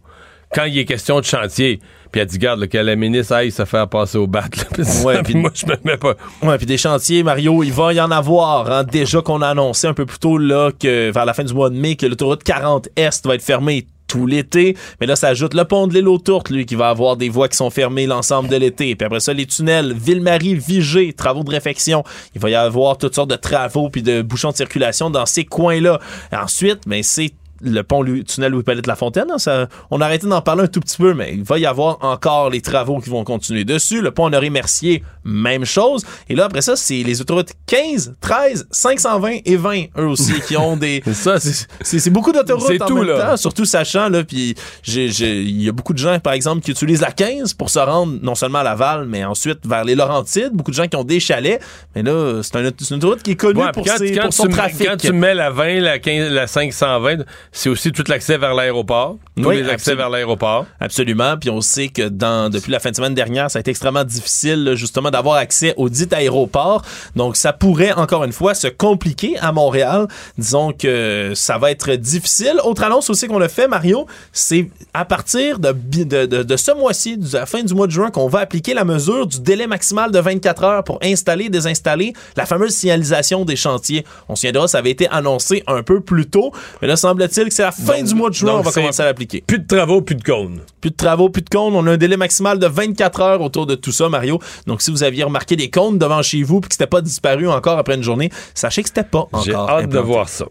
[0.54, 1.80] quand il est question de chantier.
[2.12, 4.44] Puis elle dit, garde, là, que la ministre aille se faire passer au bat.
[4.76, 4.84] là.
[5.04, 6.14] Ouais, Puis moi, je me mets pas.
[6.42, 8.70] Ouais, puis des chantiers, Mario, il va y en avoir.
[8.70, 8.84] hein.
[8.84, 11.70] Déjà qu'on a annoncé un peu plus tôt là que vers la fin du mois
[11.70, 14.76] de mai que l'autoroute 40 Est va être fermée tout l'été.
[15.00, 17.30] Mais là, ça ajoute le pont de l'île aux Tourtes, lui, qui va avoir des
[17.30, 18.94] voies qui sont fermées l'ensemble de l'été.
[18.94, 22.04] Puis après ça, les tunnels, Ville-Marie, Vigée, travaux de réfection.
[22.34, 25.44] Il va y avoir toutes sortes de travaux puis de bouchons de circulation dans ces
[25.46, 25.98] coins-là.
[26.30, 27.30] Ensuite, ben, c'est
[27.62, 30.66] le pont Louis- tunnel Louis-Palette la Fontaine, hein, ça, on a arrêté d'en parler un
[30.68, 34.00] tout petit peu, mais il va y avoir encore les travaux qui vont continuer dessus.
[34.02, 36.04] Le pont Honoré Mercier, même chose.
[36.28, 40.56] Et là, après ça, c'est les autoroutes 15, 13, 520 et 20, eux aussi, qui
[40.56, 41.02] ont des.
[41.12, 42.10] Ça, c'est.
[42.10, 43.30] Beaucoup d'autoroutes C'est en tout, même là.
[43.30, 44.54] temps, surtout sachant, là, puis
[44.86, 48.18] il y a beaucoup de gens, par exemple, qui utilisent la 15 pour se rendre
[48.22, 50.50] non seulement à Laval, mais ensuite vers les Laurentides.
[50.52, 51.60] Beaucoup de gens qui ont des chalets.
[51.94, 54.12] Mais là, c'est un- c'est une autoroute qui est connue Ouais, pour, puis quand, ses-
[54.12, 54.86] quand pour son tu, trafic.
[54.86, 57.24] quand tu mets la 20, la, 15, la 520,
[57.54, 59.18] c'est aussi tout l'accès vers l'aéroport.
[59.36, 60.66] Tous Oui, les accès vers l'aéroport.
[60.80, 61.36] Absolument.
[61.38, 64.04] Puis on sait que dans, depuis la fin de semaine dernière, ça a été extrêmement
[64.04, 66.82] difficile, là, justement, d'avoir accès au dit aéroport.
[67.16, 70.06] Donc, ça pourrait, encore une fois, se compliquer à Montréal.
[70.38, 72.54] Disons que ça va être difficile.
[72.64, 76.56] Autre annonce aussi qu'on a fait, Mario, c'est à partir de, bi- de, de, de
[76.56, 79.40] ce mois-ci, de la fin du mois de juin, qu'on va appliquer la mesure du
[79.40, 84.04] délai maximal de 24 heures pour installer et désinstaller la fameuse signalisation des chantiers.
[84.28, 86.52] On se souviendra, ça avait été annoncé un peu plus tôt.
[86.80, 89.02] Mais là, semble-t-il que c'est la fin Donc- du mois de juin, on va commencer
[89.02, 89.42] à l'appliquer.
[89.46, 90.60] Plus de travaux, plus de cônes.
[90.80, 91.74] Plus de travaux, plus de cônes.
[91.74, 94.38] On a un délai maximal de 24 heures autour de tout ça, Mario.
[94.66, 97.48] Donc, si vous aviez remarqué des cônes devant chez vous puis que c'était pas disparu
[97.48, 100.46] encore après une journée, sachez que c'était pas encore J'ai hâte de voir ça.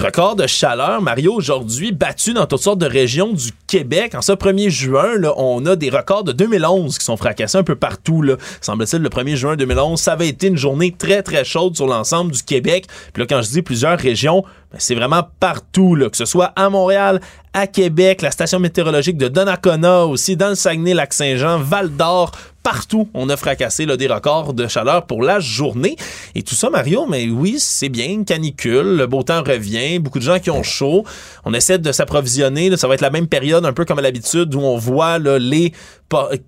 [0.00, 4.14] Record de chaleur, Mario, aujourd'hui battu dans toutes sortes de régions du Québec.
[4.14, 7.62] En ce 1er juin, là, on a des records de 2011 qui sont fracassés un
[7.62, 8.24] peu partout.
[8.62, 12.32] Semble-t-il, le 1er juin 2011, ça avait été une journée très, très chaude sur l'ensemble
[12.32, 12.86] du Québec.
[13.12, 16.50] Puis là, quand je dis plusieurs régions, ben, c'est vraiment partout, là, que ce soit
[16.56, 17.20] à Montréal,
[17.52, 22.32] à Québec, la station météorologique de Donnacona, aussi dans le Saguenay-Lac-Saint-Jean, Val-d'Or,
[22.70, 25.96] partout, on a fracassé des records de chaleur pour la journée.
[26.36, 30.24] Et tout ça, Mario, mais oui, c'est bien, canicule, le beau temps revient, beaucoup de
[30.24, 31.04] gens qui ont chaud.
[31.44, 34.54] On essaie de s'approvisionner, ça va être la même période, un peu comme à l'habitude,
[34.54, 35.72] où on voit les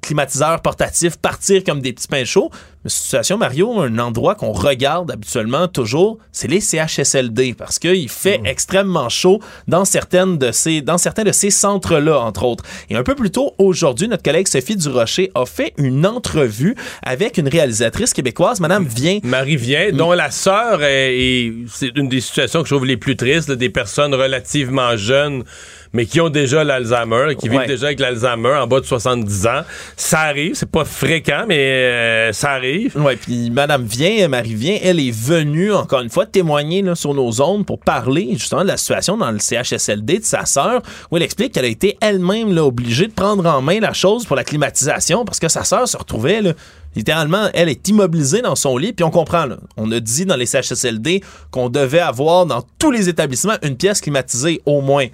[0.00, 2.50] climatiseurs portatifs partir comme des petits pains chauds.
[2.84, 8.40] Mais situation, Mario, un endroit qu'on regarde habituellement toujours, c'est les CHSLD, parce qu'il fait
[8.44, 12.64] extrêmement chaud dans, certaines de ces, dans certains de ces centres-là, entre autres.
[12.90, 16.74] Et un peu plus tôt, aujourd'hui, notre collègue Sophie Durocher a fait une entrevue
[17.04, 19.20] avec une réalisatrice québécoise, Madame Vien.
[19.22, 23.14] Marie Vien, dont la sœur est, c'est une des situations que je trouve les plus
[23.14, 25.44] tristes, là, des personnes relativement jeunes
[25.92, 29.62] mais qui ont déjà l'Alzheimer, qui vivent déjà avec l'Alzheimer en bas de 70 ans.
[29.96, 32.96] Ça arrive, c'est pas fréquent, mais euh, ça arrive.
[32.96, 37.14] Ouais, puis Madame Vient, Marie Vient, elle est venue encore une fois témoigner là, sur
[37.14, 41.16] nos ondes pour parler justement de la situation dans le CHSLD de sa sœur, où
[41.16, 44.44] elle explique qu'elle a été elle-même obligée de prendre en main la chose pour la
[44.44, 46.52] climatisation parce que sa sœur se retrouvait là,
[46.96, 50.36] littéralement, elle est immobilisée dans son lit, puis on comprend, là, on a dit dans
[50.36, 55.06] les CHSLD qu'on devait avoir dans tous les établissements une pièce climatisée au moins.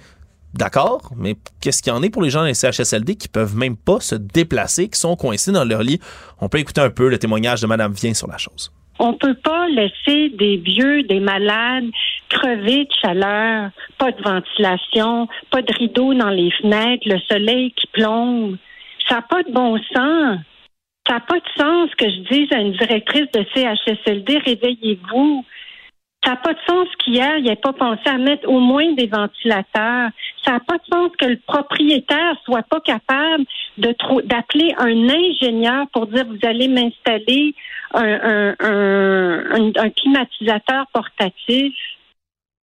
[0.53, 3.55] D'accord, mais qu'est-ce qu'il y en est pour les gens dans les CHSLD qui peuvent
[3.55, 5.99] même pas se déplacer, qui sont coincés dans leur lit?
[6.41, 8.71] On peut écouter un peu le témoignage de Madame Vien sur la chose.
[8.97, 11.85] On peut pas laisser des vieux, des malades
[12.29, 17.87] crever de chaleur, pas de ventilation, pas de rideaux dans les fenêtres, le soleil qui
[17.87, 18.57] plombe.
[19.07, 20.39] Ça n'a pas de bon sens.
[21.07, 25.45] Ça n'a pas de sens que je dise à une directrice de CHSLD, réveillez-vous.
[26.23, 29.07] Ça n'a pas de sens qu'hier, il n'ait pas pensé à mettre au moins des
[29.07, 30.09] ventilateurs.
[30.45, 33.45] Ça n'a pas de sens que le propriétaire soit pas capable
[33.77, 33.93] de
[34.25, 37.53] d'appeler un ingénieur pour dire vous allez m'installer
[37.93, 41.73] un, un, un, climatisateur portatif.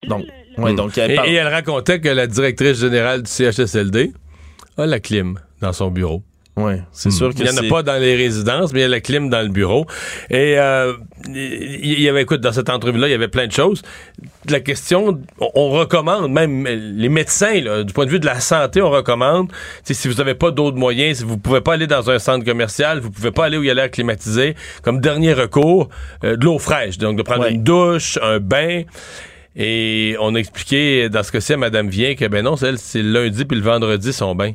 [0.06, 0.24] Donc,
[0.58, 4.12] ouais, donc elle et, et elle racontait que la directrice générale du CHSLD
[4.78, 6.22] a la clim dans son bureau.
[6.58, 8.88] Oui, c'est sûr qu'il n'y en a pas dans les résidences, mais il y a
[8.88, 9.84] la clim dans le bureau.
[10.30, 10.94] Et euh,
[11.28, 13.82] il y avait, écoute, dans cette entrevue-là, il y avait plein de choses.
[14.48, 18.80] La question, on, recommande, même les médecins, là, du point de vue de la santé,
[18.80, 19.52] on recommande,
[19.84, 23.00] si vous n'avez pas d'autres moyens, si vous pouvez pas aller dans un centre commercial,
[23.00, 25.90] vous pouvez pas aller où il y a l'air climatisé, comme dernier recours,
[26.24, 26.96] euh, de l'eau fraîche.
[26.96, 28.84] Donc, de prendre une douche, un bain.
[29.56, 33.12] Et on a expliqué dans ce que c'est Madame Vien que, ben non, c'est le
[33.12, 34.52] lundi puis le vendredi son bain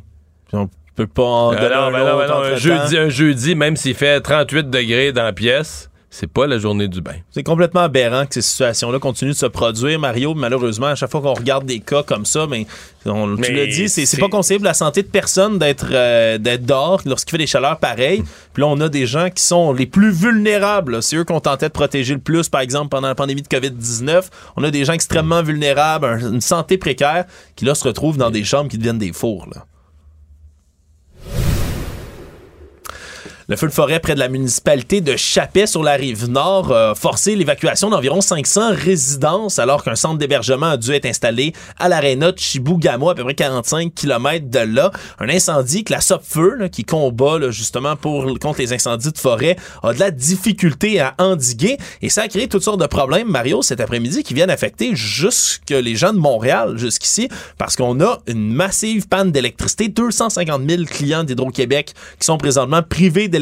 [1.05, 5.11] pas en donner un, non, non, un, jeudi, un jeudi, même s'il fait 38 degrés
[5.11, 7.15] dans la pièce, c'est pas la journée du bain.
[7.31, 10.33] C'est complètement aberrant que ces situations-là continuent de se produire, Mario.
[10.33, 12.67] Malheureusement, à chaque fois qu'on regarde des cas comme ça, mais,
[13.05, 16.65] on, tu l'as dit, c'est pas conseillé pour la santé de personne d'être euh, d'être
[16.65, 18.23] dehors lorsqu'il fait des chaleurs pareilles.
[18.53, 21.01] Puis là, on a des gens qui sont les plus vulnérables.
[21.01, 24.25] C'est eux qu'on tentait de protéger le plus, par exemple, pendant la pandémie de COVID-19.
[24.57, 27.23] On a des gens extrêmement vulnérables, une santé précaire,
[27.55, 29.47] qui là se retrouvent dans des chambres qui deviennent des fours.
[29.55, 29.65] Là.
[33.51, 36.95] Le feu de forêt près de la municipalité de Chapet sur la rive nord a
[36.95, 42.31] forcé l'évacuation d'environ 500 résidences alors qu'un centre d'hébergement a dû être installé à l'aréna
[42.31, 44.93] de Chibougamau, à peu près 45 km de là.
[45.19, 49.91] Un incendie que la SOPFEU, qui combat justement pour, contre les incendies de forêt, a
[49.91, 53.81] de la difficulté à endiguer et ça a créé toutes sortes de problèmes, Mario, cet
[53.81, 59.09] après-midi qui viennent affecter jusque les gens de Montréal jusqu'ici parce qu'on a une massive
[59.09, 63.40] panne d'électricité, 250 000 clients d'Hydro-Québec qui sont présentement privés d'électricité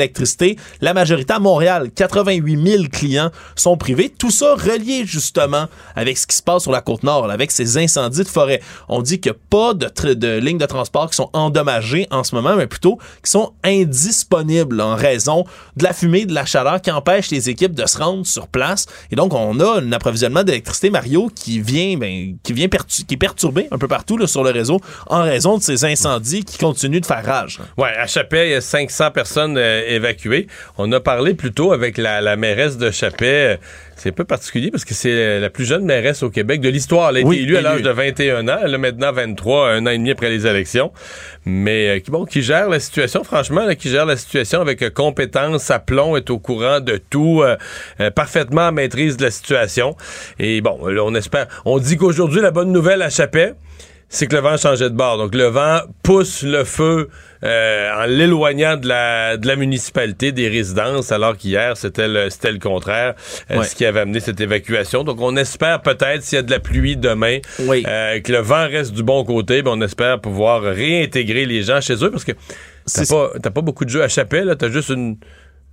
[0.82, 4.10] la majorité à Montréal, 88 000 clients sont privés.
[4.10, 5.66] Tout ça relié justement
[5.96, 8.62] avec ce qui se passe sur la côte nord, avec ces incendies de forêt.
[8.88, 12.24] On dit qu'il n'y a pas de, de lignes de transport qui sont endommagées en
[12.24, 15.46] ce moment, mais plutôt qui sont indisponibles en raison
[15.76, 18.86] de la fumée, de la chaleur qui empêche les équipes de se rendre sur place.
[19.12, 23.18] Et donc, on a un approvisionnement d'électricité, Mario, qui vient, ben, qui vient qui est
[23.18, 27.06] perturbé un peu partout sur le réseau en raison de ces incendies qui continuent de
[27.06, 27.60] faire rage.
[27.78, 29.89] Ouais, à Chapet, il y a 500 personnes euh,
[30.78, 33.60] On a parlé plus tôt avec la, mairesse de Chapet.
[33.96, 37.10] C'est un peu particulier parce que c'est la plus jeune mairesse au Québec de l'histoire.
[37.10, 38.58] Elle a été élue à l'âge de 21 ans.
[38.64, 40.92] Elle a maintenant 23, un an et demi après les élections.
[41.46, 44.90] Mais euh, qui, bon, qui gère la situation, franchement, qui gère la situation avec euh,
[44.90, 49.96] compétence, aplomb, est au courant de tout, euh, parfaitement maîtrise de la situation.
[50.38, 51.48] Et bon, on espère.
[51.66, 53.54] On dit qu'aujourd'hui, la bonne nouvelle à Chapet,
[54.10, 55.18] c'est que le vent changeait de bord.
[55.18, 57.10] Donc, le vent pousse le feu
[57.44, 62.52] euh, en l'éloignant de la, de la municipalité, des résidences, alors qu'hier, c'était le, c'était
[62.52, 63.14] le contraire,
[63.52, 63.66] euh, Ouais.
[63.66, 65.04] ce qui avait amené cette évacuation.
[65.04, 68.68] Donc, on espère peut-être, s'il y a de la pluie demain, euh, que le vent
[68.68, 72.34] reste du bon côté, ben, on espère pouvoir réintégrer les gens chez eux, parce que
[72.92, 75.18] t'as pas, t'as pas beaucoup de jeux à Chapelle, là, t'as juste une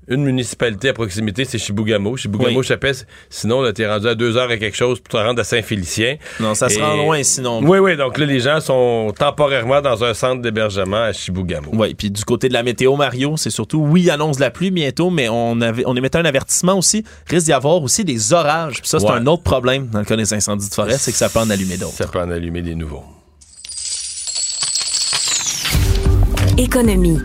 [0.09, 2.17] une municipalité à proximité, c'est Chibougamau.
[2.17, 2.67] Chibougamau, Oui.
[2.67, 2.95] Chapelle,
[3.31, 6.17] sinon, là, t'es rendu à deux heures et quelque chose pour te rendre à Saint-Félicien.
[6.41, 7.61] Non, ça se Et- rend loin sinon.
[7.63, 11.71] Oui, oui, donc là, les gens sont temporairement dans un centre d'hébergement à Chibougamau.
[11.73, 14.71] Oui, puis du côté de la météo, Mario, c'est surtout, oui, annonce de la pluie
[14.71, 17.05] bientôt, mais on, avait, on émettait un avertissement aussi.
[17.29, 18.81] Risque d'y avoir aussi des orages.
[18.81, 19.13] Puis ça, c'est Ouais.
[19.13, 21.51] un autre problème dans le cas des incendies de forêt, c'est que ça peut en
[21.51, 21.95] allumer d'autres.
[21.95, 23.05] Ça peut en allumer des nouveaux.
[26.59, 27.19] Économie.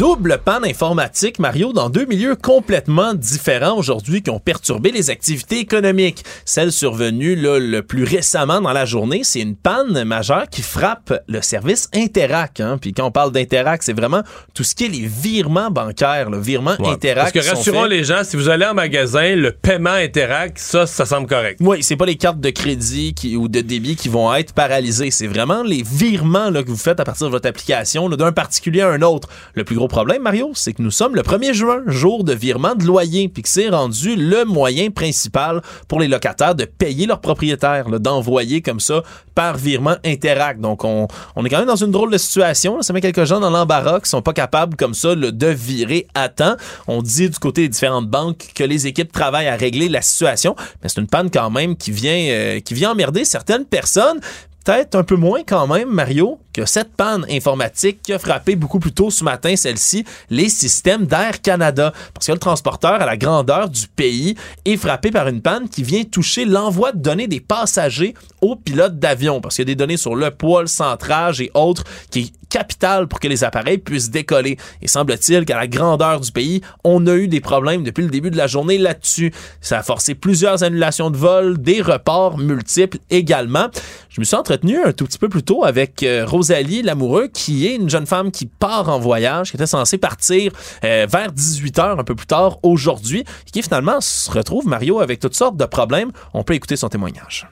[0.00, 5.58] Double panne informatique, Mario, dans deux milieux complètement différents aujourd'hui qui ont perturbé les activités
[5.58, 6.24] économiques.
[6.46, 11.12] Celle survenue là, le plus récemment dans la journée, c'est une panne majeure qui frappe
[11.28, 12.60] le service Interac.
[12.60, 12.78] Hein.
[12.80, 14.22] Puis quand on parle d'Interac, c'est vraiment
[14.54, 16.88] tout ce qui est les virements bancaires, le virement Ouais.
[16.88, 17.34] Interac.
[17.34, 21.04] Parce que rassurons les gens, si vous allez en magasin, le paiement Interac, ça, ça
[21.04, 21.58] semble correct.
[21.60, 25.10] Oui, c'est pas les cartes de crédit qui, ou de débit qui vont être paralysées.
[25.10, 28.80] C'est vraiment les virements là, que vous faites à partir de votre application d'un particulier
[28.80, 29.28] à un autre.
[29.52, 32.74] Le plus gros problème, Mario, c'est que nous sommes le 1er juin, jour de virement
[32.74, 37.20] de loyer, puis que c'est rendu le moyen principal pour les locataires de payer leurs
[37.20, 39.02] propriétaires, d'envoyer comme ça
[39.34, 40.60] par virement Interac.
[40.60, 41.06] Donc, on,
[41.44, 42.76] est quand même dans une drôle de situation.
[42.76, 42.82] là.
[42.82, 46.28] Ça met quelques gens dans l'embarras qui sont pas capables comme ça de virer à
[46.28, 46.56] temps.
[46.86, 50.54] On dit du côté des différentes banques que les équipes travaillent à régler la situation,
[50.82, 54.20] mais c'est une panne quand même qui vient, euh, qui vient emmerder certaines personnes.
[54.64, 58.78] Peut-être un peu moins quand même, Mario, que cette panne informatique qui a frappé beaucoup
[58.78, 61.92] plus tôt ce matin, celle-ci, les systèmes d'Air Canada.
[62.12, 65.82] Parce que le transporteur à la grandeur du pays est frappé par une panne qui
[65.82, 69.40] vient toucher l'envoi de données des passagers aux pilotes d'avion.
[69.40, 72.32] Parce qu'il y a des données sur le poids, le centrage et autres qui est
[72.50, 74.58] capital pour que les appareils puissent décoller.
[74.82, 78.30] Et semble-t-il qu'à la grandeur du pays, on a eu des problèmes depuis le début
[78.30, 79.32] de la journée là-dessus.
[79.62, 83.68] Ça a forcé plusieurs annulations de vols, des reports multiples également.
[84.10, 87.66] Je me suis entretenu un tout petit peu plus tôt avec euh, Rosalie Lamoureux, qui
[87.66, 90.52] est une jeune femme qui part en voyage, qui était censée partir
[90.84, 95.20] euh, vers 18 heures un peu plus tard aujourd'hui, qui finalement se retrouve, Mario, avec
[95.20, 96.10] toutes sortes de problèmes.
[96.34, 97.46] On peut écouter son témoignage.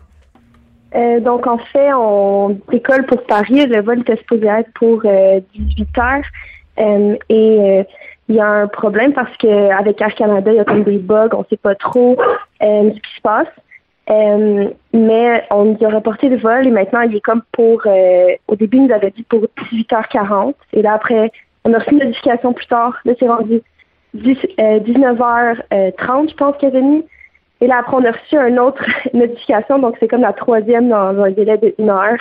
[0.95, 3.67] Euh, donc, en fait, on décolle pour Paris.
[3.67, 6.23] Le vol était supposé être pour euh, 18 heures.
[6.81, 7.83] Euh, et euh,
[8.29, 10.99] il y a un problème parce que avec Air Canada, il y a comme des
[10.99, 11.29] bugs.
[11.33, 12.17] On ne sait pas trop
[12.63, 13.49] euh, ce qui se passe.
[14.11, 17.87] Euh, mais on nous a reporté le vol et maintenant, il est comme pour...
[17.87, 20.55] au début, il nous avait dit pour 18h40.
[20.73, 21.31] Et là, après,
[21.65, 22.95] on a reçu une notification plus tard.
[23.05, 23.61] Là, c'est rendu
[24.15, 27.05] 10, euh, 19h30, je pense, qu'il avait mis.
[27.61, 31.23] Et là, après, on a reçu une autre notification, donc c'est comme la troisième dans,
[31.23, 32.19] un délai de une heure.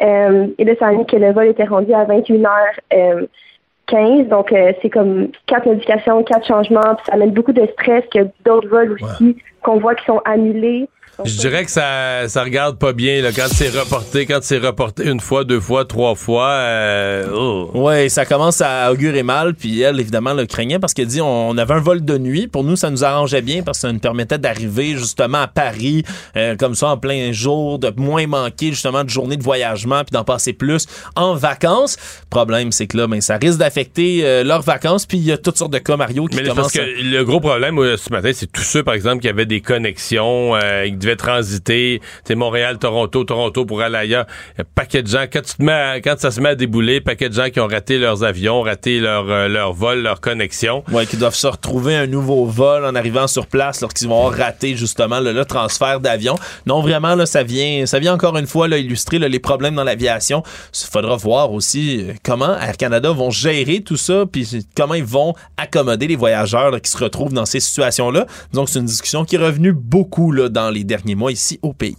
[0.00, 4.28] Euh, et là, ça a mis que le vol était rendu à 21h15.
[4.28, 8.22] donc, euh, c'est comme quatre notifications, quatre changements, puis ça amène beaucoup de stress, a
[8.44, 10.88] d'autres vols aussi qu'on voit qui sont annulés.
[11.24, 15.04] Je dirais que ça, ça regarde pas bien là, quand c'est reporté, quand c'est reporté
[15.04, 16.48] une fois, deux fois, trois fois.
[16.48, 17.70] euh, oh.
[17.74, 21.56] Oui, ça commence à augurer mal, puis elle, évidemment, le craignait parce qu'elle dit on,
[21.58, 22.46] avait un vol de nuit.
[22.46, 26.04] Pour nous, ça nous arrangeait bien parce que ça nous permettait d'arriver justement à Paris,
[26.36, 30.12] euh, comme ça, en plein jour, de moins manquer justement de journées de voyagement, puis
[30.12, 30.86] d'en passer plus
[31.16, 31.96] en vacances.
[32.30, 35.38] Problème, c'est que là, ben, ça risque d'affecter euh, leurs vacances, puis il y a
[35.38, 37.78] toutes sortes de cas, Mario, qui Mais c'est parce commencent que à- le gros problème
[37.78, 41.16] euh, ce matin, c'est tous ceux, par exemple, qui avaient des connexions, euh, qui devaient
[41.16, 44.26] transiter, c'est Montréal, Toronto, Toronto pour aller ailleurs.
[44.58, 47.00] Un paquet de gens, quand, tu te mets à- quand ça se met à débouler,
[47.00, 50.84] paquet de gens qui ont raté leurs avions, raté leur, euh, leur vol, leur connexion.
[50.92, 54.38] Ouais, qui doivent se retrouver un nouveau vol en arrivant sur place lorsqu'ils vont avoir
[54.38, 56.34] raté justement le, le transfert d'avion.
[56.66, 59.74] Non, vraiment, là, ça vient, ça vient encore une fois là, illustrer là, les problèmes
[59.74, 60.42] dans l'aviation.
[60.74, 65.04] Il faudra voir aussi euh, comment Air Canada vont gérer tout ça, puis comment ils
[65.04, 68.26] vont accommoder les voyageurs là, qui se retrouvent dans ces situations-là.
[68.52, 71.72] Donc, c'est une discussion qui est revenue beaucoup là, dans les derniers mois ici au
[71.72, 71.96] pays.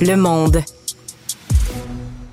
[0.00, 0.62] Le monde.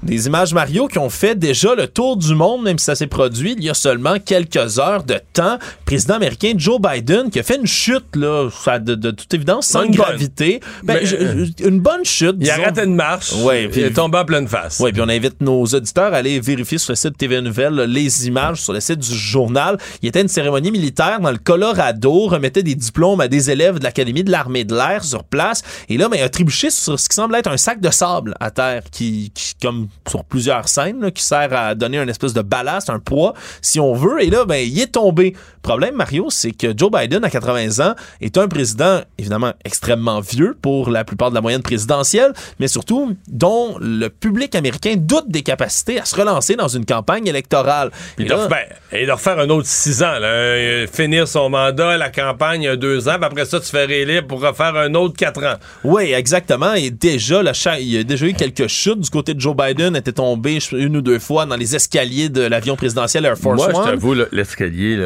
[0.04, 3.06] Des images Mario qui ont fait déjà le tour du monde, même si ça s'est
[3.08, 5.54] produit il y a seulement quelques heures de temps.
[5.62, 8.50] Le président américain Joe Biden qui a fait une chute, là,
[8.80, 10.60] de, de toute évidence, sans Une gravité.
[10.84, 12.36] Ben, Mais, je- euh, une bonne chute.
[12.40, 13.32] Il a raté une marche.
[13.44, 14.80] Ouais, il est tombé en pleine face.
[14.80, 17.86] Oui, puis on invite nos auditeurs à aller vérifier sur le site TV Nouvelles là,
[17.86, 19.78] les images sur le site du journal.
[20.02, 23.84] Il était une cérémonie militaire dans le Colorado, remettait des diplômes à des élèves de
[23.84, 25.62] l'Académie de l'armée de l'air sur place.
[25.90, 28.34] Et là, ben, il a trébuché sur ce qui semble être un sac de sable
[28.40, 32.34] à terre qui, qui comme sur plusieurs scènes, là, qui sert à donner un espèce
[32.34, 34.24] de ballast, un poids, si on veut.
[34.24, 35.34] Et là, ben, il est tombé.
[35.34, 40.20] Le problème, Mario, c'est que Joe Biden, à 80 ans, est un président, évidemment, extrêmement
[40.20, 45.30] vieux pour la plupart de la moyenne présidentielle, mais surtout dont le public américain doute
[45.30, 47.92] des capacités à se relancer dans une campagne électorale.
[48.18, 48.58] Et, de, ben,
[48.92, 52.76] et de refaire un autre six ans, là, euh, finir son mandat, la campagne, euh,
[52.76, 55.58] deux ans, puis après ça, tu fais réélire pour refaire un autre quatre ans.
[55.84, 56.74] Oui, exactement.
[56.74, 57.44] Et déjà,
[57.80, 60.98] il y a déjà eu quelques chutes du côté de Joe Biden, était tombé une
[60.98, 63.86] ou deux fois dans les escaliers de l'avion présidentiel Air Force Moi, One.
[63.86, 64.98] je t'avoue, l'escalier,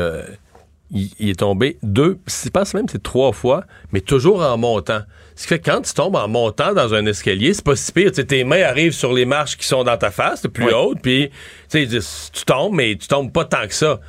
[0.91, 4.99] il, il est tombé deux, je pense même c'est trois fois, mais toujours en montant.
[5.35, 7.91] Ce qui fait que quand tu tombes en montant dans un escalier, c'est pas si
[7.91, 8.11] pire.
[8.11, 10.71] Tes mains arrivent sur les marches qui sont dans ta face, plus Oui.
[10.73, 11.29] haute, puis
[11.69, 13.99] tu tombes, mais tu tombes pas tant que ça.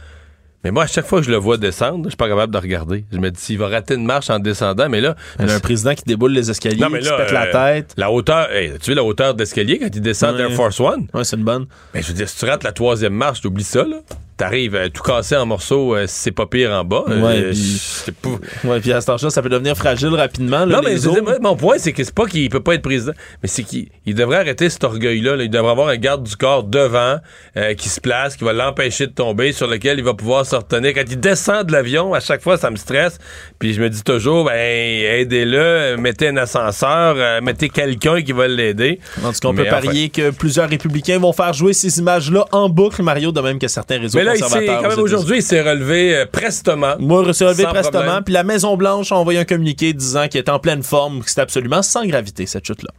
[0.67, 2.59] Mais moi, à chaque fois que je le vois descendre, je suis pas capable de
[2.59, 3.05] regarder.
[3.13, 5.15] Je me dis, s'il va rater une marche en descendant, mais là...
[5.39, 7.45] Il y a un président qui déboule les escaliers, Non, mais qui se pète la
[7.47, 7.95] euh, tête.
[7.97, 10.39] La hauteur, hey, tu vu la hauteur d'escalier quand il descend Ouais.
[10.39, 11.07] d'Air Force One?
[11.15, 11.67] Ouais, c'est une bonne.
[11.95, 13.99] Mais je veux dire, si tu rates la troisième marche, t'oublies ça, là.
[14.37, 17.05] T'arrives euh, tout cassé en morceaux, euh, c'est pas pire en bas.
[17.09, 18.31] Euh, Ouais, euh, puis-
[18.65, 20.67] Ouais, puis à cet âge-là, ça peut devenir fragile rapidement.
[20.67, 22.83] là, non, mais dire, moi, mon point, c'est que c'est pas qu'il peut pas être
[22.83, 25.37] président, mais c'est qu'il il devrait arrêter cet orgueil-là.
[25.37, 25.45] là.
[25.45, 27.17] Il devrait avoir un garde du corps devant
[27.57, 30.55] euh, qui se place, qui va l'empêcher de tomber, sur lequel il va pouvoir se
[30.55, 30.93] retenir.
[30.93, 33.19] Quand il descend de l'avion, à chaque fois, ça me stresse.
[33.59, 38.49] Puis je me dis toujours, ben, aidez-le, mettez un ascenseur, euh, mettez quelqu'un qui va
[38.49, 39.01] l'aider.
[39.25, 41.99] En tout cas, on Mais peut enfin- parier que plusieurs républicains vont faire jouer ces
[41.99, 45.37] images-là en boucle, Mario, de même que certains réseaux là, il s'est- quand même, aujourd'hui,
[45.39, 46.95] il s'est relevé euh, prestement.
[46.99, 48.23] Moi, c'est relevé Sans prestement.
[48.23, 51.41] Puis la Maison-Blanche a envoyé un communiqué disant qu'il était en pleine forme, que c'était
[51.43, 52.91] absolument sans gravité, cette chute-là.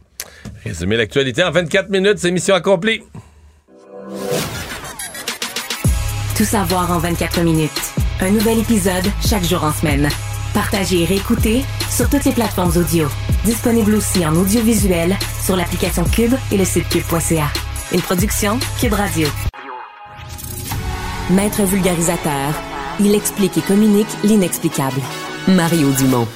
[0.64, 3.02] Résumé l'actualité en 24 minutes, c'est mission accomplie.
[6.36, 7.70] Tout savoir en 24 minutes.
[8.20, 10.08] Un nouvel épisode chaque jour en semaine.
[10.54, 13.06] Partagez et réécoutez sur toutes les plateformes audio.
[13.44, 17.46] Disponible aussi en audiovisuel sur l'application Cube et le site cube.ca.
[17.92, 19.28] Une production Cube Radio.
[21.30, 22.54] Maître vulgarisateur,
[23.00, 25.02] il explique et communique l'inexplicable.
[25.46, 26.26] Mario Dumont.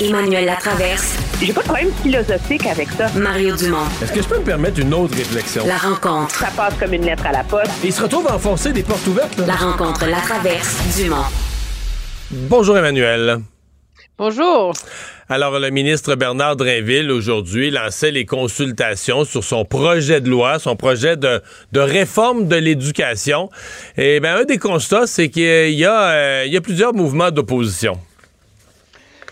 [0.00, 1.14] Emmanuel Latraverse.
[1.40, 3.08] J'ai pas de problème philosophique avec ça.
[3.16, 3.86] Mario Dumont.
[4.02, 5.64] Est-ce que je peux me permettre une autre réflexion?
[5.64, 6.34] La rencontre.
[6.34, 7.70] Ça passe comme une lettre à la poste.
[7.84, 9.46] Il se retrouve à enfoncer des portes ouvertes, là.
[9.46, 11.26] La rencontre La Traverse Dumont.
[12.32, 13.38] Bonjour, Emmanuel.
[14.18, 14.72] Bonjour.
[15.30, 20.74] Alors, le ministre Bernard Drinville, aujourd'hui, lançait les consultations sur son projet de loi, son
[20.74, 21.42] projet de,
[21.74, 23.50] réforme de l'éducation.
[23.98, 28.00] Et bien, un des constats, c'est qu'il y a, euh, y a plusieurs mouvements d'opposition.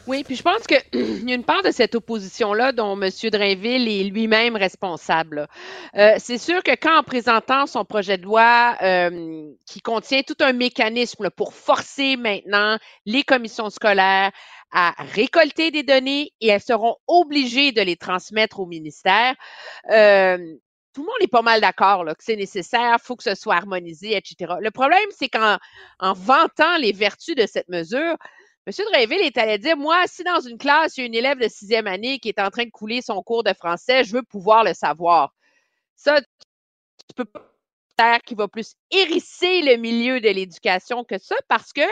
[0.07, 0.79] Oui, puis je pense qu'il
[1.29, 3.11] y a une part de cette opposition-là dont M.
[3.33, 5.49] Drainville est lui-même responsable.
[5.97, 10.37] Euh, c'est sûr que quand en présentant son projet de loi euh, qui contient tout
[10.41, 14.31] un mécanisme pour forcer maintenant les commissions scolaires
[14.73, 19.35] à récolter des données et elles seront obligées de les transmettre au ministère,
[19.91, 20.39] euh,
[20.93, 24.17] tout le monde est pas mal d'accord que c'est nécessaire, faut que ce soit harmonisé,
[24.17, 24.55] etc.
[24.61, 25.59] Le problème, c'est qu'en
[26.01, 28.17] en vantant les vertus de cette mesure,
[28.67, 28.73] M.
[28.93, 31.49] Drainville est allé dire, moi, si dans une classe, il y a une élève de
[31.49, 34.65] sixième année qui est en train de couler son cours de français, je veux pouvoir
[34.65, 35.33] le savoir.
[35.95, 37.53] Ça, tu peux pas
[37.99, 41.83] faire qui va plus hérisser le milieu de l'éducation que ça parce que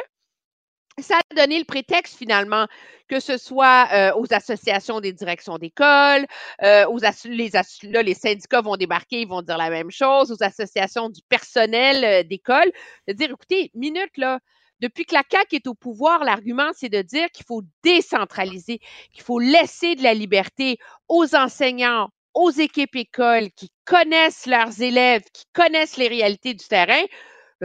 [1.01, 2.67] ça a donné le prétexte finalement
[3.09, 6.27] que ce soit euh, aux associations des directions d'école,
[6.63, 10.43] euh, aux les, là, les syndicats vont débarquer, ils vont dire la même chose, aux
[10.43, 12.71] associations du personnel euh, d'école,
[13.09, 14.41] de dire écoutez, minute là,
[14.81, 18.81] depuis que la CAQ est au pouvoir, l'argument, c'est de dire qu'il faut décentraliser,
[19.13, 25.23] qu'il faut laisser de la liberté aux enseignants, aux équipes écoles qui connaissent leurs élèves,
[25.33, 27.03] qui connaissent les réalités du terrain.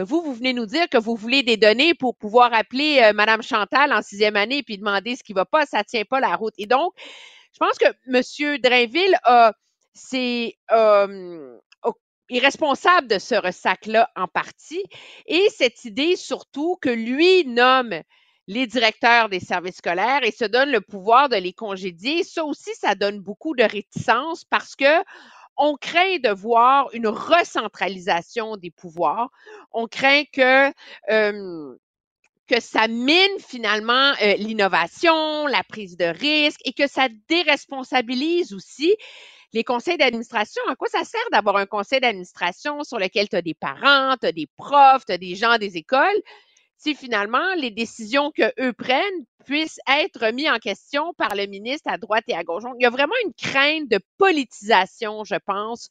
[0.04, 3.42] Vous, vous venez nous dire que vous voulez des données pour pouvoir appeler euh, Madame
[3.42, 6.54] Chantal en sixième année puis demander ce qui va pas, ça tient pas la route.
[6.58, 6.92] Et donc,
[7.52, 8.58] je pense que M.
[8.60, 9.52] Drainville a,
[10.14, 11.58] euh,
[12.30, 14.84] est responsable de ce ressac-là en partie.
[15.26, 18.00] Et cette idée surtout que lui nomme
[18.46, 22.70] les directeurs des services scolaires et se donne le pouvoir de les congédier, ça aussi,
[22.74, 25.04] ça donne beaucoup de réticence parce que
[25.56, 29.30] on craint de voir une recentralisation des pouvoirs.
[29.72, 30.72] On craint que
[32.50, 38.96] que ça mine finalement euh, l'innovation, la prise de risque et que ça déresponsabilise aussi
[39.52, 40.60] les conseils d'administration.
[40.68, 44.26] À quoi ça sert d'avoir un conseil d'administration sur lequel tu as des parents, tu
[44.26, 46.20] as des profs, tu as des gens des écoles?
[46.82, 51.90] Si finalement les décisions que eux prennent puissent être remises en question par le ministre
[51.92, 52.62] à droite et à gauche.
[52.62, 55.90] Donc, il y a vraiment une crainte de politisation, je pense,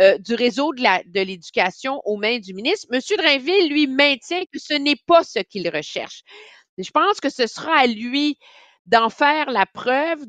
[0.00, 2.88] euh, du réseau de la- de l'éducation aux mains du ministre.
[2.90, 6.22] Monsieur Drainville, lui, maintient que ce n'est pas ce qu'il recherche.
[6.78, 8.36] Et je pense que ce sera à lui
[8.86, 10.24] d'en faire la preuve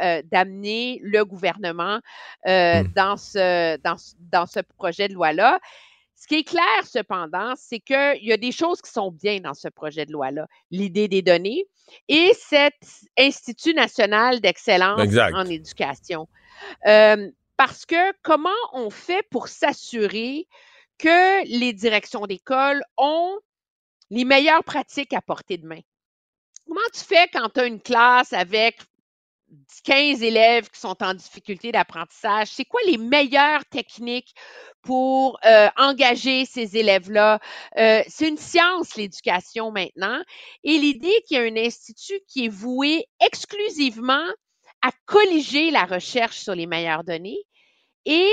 [0.00, 2.00] euh, d'amener le gouvernement
[2.46, 2.92] euh, Hmm.
[2.94, 3.96] dans, ce, dans,
[4.32, 5.60] dans ce projet de loi-là.
[6.18, 9.54] Ce qui est clair, cependant, c'est qu'il y a des choses qui sont bien dans
[9.54, 10.48] ce projet de loi-là.
[10.72, 11.64] L'idée des données
[12.08, 12.74] et cet
[13.16, 15.00] Institut national d'excellence
[15.32, 16.28] en éducation.
[16.86, 20.48] Euh, parce que comment on fait pour s'assurer
[20.98, 23.38] que les directions d'école ont
[24.10, 25.80] les meilleures pratiques à portée de main?
[26.66, 28.80] Comment tu fais quand tu as une classe avec
[29.84, 32.48] 15 élèves qui sont en difficulté d'apprentissage?
[32.48, 34.34] C'est quoi les meilleures techniques
[34.82, 37.38] pour euh, engager ces élèves-là?
[37.78, 40.20] Euh, c'est une science, l'éducation maintenant.
[40.64, 44.26] Et l'idée qu'il y a un institut qui est voué exclusivement
[44.82, 47.42] à colliger la recherche sur les meilleures données
[48.04, 48.30] et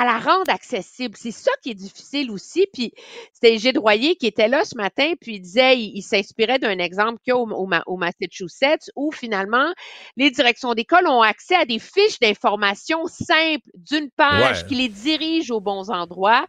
[0.00, 1.16] à la rendre accessible.
[1.18, 2.66] C'est ça qui est difficile aussi.
[2.72, 2.92] Puis
[3.32, 6.78] c'était Gilles Royer qui était là ce matin, puis il disait, il, il s'inspirait d'un
[6.78, 9.72] exemple qu'il y a au, au Ma- au Massachusetts où finalement
[10.16, 14.68] les directions d'école ont accès à des fiches d'information simples d'une page Ouais.
[14.68, 16.46] qui les dirige aux bons endroits.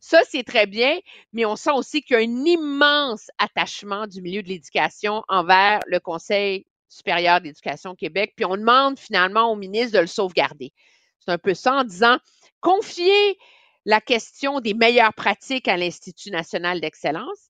[0.00, 0.98] Ça, c'est très bien,
[1.32, 5.80] mais on sent aussi qu'il y a un immense attachement du milieu de l'éducation envers
[5.86, 10.72] le Conseil supérieur d'éducation Québec, puis on demande finalement au ministre de le sauvegarder.
[11.20, 12.16] C'est un peu ça en disant,
[12.60, 13.38] confier
[13.84, 17.48] la question des meilleures pratiques à l'Institut national d'excellence,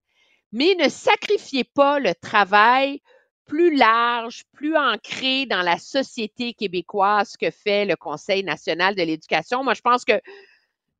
[0.52, 3.00] mais ne sacrifiez pas le travail
[3.46, 9.64] plus large, plus ancré dans la société québécoise que fait le Conseil national de l'éducation.
[9.64, 10.20] Moi, je pense que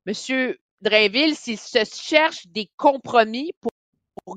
[0.07, 0.55] M.
[0.81, 3.71] Drainville, s'il se cherche des compromis pour,
[4.25, 4.37] pour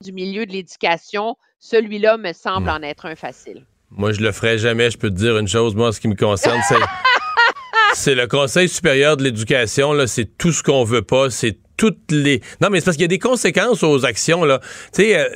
[0.00, 3.66] du milieu de l'éducation, celui-là me semble en être un facile.
[3.90, 4.90] Moi, je le ferai jamais.
[4.90, 6.76] Je peux te dire une chose, moi, en ce qui me concerne, c'est.
[7.94, 12.10] C'est le Conseil supérieur de l'éducation, là, c'est tout ce qu'on veut pas, c'est toutes
[12.10, 12.40] les.
[12.60, 14.60] Non, mais c'est parce qu'il y a des conséquences aux actions, là.
[14.94, 15.28] Tu sais, euh,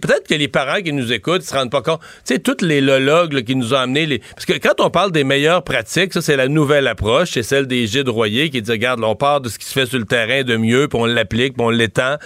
[0.00, 2.00] peut-être que les parents qui nous écoutent se rendent pas compte.
[2.24, 4.06] Tu sais, tous les lologues qui nous ont amenés.
[4.06, 4.18] Les...
[4.18, 7.30] Parce que quand on parle des meilleures pratiques, ça, c'est la nouvelle approche.
[7.32, 9.86] C'est celle des Gilles Royer qui dit regarde, on part de ce qui se fait
[9.86, 12.16] sur le terrain de mieux, puis on l'applique, puis on l'étend.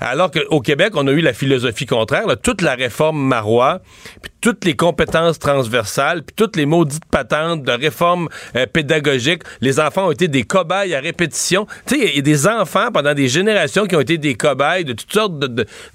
[0.00, 2.24] Alors qu'au Québec, on a eu la philosophie contraire.
[2.42, 3.80] Toute la réforme Marois,
[4.22, 9.42] puis toutes les compétences transversales, puis toutes les maudites patentes de réforme euh, pédagogique.
[9.60, 11.66] Les enfants ont été des cobayes à répétition.
[11.86, 14.84] Tu sais, il y a des enfants pendant des générations qui ont été des cobayes
[14.84, 15.46] de toutes sortes de,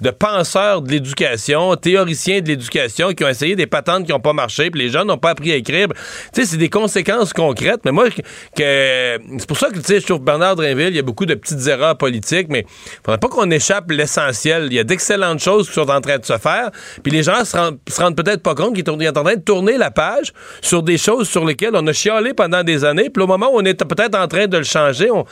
[0.02, 4.34] de- penseurs de l'éducation, théoriciens de l'éducation, qui ont essayé des patentes qui n'ont pas
[4.34, 5.88] marché, puis les jeunes n'ont pas appris à écrire.
[6.34, 7.82] Tu sais, c'est des conséquences concrètes.
[7.86, 11.00] Mais moi, que, c'est pour ça que, tu sais, je trouve Bernard Drinville, il y
[11.00, 14.68] a beaucoup de petites erreurs politiques, mais il faudrait pas qu'on échappe l'essentiel.
[14.68, 16.70] Il y a d'excellentes choses qui sont en train de se faire,
[17.02, 19.42] puis les gens se rendent, se rendent peut-être pas compte qu'ils sont en train de
[19.42, 23.24] tourner la page sur des choses sur lesquelles on a chialé pendant des années, puis
[23.24, 25.26] au moment où on est peut-être en train de le changer, on,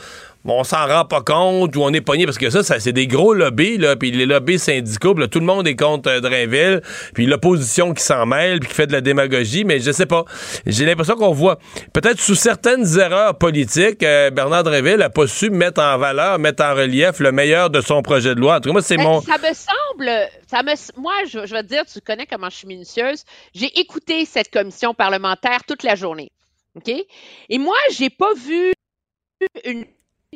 [0.44, 3.06] on s'en rend pas compte ou on est pogné parce que ça, ça c'est des
[3.06, 6.20] gros lobbies là, puis les lobbies syndicaux, puis là, tout le monde est contre euh,
[6.20, 6.82] Drainville,
[7.14, 10.24] puis l'opposition qui s'en mêle, puis qui fait de la démagogie, mais je sais pas.
[10.66, 11.58] J'ai l'impression qu'on voit
[11.92, 16.64] peut-être sous certaines erreurs politiques, euh, Bernard Drainville a pas su mettre en valeur, mettre
[16.64, 18.56] en relief le meilleur de son projet de loi.
[18.56, 21.52] En tout cas, moi c'est Ben, mon Ça me semble, ça me, moi, je, je
[21.52, 23.24] vais te dire, tu connais comment je suis minutieuse.
[23.54, 26.30] J'ai écouté cette commission parlementaire toute la journée.
[26.76, 26.92] OK?
[27.48, 28.72] Et moi, j'ai pas vu
[29.64, 29.84] une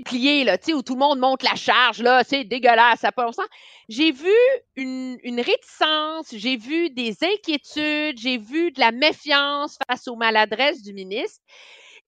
[0.05, 3.09] pliée, là, tu sais, où tout le monde monte la charge, là, c'est dégueulasse, ça
[3.09, 3.47] n'a pas sens.
[3.89, 4.35] J'ai vu
[4.74, 10.82] une, une réticence, j'ai vu des inquiétudes, j'ai vu de la méfiance face aux maladresses
[10.82, 11.40] du ministre.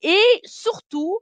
[0.02, 1.19] Et surtout,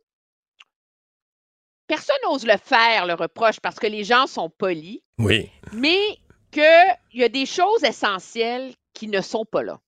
[1.86, 5.50] personne n'ose le faire, le reproche, parce que les gens sont polis oui.
[5.72, 6.00] mais
[6.50, 9.80] qu'il y a des choses essentielles qui ne sont pas là.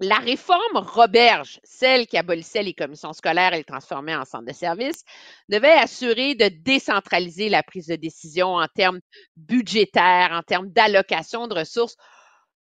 [0.00, 4.52] La réforme Roberge, celle qui abolissait les commissions scolaires et les transformait en centres de
[4.52, 5.02] services,
[5.48, 9.00] devait assurer de décentraliser la prise de décision en termes
[9.36, 11.96] budgétaires, en termes d'allocation de ressources.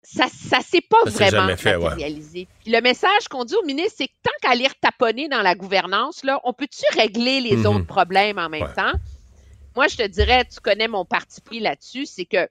[0.04, 2.48] Ça ne s'est pas Ça vraiment fait, matérialisé.
[2.66, 6.22] Le message qu'on dit au ministre, c'est que tant qu'à lire taponner dans la gouvernance,
[6.22, 7.66] là, on peut-tu régler les Mhm.
[7.66, 8.74] autres problèmes en même Ouais.
[8.74, 8.92] temps?
[9.74, 12.48] Moi, je te dirais, tu connais mon parti pris là-dessus, c'est que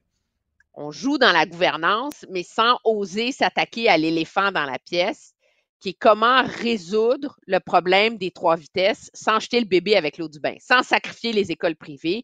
[0.78, 5.34] on joue dans la gouvernance, mais sans oser s'attaquer à l'éléphant dans la pièce,
[5.80, 10.28] qui est comment résoudre le problème des trois vitesses sans jeter le bébé avec l'eau
[10.30, 12.24] du bain, sans sacrifier les écoles privées.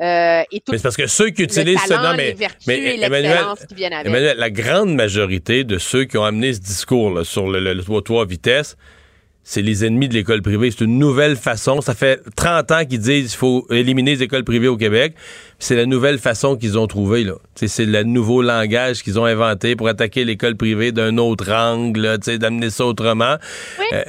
[0.00, 2.36] euh, et tout Mais c'est parce que ceux qui utilisent ce non, mais,
[2.66, 4.06] mais Emmanuel, l'excellence qui viennent avec.
[4.06, 7.74] Emmanuel, la grande majorité de ceux qui ont amené ce discours là, sur le, le,
[7.74, 8.76] le toit- toit vitesse,
[9.48, 10.70] c'est les ennemis de l'école privée.
[10.70, 11.80] C'est une nouvelle façon.
[11.80, 15.14] Ça fait 30 ans qu'ils disent qu'il faut éliminer les écoles privées au Québec.
[15.58, 17.26] C'est la nouvelle façon qu'ils ont trouvée.
[17.54, 22.18] C'est le nouveau langage qu'ils ont inventé pour attaquer l'école privée d'un autre angle, là,
[22.18, 23.36] tu sais, d'amener ça autrement.
[23.78, 23.86] Oui.
[23.94, 24.04] Euh,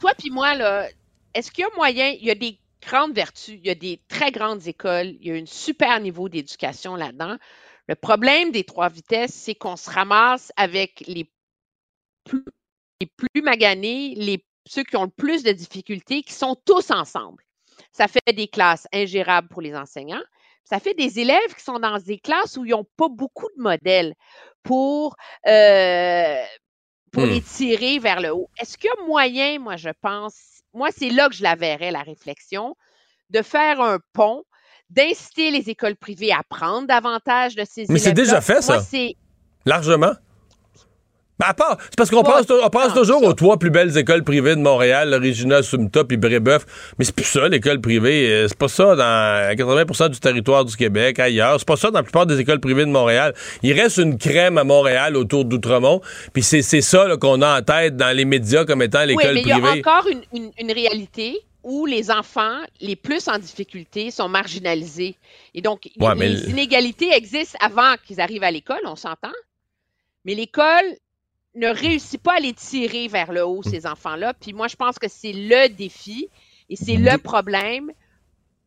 [0.00, 0.88] Toi puis moi, là,
[1.34, 4.00] est-ce qu'il y a moyen, il y a des grandes vertus, il y a des
[4.08, 7.36] très grandes écoles, il y a un super niveau d'éducation là-dedans.
[7.86, 11.28] Le problème des trois vitesses, c'est qu'on se ramasse avec les
[12.24, 17.42] plus maganés, les, ceux qui ont le plus de difficultés, qui sont tous ensemble.
[17.92, 20.22] Ça fait des classes ingérables pour les enseignants.
[20.64, 23.62] Ça fait des élèves qui sont dans des classes où ils n'ont pas beaucoup de
[23.62, 24.14] modèles
[24.62, 25.16] pour,
[25.48, 26.42] euh,
[27.10, 27.30] pour Hmm.
[27.30, 28.48] les tirer vers le haut.
[28.60, 31.90] Est-ce qu'il y a moyen, moi, je pense, moi, c'est là que je la verrais,
[31.90, 32.76] la réflexion,
[33.30, 34.44] de faire un pont,
[34.90, 38.80] d'inciter les écoles privées à prendre davantage de ces élèves Mais c'est déjà fait, ça.
[38.92, 39.08] Moi,
[39.64, 40.12] Largement.
[41.40, 43.96] Ben, à part, c'est parce qu'on pense, on pense tant toujours aux trois plus belles
[43.96, 46.66] écoles privées de Montréal, Regina, Sumta puis Brébeuf.
[46.98, 48.28] Mais c'est plus ça, l'école privée.
[48.30, 51.58] Euh, C'est pas ça dans 80% du territoire du Québec, ailleurs.
[51.58, 53.34] C'est pas ça dans la plupart des écoles privées de Montréal.
[53.62, 56.00] Il reste une crème à Montréal autour d'Outremont.
[56.32, 59.06] Puis c'est c'est ça là, qu'on a en tête dans les médias comme étant Oui,
[59.16, 59.80] l'école mais il y a privée.
[59.80, 65.16] encore une, une- une réalité où les enfants les plus en difficulté sont marginalisés.
[65.54, 69.32] Et donc, Ouais, les le- inégalités existent avant qu'ils arrivent à l'école, on s'entend.
[70.24, 70.84] Mais l'école
[71.54, 74.34] ne réussit pas à les tirer vers le haut, ces enfants-là.
[74.34, 76.28] Puis moi, je pense que c'est le défi
[76.68, 77.90] et c'est le problème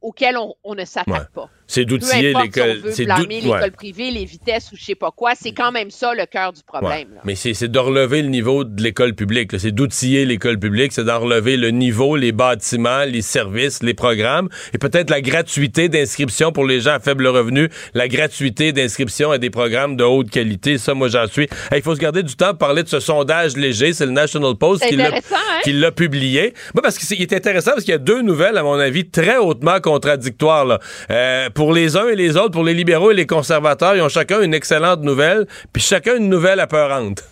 [0.01, 1.49] auquel on, on ne s'attaque pas.
[1.67, 2.77] C'est d'outiller si l'école.
[2.77, 3.41] veut c'est blâmer ouais.
[3.41, 6.53] l'école privée, les vitesses ou je sais pas quoi, c'est quand même ça le cœur
[6.53, 7.07] du problème.
[7.13, 7.21] Ouais.
[7.23, 9.51] Mais c'est de relever le niveau de l'école publique.
[9.57, 14.49] C'est d'outiller l'école publique, c'est d'en relever le niveau, les bâtiments, les services, les programmes,
[14.73, 19.37] et peut-être la gratuité d'inscription pour les gens à faible revenu, la gratuité d'inscription à
[19.37, 20.77] des programmes de haute qualité.
[20.77, 21.43] Ça, moi, j'en suis.
[21.71, 23.93] Hey, Il faut se garder du temps pour parler de ce sondage léger.
[23.93, 25.19] C'est le National Post qui l'a hein?
[25.63, 26.53] qui l'a publié.
[26.73, 29.37] Moi, parce qu'il est intéressant parce qu'il y a deux nouvelles, à mon avis, très
[29.37, 30.65] hautement contradictoires.
[30.65, 30.79] Là.
[31.09, 34.09] Euh, pour les uns et les autres, pour les libéraux et les conservateurs, ils ont
[34.09, 37.23] chacun une excellente nouvelle, puis chacun une nouvelle apeurante.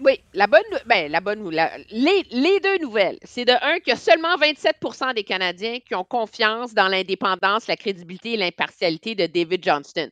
[0.00, 3.88] Oui, la bonne, ben, la bonne, la- les, les deux nouvelles, c'est de un qu'il
[3.88, 4.76] y a seulement 27
[5.14, 10.10] des Canadiens qui ont confiance dans l'indépendance, la crédibilité et l'impartialité de David Johnston.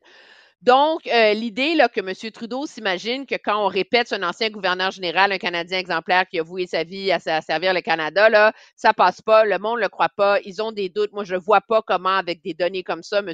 [0.63, 2.31] Donc, euh, l'idée là, que M.
[2.31, 6.45] Trudeau s'imagine que quand on répète un ancien gouverneur général, un Canadien exemplaire qui a
[6.45, 9.89] voué sa vie à, servir le Canada, là, ça passe pas, le monde ne le
[9.89, 11.13] croit pas, ils ont des doutes.
[11.13, 13.33] Moi, je ne vois pas comment, avec des données comme ça, M.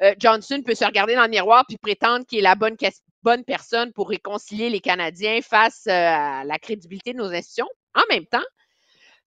[0.00, 3.92] euh, Johnson peut se regarder dans le miroir puis prétendre qu'il est la bonne personne
[3.92, 7.68] pour réconcilier les Canadiens face euh, à la crédibilité de nos institutions.
[7.94, 8.38] En même temps,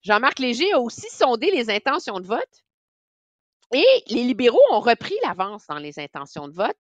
[0.02, 2.62] Jean-Marc Léger a aussi sondé les intentions de vote
[3.74, 6.78] et les libéraux ont repris l'avance dans les intentions de vote.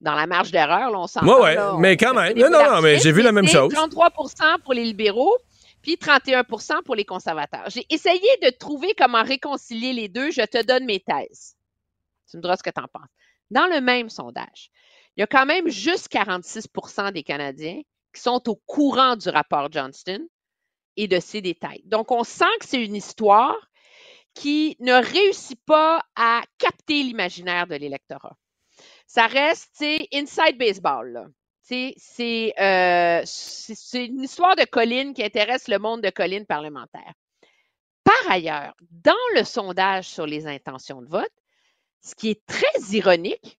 [0.00, 1.06] Dans la marge d'erreur, on
[1.40, 2.36] ouais, là, on mais quand même.
[2.36, 3.72] Non, non, non, mais j'ai vu la même chose.
[3.72, 5.38] 33% pour les libéraux,
[5.82, 7.64] puis 31% pour les conservateurs.
[7.68, 10.30] J'ai essayé de trouver comment réconcilier les deux.
[10.30, 11.56] Je te donne mes thèses.
[12.30, 13.08] Tu me diras ce que tu en penses.
[13.50, 14.70] Dans le même sondage,
[15.16, 17.80] il y a quand même juste 46% des Canadiens
[18.12, 20.26] qui sont au courant du rapport Johnston
[20.96, 21.82] et de ses détails.
[21.86, 23.56] Donc, on sent que c'est une histoire
[24.34, 28.36] qui ne réussit pas à capter l'imaginaire de l'électorat.
[29.06, 31.30] Ça reste, sais, inside baseball,
[31.62, 37.14] C'est euh, c'est- c'est une histoire de colline qui intéresse le monde de colline parlementaire.
[38.04, 41.32] Par ailleurs, dans le sondage sur les intentions de vote,
[42.02, 43.58] ce qui est très ironique,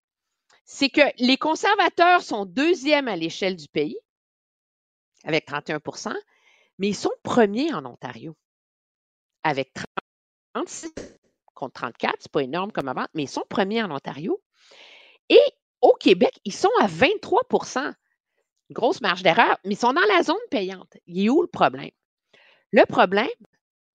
[0.64, 3.98] c'est que les conservateurs sont deuxièmes à l'échelle du pays,
[5.24, 6.14] avec 31%
[6.78, 8.34] mais ils sont premiers en Ontario,
[9.42, 9.72] avec
[10.64, 10.92] 36
[11.54, 12.14] contre 34.
[12.20, 14.40] C'est pas énorme comme avant, mais ils sont premiers en Ontario.
[15.28, 15.40] Et
[15.82, 17.42] au Québec, ils sont à 23
[18.68, 20.96] Une grosse marge d'erreur, mais ils sont dans la zone payante.
[21.06, 21.90] Il est où le problème?
[22.72, 23.28] Le problème,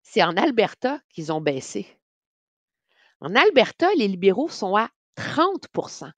[0.04, 1.88] c'est en Alberta qu'ils ont baissé.
[3.22, 6.10] En Alberta, les libéraux sont à 30%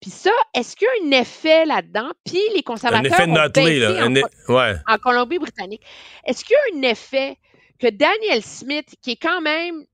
[0.00, 2.10] Puis ça, est-ce qu'il y a un effet là-dedans?
[2.24, 4.04] Puis les Un conservateurs effet ont Notley, baissé là.
[4.06, 4.74] en, Un e- ouais.
[4.86, 5.82] en Colombie-Britannique.
[6.24, 7.38] Est-ce qu'il y a un effet
[7.78, 9.84] que Daniel Smith, qui est quand même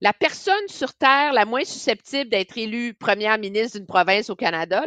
[0.00, 4.84] la personne sur Terre la moins susceptible d'être élue première ministre d'une province au Canada,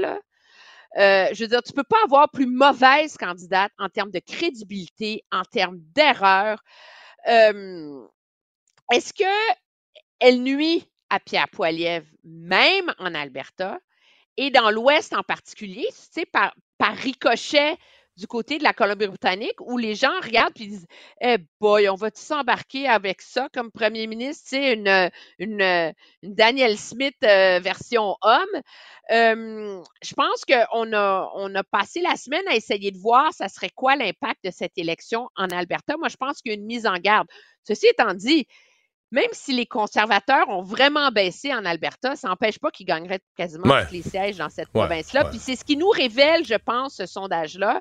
[0.97, 4.19] euh, je veux dire, tu ne peux pas avoir plus mauvaise candidate en termes de
[4.19, 6.63] crédibilité, en termes d'erreur.
[7.27, 8.05] Euh,
[8.91, 13.79] Est-ce qu'elle nuit à Pierre Poilievre, même en Alberta,
[14.37, 16.53] et dans l'Ouest en particulier, tu sais, par
[16.95, 17.77] ricochet
[18.15, 20.85] du côté de la Colombie-Britannique, où les gens regardent et disent
[21.21, 25.09] Eh boy, on va-tu s'embarquer avec ça comme premier ministre, tu sais, une,
[25.39, 25.61] une,
[26.21, 28.61] une Daniel Smith euh, version homme.
[29.11, 33.49] Euh, je pense qu'on a, on a passé la semaine à essayer de voir ça
[33.49, 35.97] serait quoi l'impact de cette élection en Alberta.
[35.97, 37.27] Moi, je pense qu'il y a une mise en garde.
[37.67, 38.45] Ceci étant dit,
[39.11, 43.71] même si les conservateurs ont vraiment baissé en Alberta, ça n'empêche pas qu'ils gagneraient quasiment
[43.73, 43.85] Ouais.
[43.85, 45.23] tous les sièges dans cette Ouais, province-là.
[45.25, 45.29] ouais.
[45.29, 47.79] Puis c'est ce qui nous révèle, je pense, ce sondage-là,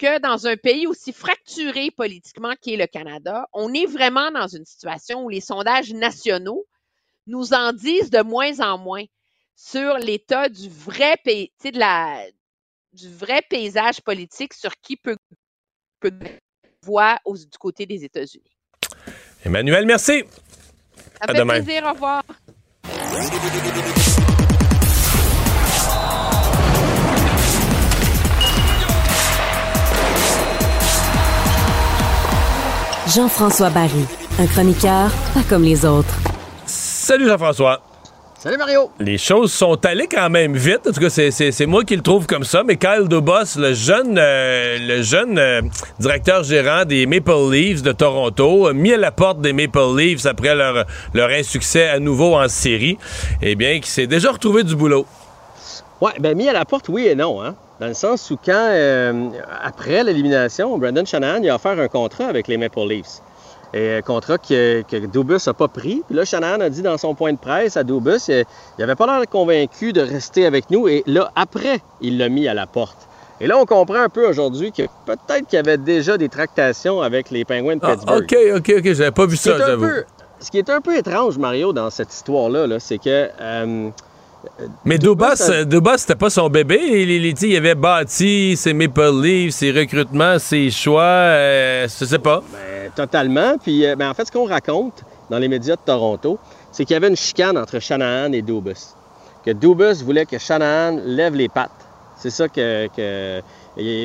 [0.00, 4.64] que dans un pays aussi fracturé politiquement qu'est le Canada, on est vraiment dans une
[4.64, 6.64] situation où les sondages nationaux
[7.26, 9.04] nous en disent de moins en moins
[9.54, 12.24] sur l'état du vrai pays, de la,
[12.94, 15.18] du vrai paysage politique sur qui peut,
[16.00, 16.12] peut
[16.82, 18.56] voit au- du côté des États-Unis.
[19.44, 20.24] Emmanuel, merci.
[20.96, 21.62] Ça À fait demain.
[21.62, 21.84] plaisir.
[21.84, 22.22] Au revoir.
[33.14, 34.04] Jean-François Barry,
[34.38, 36.14] un chroniqueur pas comme les autres.
[36.66, 37.80] Salut Jean-François.
[38.38, 38.90] Salut Mario.
[39.00, 40.80] Les choses sont allées quand même vite.
[40.88, 42.62] En tout cas, c'est- moi qui le trouve comme ça.
[42.66, 45.60] Mais Kyle Dubas, le jeune, euh, le jeune euh,
[45.98, 50.24] directeur gérant des Maple Leafs de Toronto, a mis à la porte des Maple Leafs
[50.24, 52.96] après leur, leur insuccès à nouveau en série,
[53.42, 55.04] eh bien, qui s'est déjà retrouvé du boulot.
[56.00, 57.54] Ouais, ben mis à la porte, oui et non, hein.
[57.78, 59.28] Dans le sens où quand, euh,
[59.62, 63.20] après l'élimination, Brandon Shanahan il a offert un contrat avec les Maple Leafs.
[63.72, 66.02] Et un contrat que, que Dubus n'a pas pris.
[66.06, 68.42] Puis là, Shanahan a dit dans son point de presse à Dubus, euh,
[68.76, 70.88] il n'avait pas l'air convaincu de rester avec nous.
[70.88, 72.96] Et là, après, il l'a mis à la porte.
[73.40, 77.00] Et là, on comprend un peu aujourd'hui que peut-être qu'il y avait déjà des tractations
[77.00, 78.22] avec les Penguins de Ah, Pittsburgh.
[78.22, 78.92] OK, OK, OK.
[78.92, 79.86] J'avais pas vu Ce ça, j'avoue.
[80.40, 83.28] Ce qui est un peu étrange, Mario, dans cette histoire-là, là, c'est que...
[83.40, 83.88] euh,
[84.84, 86.80] Mais Dubas, ça- euh, Dubas, c'était pas son bébé.
[86.82, 91.02] Il, il- il- il avait bâti ses Maple Leafs, ses recrutements, ses choix.
[91.02, 92.42] euh, je sais pas.
[92.52, 93.56] Ben, totalement.
[93.62, 96.38] Puis, euh, ben, en fait, ce qu'on raconte dans les médias de Toronto,
[96.72, 98.94] c'est qu'il y avait une chicane entre Shanahan et Dubus.
[99.44, 101.70] Que Dubus voulait que Shanahan lève les pattes.
[102.16, 102.88] C'est ça que,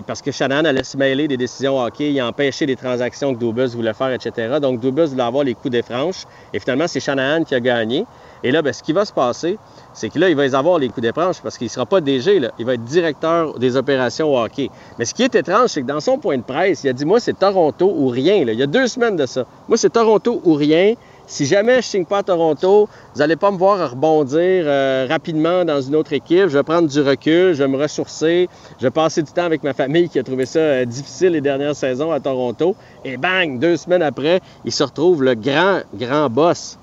[0.08, 3.76] Parce que Shanahan allait se mêler des décisions hockey, il empêchait des transactions que Dubus
[3.76, 4.58] voulait faire, etc.
[4.62, 6.24] Donc, Dubus voulait avoir les coups des franches.
[6.54, 8.06] Et finalement, c'est Shanahan qui a gagné.
[8.46, 9.58] Et là, ben, ce qui va se passer,
[9.92, 12.00] c'est que là, il va les avoir les coups franches parce qu'il ne sera pas
[12.00, 14.70] DG, il va être directeur des opérations hockey.
[15.00, 17.06] Mais ce qui est étrange, c'est que dans son point de presse, il a dit
[17.06, 18.36] Moi, c'est Toronto ou rien.
[18.36, 19.48] Il y a deux semaines de ça.
[19.68, 20.94] Moi, c'est Toronto ou rien.
[21.26, 25.66] Si jamais je signe pas à Toronto, vous n'allez pas me voir rebondir euh, rapidement
[25.66, 26.50] dans une autre équipe.
[26.50, 28.48] Je vais prendre du recul, je vais me ressourcer,
[28.78, 31.42] je vais passer du temps avec ma famille qui a trouvé ça euh, difficile les
[31.42, 32.76] dernières saisons à Toronto.
[33.04, 36.78] Et bang, deux semaines après, il se retrouve le grand, grand boss.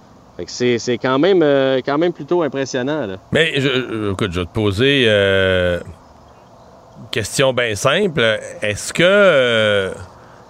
[0.51, 3.07] C'est quand même, euh, quand même plutôt impressionnant.
[3.07, 3.17] Là.
[3.33, 8.23] Mais je- écoute, je vais te poser euh, une question bien simple.
[8.63, 9.91] Est-ce que euh,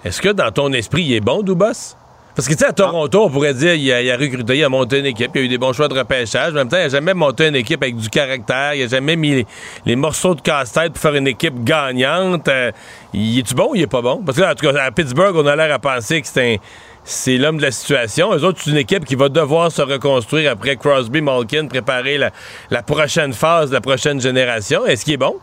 [0.05, 1.97] est-ce que dans ton esprit, il est bon, Dubas?
[2.35, 5.01] Parce que tu sais, à Toronto, on pourrait dire il a, recruté, il a monté
[5.01, 6.52] une équipe, il a eu des bons choix de repêchage.
[6.52, 9.16] En même temps, il n'a jamais monté une équipe avec du caractère, il n'a jamais
[9.16, 9.44] mis
[9.85, 12.48] les, morceaux de casse-tête pour faire une équipe gagnante.
[12.48, 12.73] Euh,
[13.12, 14.23] il est-tu bon ou il est pas bon?
[14.24, 16.56] Parce que en tout cas, à Pittsburgh, on a l'air à penser que c'est un-
[17.05, 18.33] c'est l'homme de la situation.
[18.35, 22.31] Eux autres, c'est une équipe qui va devoir se reconstruire après Crosby, Malkin, préparer la,
[22.70, 24.85] la prochaine phase, la prochaine génération.
[24.87, 25.37] Est-ce qu'il est bon?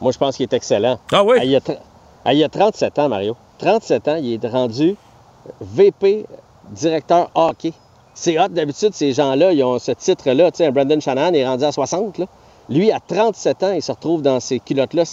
[0.00, 0.98] Moi, je pense qu'il est excellent.
[1.12, 1.38] Ah oui?
[1.44, 1.78] il, a tr-
[2.24, 3.36] ah, il a 37 ans, Mario.
[3.58, 4.96] 37 ans, il est rendu
[5.60, 6.26] VP,
[6.70, 7.72] directeur hockey.
[8.14, 10.50] C'est hot, d'habitude, ces gens-là, ils ont ce titre-là.
[10.50, 12.26] Tu sais, Brandon Shanahan est rendu à 60, là.
[12.68, 15.04] Lui, à 37 ans, il se retrouve dans ces culottes-là.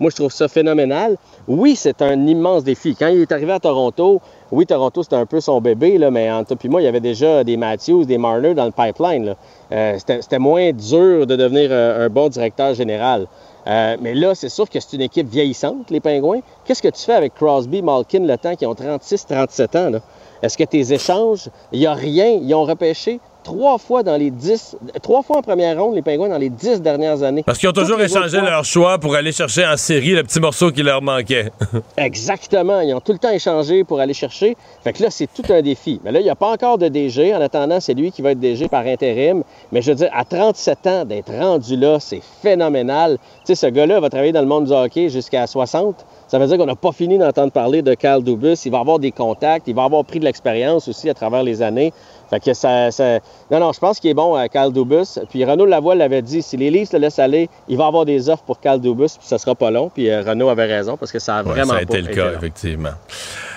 [0.00, 1.16] Moi, je trouve ça phénoménal.
[1.46, 2.96] Oui, c'est un immense défi.
[2.98, 6.30] Quand il est arrivé à Toronto, oui, Toronto, c'était un peu son bébé, là, mais
[6.30, 9.34] entre puis moi, il y avait déjà des Matthews, des Marner dans le pipeline.
[9.72, 13.26] Euh, c'était, moins dur de devenir un bon directeur général.
[13.66, 16.40] Euh, mais là, c'est sûr que c'est une équipe vieillissante, les Pingouins.
[16.64, 20.00] Qu'est-ce que tu fais avec Crosby, Malkin, le temps qui ont 36-37 ans?
[20.42, 22.26] Est-ce que tes échanges, il n'y a rien?
[22.42, 23.20] Ils ont repêché?
[23.42, 26.80] Trois fois dans les dix, trois fois en première ronde, les Pingouins, dans les dix
[26.80, 27.42] dernières années.
[27.42, 30.40] Parce qu'ils ont toujours Toutes échangé leur choix pour aller chercher en série le petit
[30.40, 31.50] morceau qui leur manquait.
[31.96, 32.80] Exactement.
[32.80, 34.56] Ils ont tout le temps échangé pour aller chercher.
[34.82, 36.00] Fait que là, c'est tout un défi.
[36.04, 37.34] Mais là, il n'y a pas encore de DG.
[37.34, 39.42] En attendant, c'est lui qui va être DG par intérim.
[39.70, 43.18] Mais je veux dire, à 37 ans, d'être rendu là, c'est phénoménal.
[43.44, 46.04] Tu sais, ce gars-là va travailler dans le monde du hockey jusqu'à 60.
[46.28, 48.64] Ça veut dire qu'on n'a pas fini d'entendre parler de Carl Dubus.
[48.64, 49.68] Il va avoir des contacts.
[49.68, 51.92] Il va avoir pris de l'expérience aussi à travers les années.
[52.32, 52.90] Fait que ça...
[52.90, 53.18] ça-
[53.50, 55.18] Non, non, je pense qu'il est bon à Carl Dubus.
[55.28, 58.30] Puis Renaud Lavoie l'avait dit, si les Leafs le laissent aller, il va avoir des
[58.30, 59.90] offres pour Dubus, puis ça sera pas long.
[59.92, 62.00] Puis euh, Renaud avait raison, parce que ça a Ouais, vraiment ça a pas été
[62.00, 62.38] le cas, long.
[62.38, 62.88] effectivement.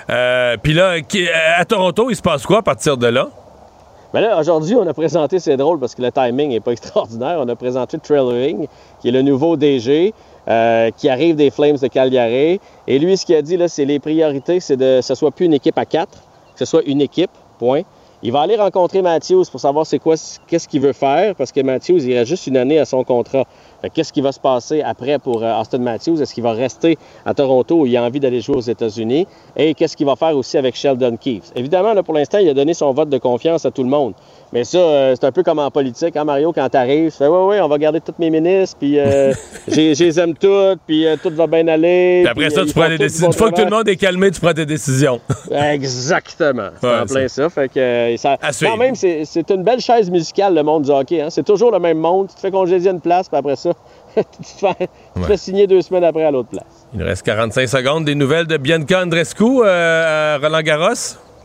[0.10, 3.30] Euh, Puis là, euh, à Toronto, il se passe quoi à partir de là?
[4.14, 7.38] Mais là, aujourd'hui, on a présenté, c'est drôle parce que le timing n'est pas extraordinaire,
[7.40, 8.68] on a présenté Trailering,
[9.02, 10.14] qui est le nouveau DG,
[10.48, 12.60] euh, qui arrive des Flames de Calgary.
[12.88, 15.32] Et lui, ce qu'il a dit, là, c'est les priorités, c'est de que ce soit
[15.32, 16.18] plus une équipe à quatre,
[16.54, 17.82] que ce soit une équipe, point.
[18.24, 20.00] Il va aller rencontrer Matthews pour savoir c'est
[20.48, 23.44] qu'est-ce qu'il veut faire, parce que Matthews, il reste juste une année à son contrat.
[23.94, 26.22] Qu'est-ce qui va se passer après pour euh, Austin Matthews?
[26.22, 29.28] Est-ce qu'il va rester à Toronto où il a envie d'aller jouer aux États-Unis?
[29.56, 31.52] Et qu'est-ce qu'il va faire aussi avec Sheldon Keefe?
[31.56, 34.14] Évidemment, là, pour l'instant, il a donné son vote de confiance à tout le monde.
[34.56, 37.28] Mais ça, euh, c'est un peu comme en politique, hein, Mario, quand t'arrives, tu fais
[37.28, 39.34] Ouais, ouais, on va garder tous mes ministres, puis euh,
[39.68, 42.22] j'ai- les aime toutes, puis euh, tout va bien aller.
[42.24, 43.28] Puis après puis, ça, euh, tu prends des décisions.
[43.28, 45.20] Une fois que tout le monde est calmé, tu prends tes décisions.
[45.52, 46.70] Exactement.
[46.80, 47.50] C'est Ouais, en plein ça.
[47.50, 51.20] Fait que, ça quand même, c'est c'est une belle chaise musicale, le monde du hockey.
[51.22, 51.30] hein.
[51.30, 52.30] C'est toujours le même monde.
[52.30, 53.72] Tu te fais congédier une place, puis après ça,
[54.16, 56.88] tu te fais, tu te fais signer deux semaines après à l'autre place.
[56.94, 58.06] Il nous reste 45 secondes.
[58.06, 60.94] Des nouvelles de Bianca Andrescu, euh, à Roland Garros?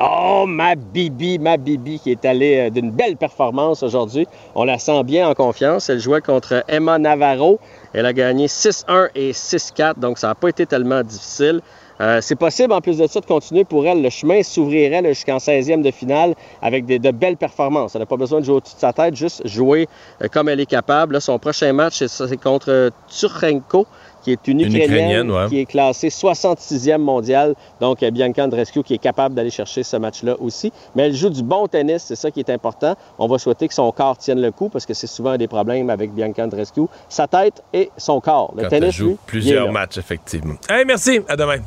[0.02, 4.26] Oh, ma Bibi, ma Bibi qui est allée euh, d'une belle performance aujourd'hui.
[4.54, 5.90] On la sent bien en confiance.
[5.90, 7.58] Elle jouait contre Emma Navarro.
[7.92, 11.60] Elle a gagné 6-1 et 6-4, donc ça n'a pas été tellement difficile.
[12.00, 14.00] Euh, c'est possible, en plus de ça, de continuer pour elle.
[14.00, 17.94] Le chemin s'ouvrirait jusqu'en 16e de finale avec de belles performances.
[17.94, 19.86] Elle n'a pas besoin de jouer au-dessus de sa tête, juste jouer
[20.22, 21.20] euh, comme elle est capable.
[21.20, 23.86] Son prochain match, c'est- contre Turenko,
[24.22, 25.48] qui est une Une Ukrainienne, ouais.
[25.48, 27.54] qui est classée 66e mondiale.
[27.80, 30.72] Donc, euh, Bianca Andreescu qui est capable d'aller chercher ce match-là aussi.
[30.94, 32.94] Mais elle joue du bon tennis, c'est ça qui est important.
[33.18, 35.48] On va souhaiter que son corps tienne le coup parce que c'est souvent un des
[35.48, 36.82] problèmes avec Bianca Andreescu.
[37.08, 38.52] Sa tête et son corps.
[38.56, 40.54] Le Quand elle tennis, joue lui, il est plusieurs matchs, effectivement.
[40.68, 41.20] Hey, merci.
[41.28, 41.58] À demain.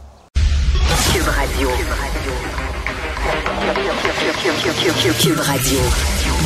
[1.14, 1.70] Cube Radio.
[5.22, 5.80] Cube Radio.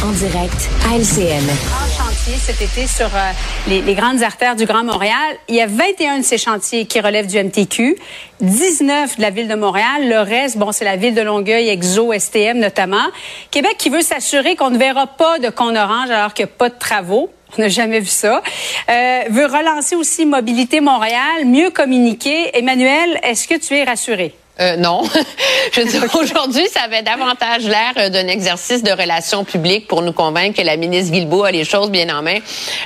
[0.03, 2.16] En direct à LCN.
[2.35, 3.31] Cet été sur euh,
[3.67, 5.37] les, les grandes artères du Grand Montréal.
[5.47, 7.97] Il y a 21 de ces chantiers qui relèvent du MTQ,
[8.41, 10.09] 19 de la ville de Montréal.
[10.09, 13.05] Le reste, bon, c'est la ville de Longueuil, Exo, STM notamment.
[13.49, 16.55] Québec qui veut s'assurer qu'on ne verra pas de con orange alors qu'il n'y a
[16.57, 17.29] pas de travaux.
[17.57, 18.41] On n'a jamais vu ça.
[18.89, 22.57] Euh, veut relancer aussi Mobilité Montréal, mieux communiquer.
[22.57, 24.35] Emmanuel, est-ce que tu es rassuré?
[24.59, 25.03] Euh, non.
[25.73, 30.01] Je veux dire, aujourd'hui, ça avait davantage l'air euh, d'un exercice de relations publiques pour
[30.01, 32.37] nous convaincre que la ministre Guilbeault a les choses bien en main.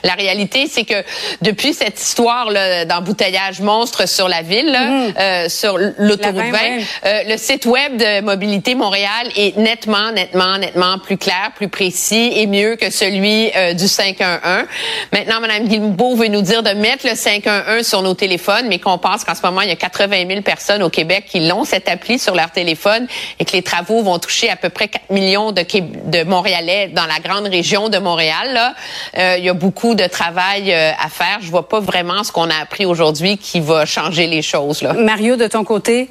[0.04, 1.04] La réalité, c'est que
[1.42, 2.50] depuis cette histoire
[2.86, 6.84] d'embouteillage monstre sur la ville, là, euh, sur l'autoroute La 20, 20, ouais.
[7.06, 12.32] euh, le site web de Mobilité Montréal est nettement, nettement, nettement plus clair, plus précis
[12.36, 14.66] et mieux que celui euh, du 511.
[15.12, 18.98] Maintenant, Mme Guilbeault veut nous dire de mettre le 511 sur nos téléphones, mais qu'on
[18.98, 21.90] pense qu'en ce moment, il y a 80 000 personnes au Québec qui l'ont, cette
[21.90, 23.08] appli, sur leur téléphone
[23.40, 27.20] et que les travaux vont toucher à peu près 4 millions de, Montréalais dans la
[27.20, 28.54] grande région de Montréal.
[28.54, 28.76] Là.
[29.18, 31.40] Euh, il y a beaucoup de travail euh, à faire.
[31.42, 34.82] Je vois pas vraiment ce qu'on a appris aujourd'hui qui va changer les choses.
[34.82, 34.94] Là.
[34.94, 36.10] Mario, de ton côté?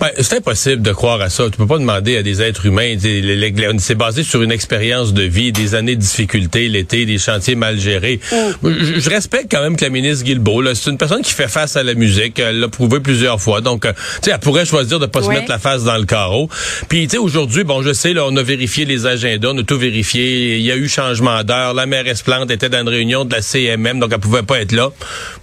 [0.00, 1.44] Ben, c'est impossible de croire à ça.
[1.44, 2.96] Tu peux pas demander à des êtres humains.
[3.78, 7.78] C'est basé sur une expérience de vie, des années de difficultés, l'été, des chantiers mal
[7.78, 8.20] gérés.
[8.30, 11.76] Je, je respecte quand même que la ministre Guilbeault, c'est une personne qui fait face
[11.76, 12.38] à la musique.
[12.38, 13.60] Elle l'a prouvé plusieurs fois.
[13.60, 16.06] Donc, euh, tu sais, elle pourrait choisir de pas se mettre la face dans le
[16.06, 16.48] carreau.
[16.88, 19.62] Puis, tu sais, aujourd'hui, bon, je sais, là, on a vérifié les agendas, on a
[19.62, 20.56] tout vérifié.
[20.56, 21.74] Il y a eu changement d'heure.
[21.74, 24.72] La mairesse Plante était dans une réunion de la CMM, donc elle pouvait pas être
[24.72, 24.90] là.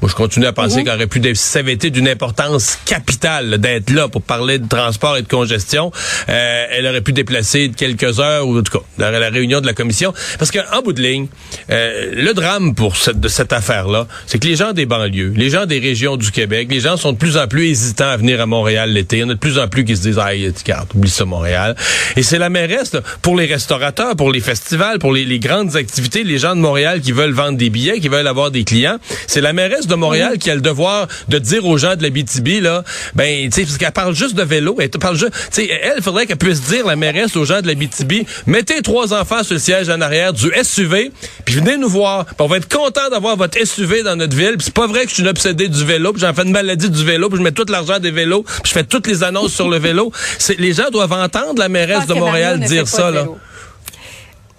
[0.01, 3.49] Moi, je continue à penser qu'elle aurait pu, si ça avait été d'une importance capitale
[3.49, 5.91] là, d'être là pour parler de transport et de congestion,
[6.29, 9.61] euh, elle aurait pu déplacer de quelques heures ou en tout cas dans la réunion
[9.61, 10.13] de la commission.
[10.39, 11.27] Parce qu'en bout de ligne,
[11.69, 15.49] euh, le drame pour cette, de cette affaire-là, c'est que les gens des banlieues, les
[15.49, 18.39] gens des régions du Québec, les gens sont de plus en plus hésitants à venir
[18.41, 19.23] à Montréal l'été.
[19.35, 21.75] De plus en plus qui se disent, ah, regarde, oublie ça Montréal.
[22.15, 25.75] Et c'est la mairesse, là, pour les restaurateurs, pour les festivals, pour les, les grandes
[25.75, 28.97] activités, les gens de Montréal qui veulent vendre des billets, qui veulent avoir des clients,
[29.27, 32.09] c'est la mairesse de Montréal qui a le devoir de dire aux gens de la
[32.09, 32.83] BTB, là,
[33.13, 36.01] ben, tu sais, parce qu'elle parle juste de vélo, elle parle juste, tu sais, elle,
[36.01, 39.55] faudrait qu'elle puisse dire, la mairesse, aux gens de la BTB, mettez trois enfants sur
[39.55, 41.11] le siège en arrière du SUV,
[41.43, 44.65] puis venez nous voir, on va être content d'avoir votre SUV dans notre ville, puis
[44.65, 46.89] c'est pas vrai que je suis une obsédée du vélo, puis j'en fais une maladie
[46.89, 49.53] du vélo, puis je mets tout l'argent des vélos, puis je fais toutes les annonces
[49.53, 50.11] sur le vélo.
[50.57, 53.25] Les gens doivent entendre la mairesse de Montréal dire ça, là.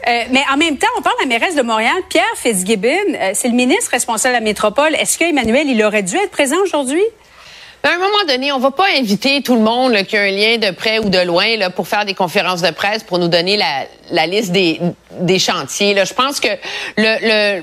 [0.08, 2.88] Euh, mais en même temps, on parle de la mairesse de Montréal, Pierre Fitzgibbon.
[3.14, 4.94] euh, c'est le ministre responsable de la métropole.
[4.94, 7.02] Est-ce qu'Emmanuel, il aurait dû être présent aujourd'hui?
[7.82, 10.30] À un moment donné, on va pas inviter tout le monde là, qui a un
[10.30, 13.28] lien de près ou de loin là, pour faire des conférences de presse pour nous
[13.28, 14.80] donner la, la liste des,
[15.20, 15.94] des chantiers.
[15.94, 16.04] Là.
[16.04, 16.48] Je pense que
[16.96, 17.62] le, le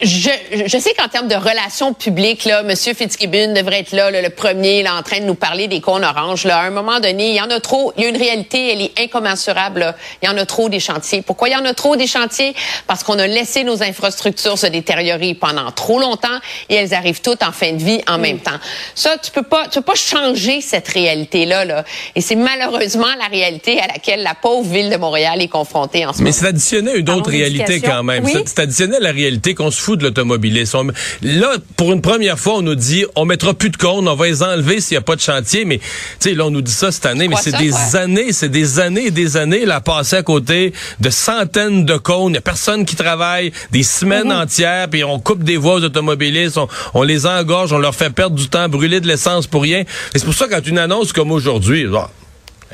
[0.00, 0.30] je,
[0.66, 2.74] je sais qu'en termes de relations publiques, là, M.
[2.76, 6.04] Fitzgibbon devrait être là, là, le premier, là, en train de nous parler des cônes
[6.04, 6.44] oranges.
[6.44, 6.58] Là.
[6.58, 7.92] À un moment donné, il y en a trop.
[7.96, 9.80] Il y a une réalité, elle est incommensurable.
[9.80, 9.96] Là.
[10.22, 11.22] Il y en a trop des chantiers.
[11.22, 12.54] Pourquoi il y en a trop des chantiers?
[12.86, 16.38] Parce qu'on a laissé nos infrastructures se détériorer pendant trop longtemps
[16.68, 18.58] et elles arrivent toutes en fin de vie en même temps.
[18.94, 21.64] Ça, tu peux pas, tu peux pas changer cette réalité-là.
[21.64, 21.84] Là.
[22.14, 26.12] Et c'est malheureusement la réalité à laquelle la pauvre ville de Montréal est confrontée en
[26.12, 26.36] ce Mais moment.
[26.38, 28.24] c'est additionné une autre réalité quand même.
[28.24, 28.32] Oui?
[28.34, 30.76] C'est- C'est additionné à la réalité qu'on se fout de l'automobilisme.
[30.76, 30.92] On-
[31.22, 34.26] Là, pour une première fois, on nous dit on mettra plus de cônes, on va
[34.26, 35.64] les enlever s'il n'y a pas de chantier.
[35.64, 35.84] Mais tu
[36.20, 39.06] sais, là, on nous dit ça cette année, mais c'est des années, c'est des années
[39.06, 42.28] et des années là, passer à côté de centaines de cônes.
[42.28, 45.84] Il n'y a personne qui travaille des semaines entières, puis on coupe des voies aux
[45.84, 49.62] automobilistes, on, on les engorge, on leur fait perdre du temps, brûler de l'essence pour
[49.62, 49.80] rien.
[49.80, 52.10] Et c'est pour ça quand une annonce comme aujourd'hui, genre,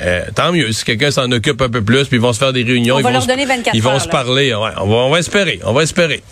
[0.02, 2.52] euh, tant mieux si quelqu'un s'en occupe un peu plus, puis ils vont se faire
[2.52, 2.96] des réunions.
[2.96, 4.52] On ils va vont leur se- donner 24 Ils vont heures, se parler.
[4.54, 5.60] Ouais, on, va, on va espérer.
[5.64, 6.22] On va espérer.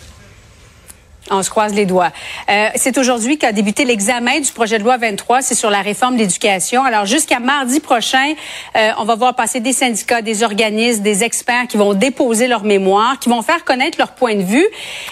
[1.31, 2.11] On se croise les doigts.
[2.49, 5.41] Euh, c'est aujourd'hui qu'a débuté l'examen du projet de loi 23.
[5.41, 6.83] C'est sur la réforme de l'éducation.
[6.83, 8.33] Alors, jusqu'à mardi prochain,
[8.75, 12.65] euh, on va voir passer des syndicats, des organismes, des experts qui vont déposer leur
[12.65, 14.67] mémoire, qui vont faire connaître leur point de vue.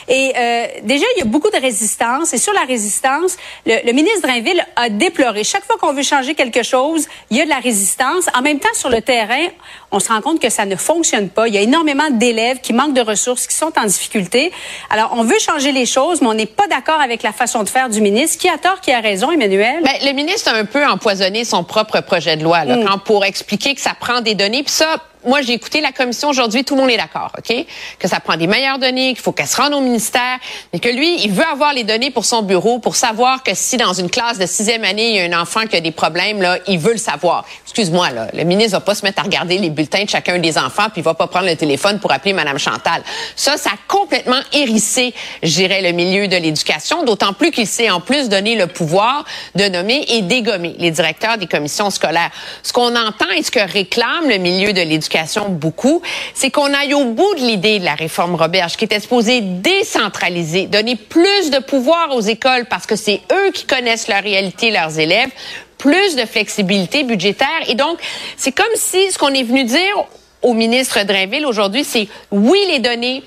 [0.10, 2.34] Et euh, déjà, il y a beaucoup de résistance.
[2.34, 5.46] Et sur la résistance, le, le ministre Drainville a déploré.
[5.46, 8.26] Chaque fois qu'on veut changer quelque chose, il y a de la résistance.
[8.36, 9.48] En même temps, sur le terrain,
[9.92, 11.48] on se rend compte que ça ne fonctionne pas.
[11.48, 14.52] Il y a énormément d'élèves qui manquent de ressources, qui sont en difficulté.
[14.90, 17.70] Alors, on veut changer les choses mais on n'est pas d'accord avec la façon de
[17.70, 18.38] faire du ministre.
[18.40, 19.82] Qui a tort, qui a raison, Emmanuel?
[19.84, 22.86] Ben, le ministre a un peu empoisonné son propre projet de loi, là, Mm.
[22.86, 24.64] quand pour expliquer que ça prend des données.
[24.64, 27.66] Puis ça, moi, j'ai écouté la commission aujourd'hui, tout le monde est d'accord, OK?
[28.00, 30.40] Que ça prend des meilleures données, qu'il faut qu'elle se rende au ministère,
[30.74, 33.78] mais que lui, il veut avoir les données pour son bureau, pour savoir que si
[33.78, 36.42] dans une classe de sixième année, il y a un enfant qui a des problèmes,
[36.42, 37.46] là, il veut le savoir.
[37.64, 40.58] Excuse-moi, là, le ministre va pas se mettre à regarder les bulletins de chacun des
[40.58, 43.04] enfants, puis il va pas prendre le téléphone pour appeler Madame Chantal.
[43.36, 47.90] Ça, ça a complètement hérissé, je dirais, le milieu de l'éducation, d'autant plus qu'il s'est
[47.90, 49.24] en plus donné le pouvoir
[49.56, 52.32] de nommer et dégommer les directeurs des commissions scolaires.
[52.64, 55.11] Ce qu'on entend et ce que réclame le milieu de l'éducation
[55.50, 56.02] beaucoup,
[56.34, 60.68] c'est qu'on aille au bout de l'idée de la réforme Roberge, qui était supposée décentraliser,
[60.68, 65.00] donner plus de pouvoir aux écoles parce que c'est eux qui connaissent leur réalité, leurs
[65.00, 65.30] élèves,
[65.78, 67.48] plus de flexibilité budgétaire.
[67.68, 68.00] Et donc,
[68.38, 70.06] c'est comme si ce qu'on est venu dire
[70.42, 73.24] au ministre Drainville aujourd'hui, c'est oui les données,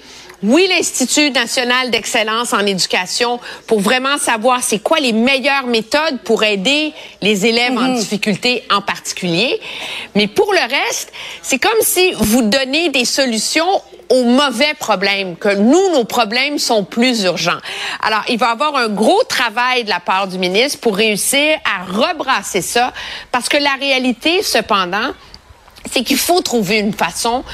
[0.47, 6.45] oui, l'Institut national d'excellence en éducation pour vraiment savoir c'est quoi les meilleures méthodes pour
[6.45, 6.93] aider
[7.23, 9.61] les élèves en difficulté en particulier.
[10.15, 11.13] Mais pour le reste,
[11.43, 16.85] c'est comme si vous donnez des solutions aux mauvais problèmes, que nous, nos problèmes sont
[16.85, 17.61] plus urgents.
[18.03, 21.59] Alors, il va y avoir un gros travail de la part du ministre pour réussir
[21.65, 22.93] à rebrasser ça,
[23.33, 25.15] parce que la réalité, cependant,
[25.91, 27.45] c'est qu'il faut trouver une façon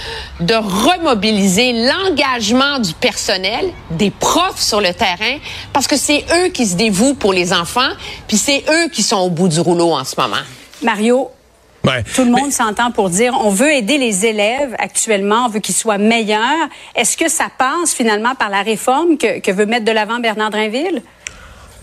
[0.40, 5.39] de remobiliser l'engagement du personnel, des profs sur le terrain,
[5.73, 7.90] parce que c'est eux qui se dévouent pour les enfants,
[8.28, 10.43] puis c'est eux qui sont au bout du rouleau en ce moment.
[10.82, 11.31] Mario,
[11.82, 12.05] Ouais.
[12.15, 15.74] tout le monde s'entend pour dire on veut aider les élèves actuellement, on veut qu'ils
[15.74, 16.69] soient meilleurs.
[16.94, 20.51] Est-ce que ça passe finalement par la réforme que, que veut mettre de l'avant Bernard
[20.51, 21.02] Drainville?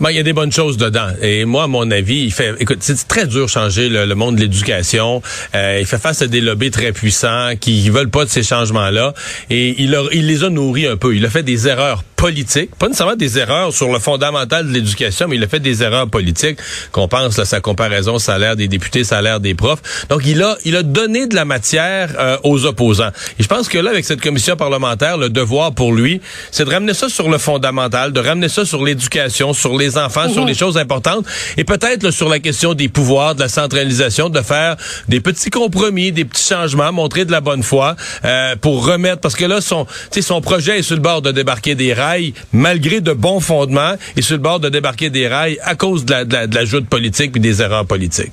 [0.00, 1.08] Ben, il y a des bonnes choses dedans.
[1.20, 2.54] Et moi, à mon avis, il fait.
[2.60, 5.22] Écoute, c'est très dur changer le, monde de l'éducation.
[5.54, 9.14] Euh, il fait face à des lobbies très puissants qui veulent pas de ces changements-là.
[9.50, 9.90] Et il
[10.26, 11.16] les a nourris un peu.
[11.16, 15.28] Il a fait des erreurs politiques, pas nécessairement des erreurs sur le fondamental de l'éducation,
[15.28, 16.58] mais il a fait des erreurs politiques.
[16.90, 20.06] Qu'on pense là, sa comparaison salaire des députés, salaire des profs.
[20.10, 23.12] Donc, il a, il a donné de la matière euh, aux opposants.
[23.38, 26.20] Et je pense que là, avec cette commission parlementaire, le devoir pour lui,
[26.50, 30.28] c'est de ramener ça sur le fondamental, de ramener ça sur l'éducation, sur les enfants,
[30.28, 31.24] sur les choses importantes,
[31.56, 34.76] et peut-être sur la question des pouvoirs, de la centralisation, de faire
[35.06, 39.36] des petits compromis, des petits changements, montrer de la bonne foi euh, pour remettre, parce
[39.36, 39.86] que là, son,
[40.20, 42.07] son projet est sur le bord de débarquer des rails,
[42.52, 46.14] malgré de bons fondements, et sur le bord de débarquer des rails à cause de
[46.14, 48.32] la, joute politique puis des erreurs politiques.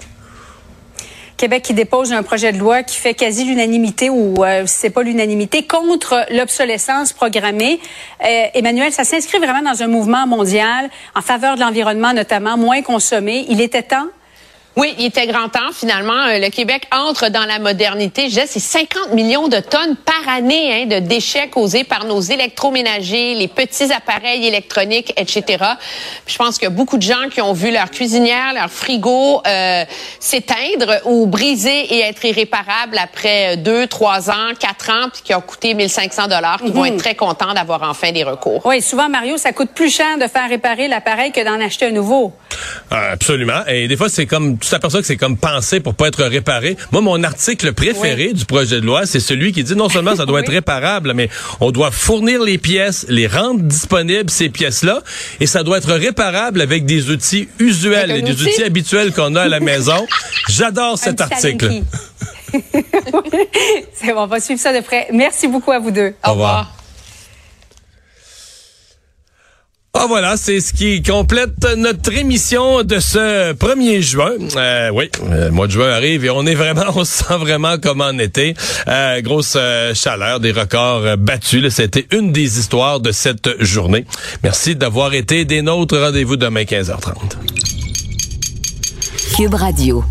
[1.37, 5.03] Québec qui dépose un projet de loi qui fait quasi l'unanimité ou euh, c'est pas
[5.03, 7.79] l'unanimité contre l'obsolescence programmée.
[8.23, 12.81] Euh, Emmanuel, ça s'inscrit vraiment dans un mouvement mondial en faveur de l'environnement notamment, moins
[12.81, 13.45] consommer.
[13.49, 14.07] Il était temps.
[14.75, 16.25] Oui, il était grand temps, finalement.
[16.27, 18.23] Euh, Le Québec entre dans la modernité.
[18.23, 22.19] Je disais, c'est 50 millions de tonnes par année hein, de déchets causés par nos
[22.19, 25.43] électroménagers, les petits appareils électroniques, etc.
[26.25, 28.69] Puis je pense qu'il y a beaucoup de gens qui ont vu leur cuisinière, leur
[28.69, 29.83] frigo euh,
[30.19, 35.33] s'éteindre ou briser et être irréparable après euh, deux, trois ans, quatre ans, puis qui
[35.33, 36.93] ont coûté 1500 dollars, qui vont Mhm.
[36.93, 38.61] être très contents d'avoir enfin des recours.
[38.65, 41.91] Oui, souvent, Mario, ça coûte plus cher de faire réparer l'appareil que d'en acheter un
[41.91, 42.33] nouveau.
[42.91, 43.61] Euh, absolument.
[43.67, 46.75] Et des fois, c'est comme, tu t'aperçois que c'est comme pensé pour pas être réparé.
[46.91, 50.25] Moi, mon article préféré du projet de loi, c'est celui qui dit non seulement ça
[50.27, 51.29] doit être réparable, mais
[51.61, 55.01] on doit fournir les pièces, les rendre disponibles, ces pièces-là,
[55.39, 58.43] et ça doit être réparable avec des outils usuels et des outil?
[58.49, 60.05] outils habituels qu'on a à la maison.
[60.49, 61.81] J'adore cet article.
[63.93, 65.07] C'est bon, on va suivre ça de près.
[65.13, 66.13] Merci beaucoup à vous deux.
[66.25, 66.71] Au revoir.
[69.97, 74.33] Ah voilà, c'est ce qui complète notre émission de ce 1er juin.
[74.57, 77.37] Euh, oui, euh, le mois de juin arrive et on est vraiment, on se sent
[77.39, 78.55] vraiment comme en été.
[78.89, 81.73] Euh, grosse euh, chaleur, des records euh, battus.
[81.73, 84.05] C'était une des histoires de cette journée.
[84.43, 85.97] Merci d'avoir été des nôtres.
[85.97, 87.37] Rendez-vous demain 15h30.
[89.37, 90.03] Cube Radio.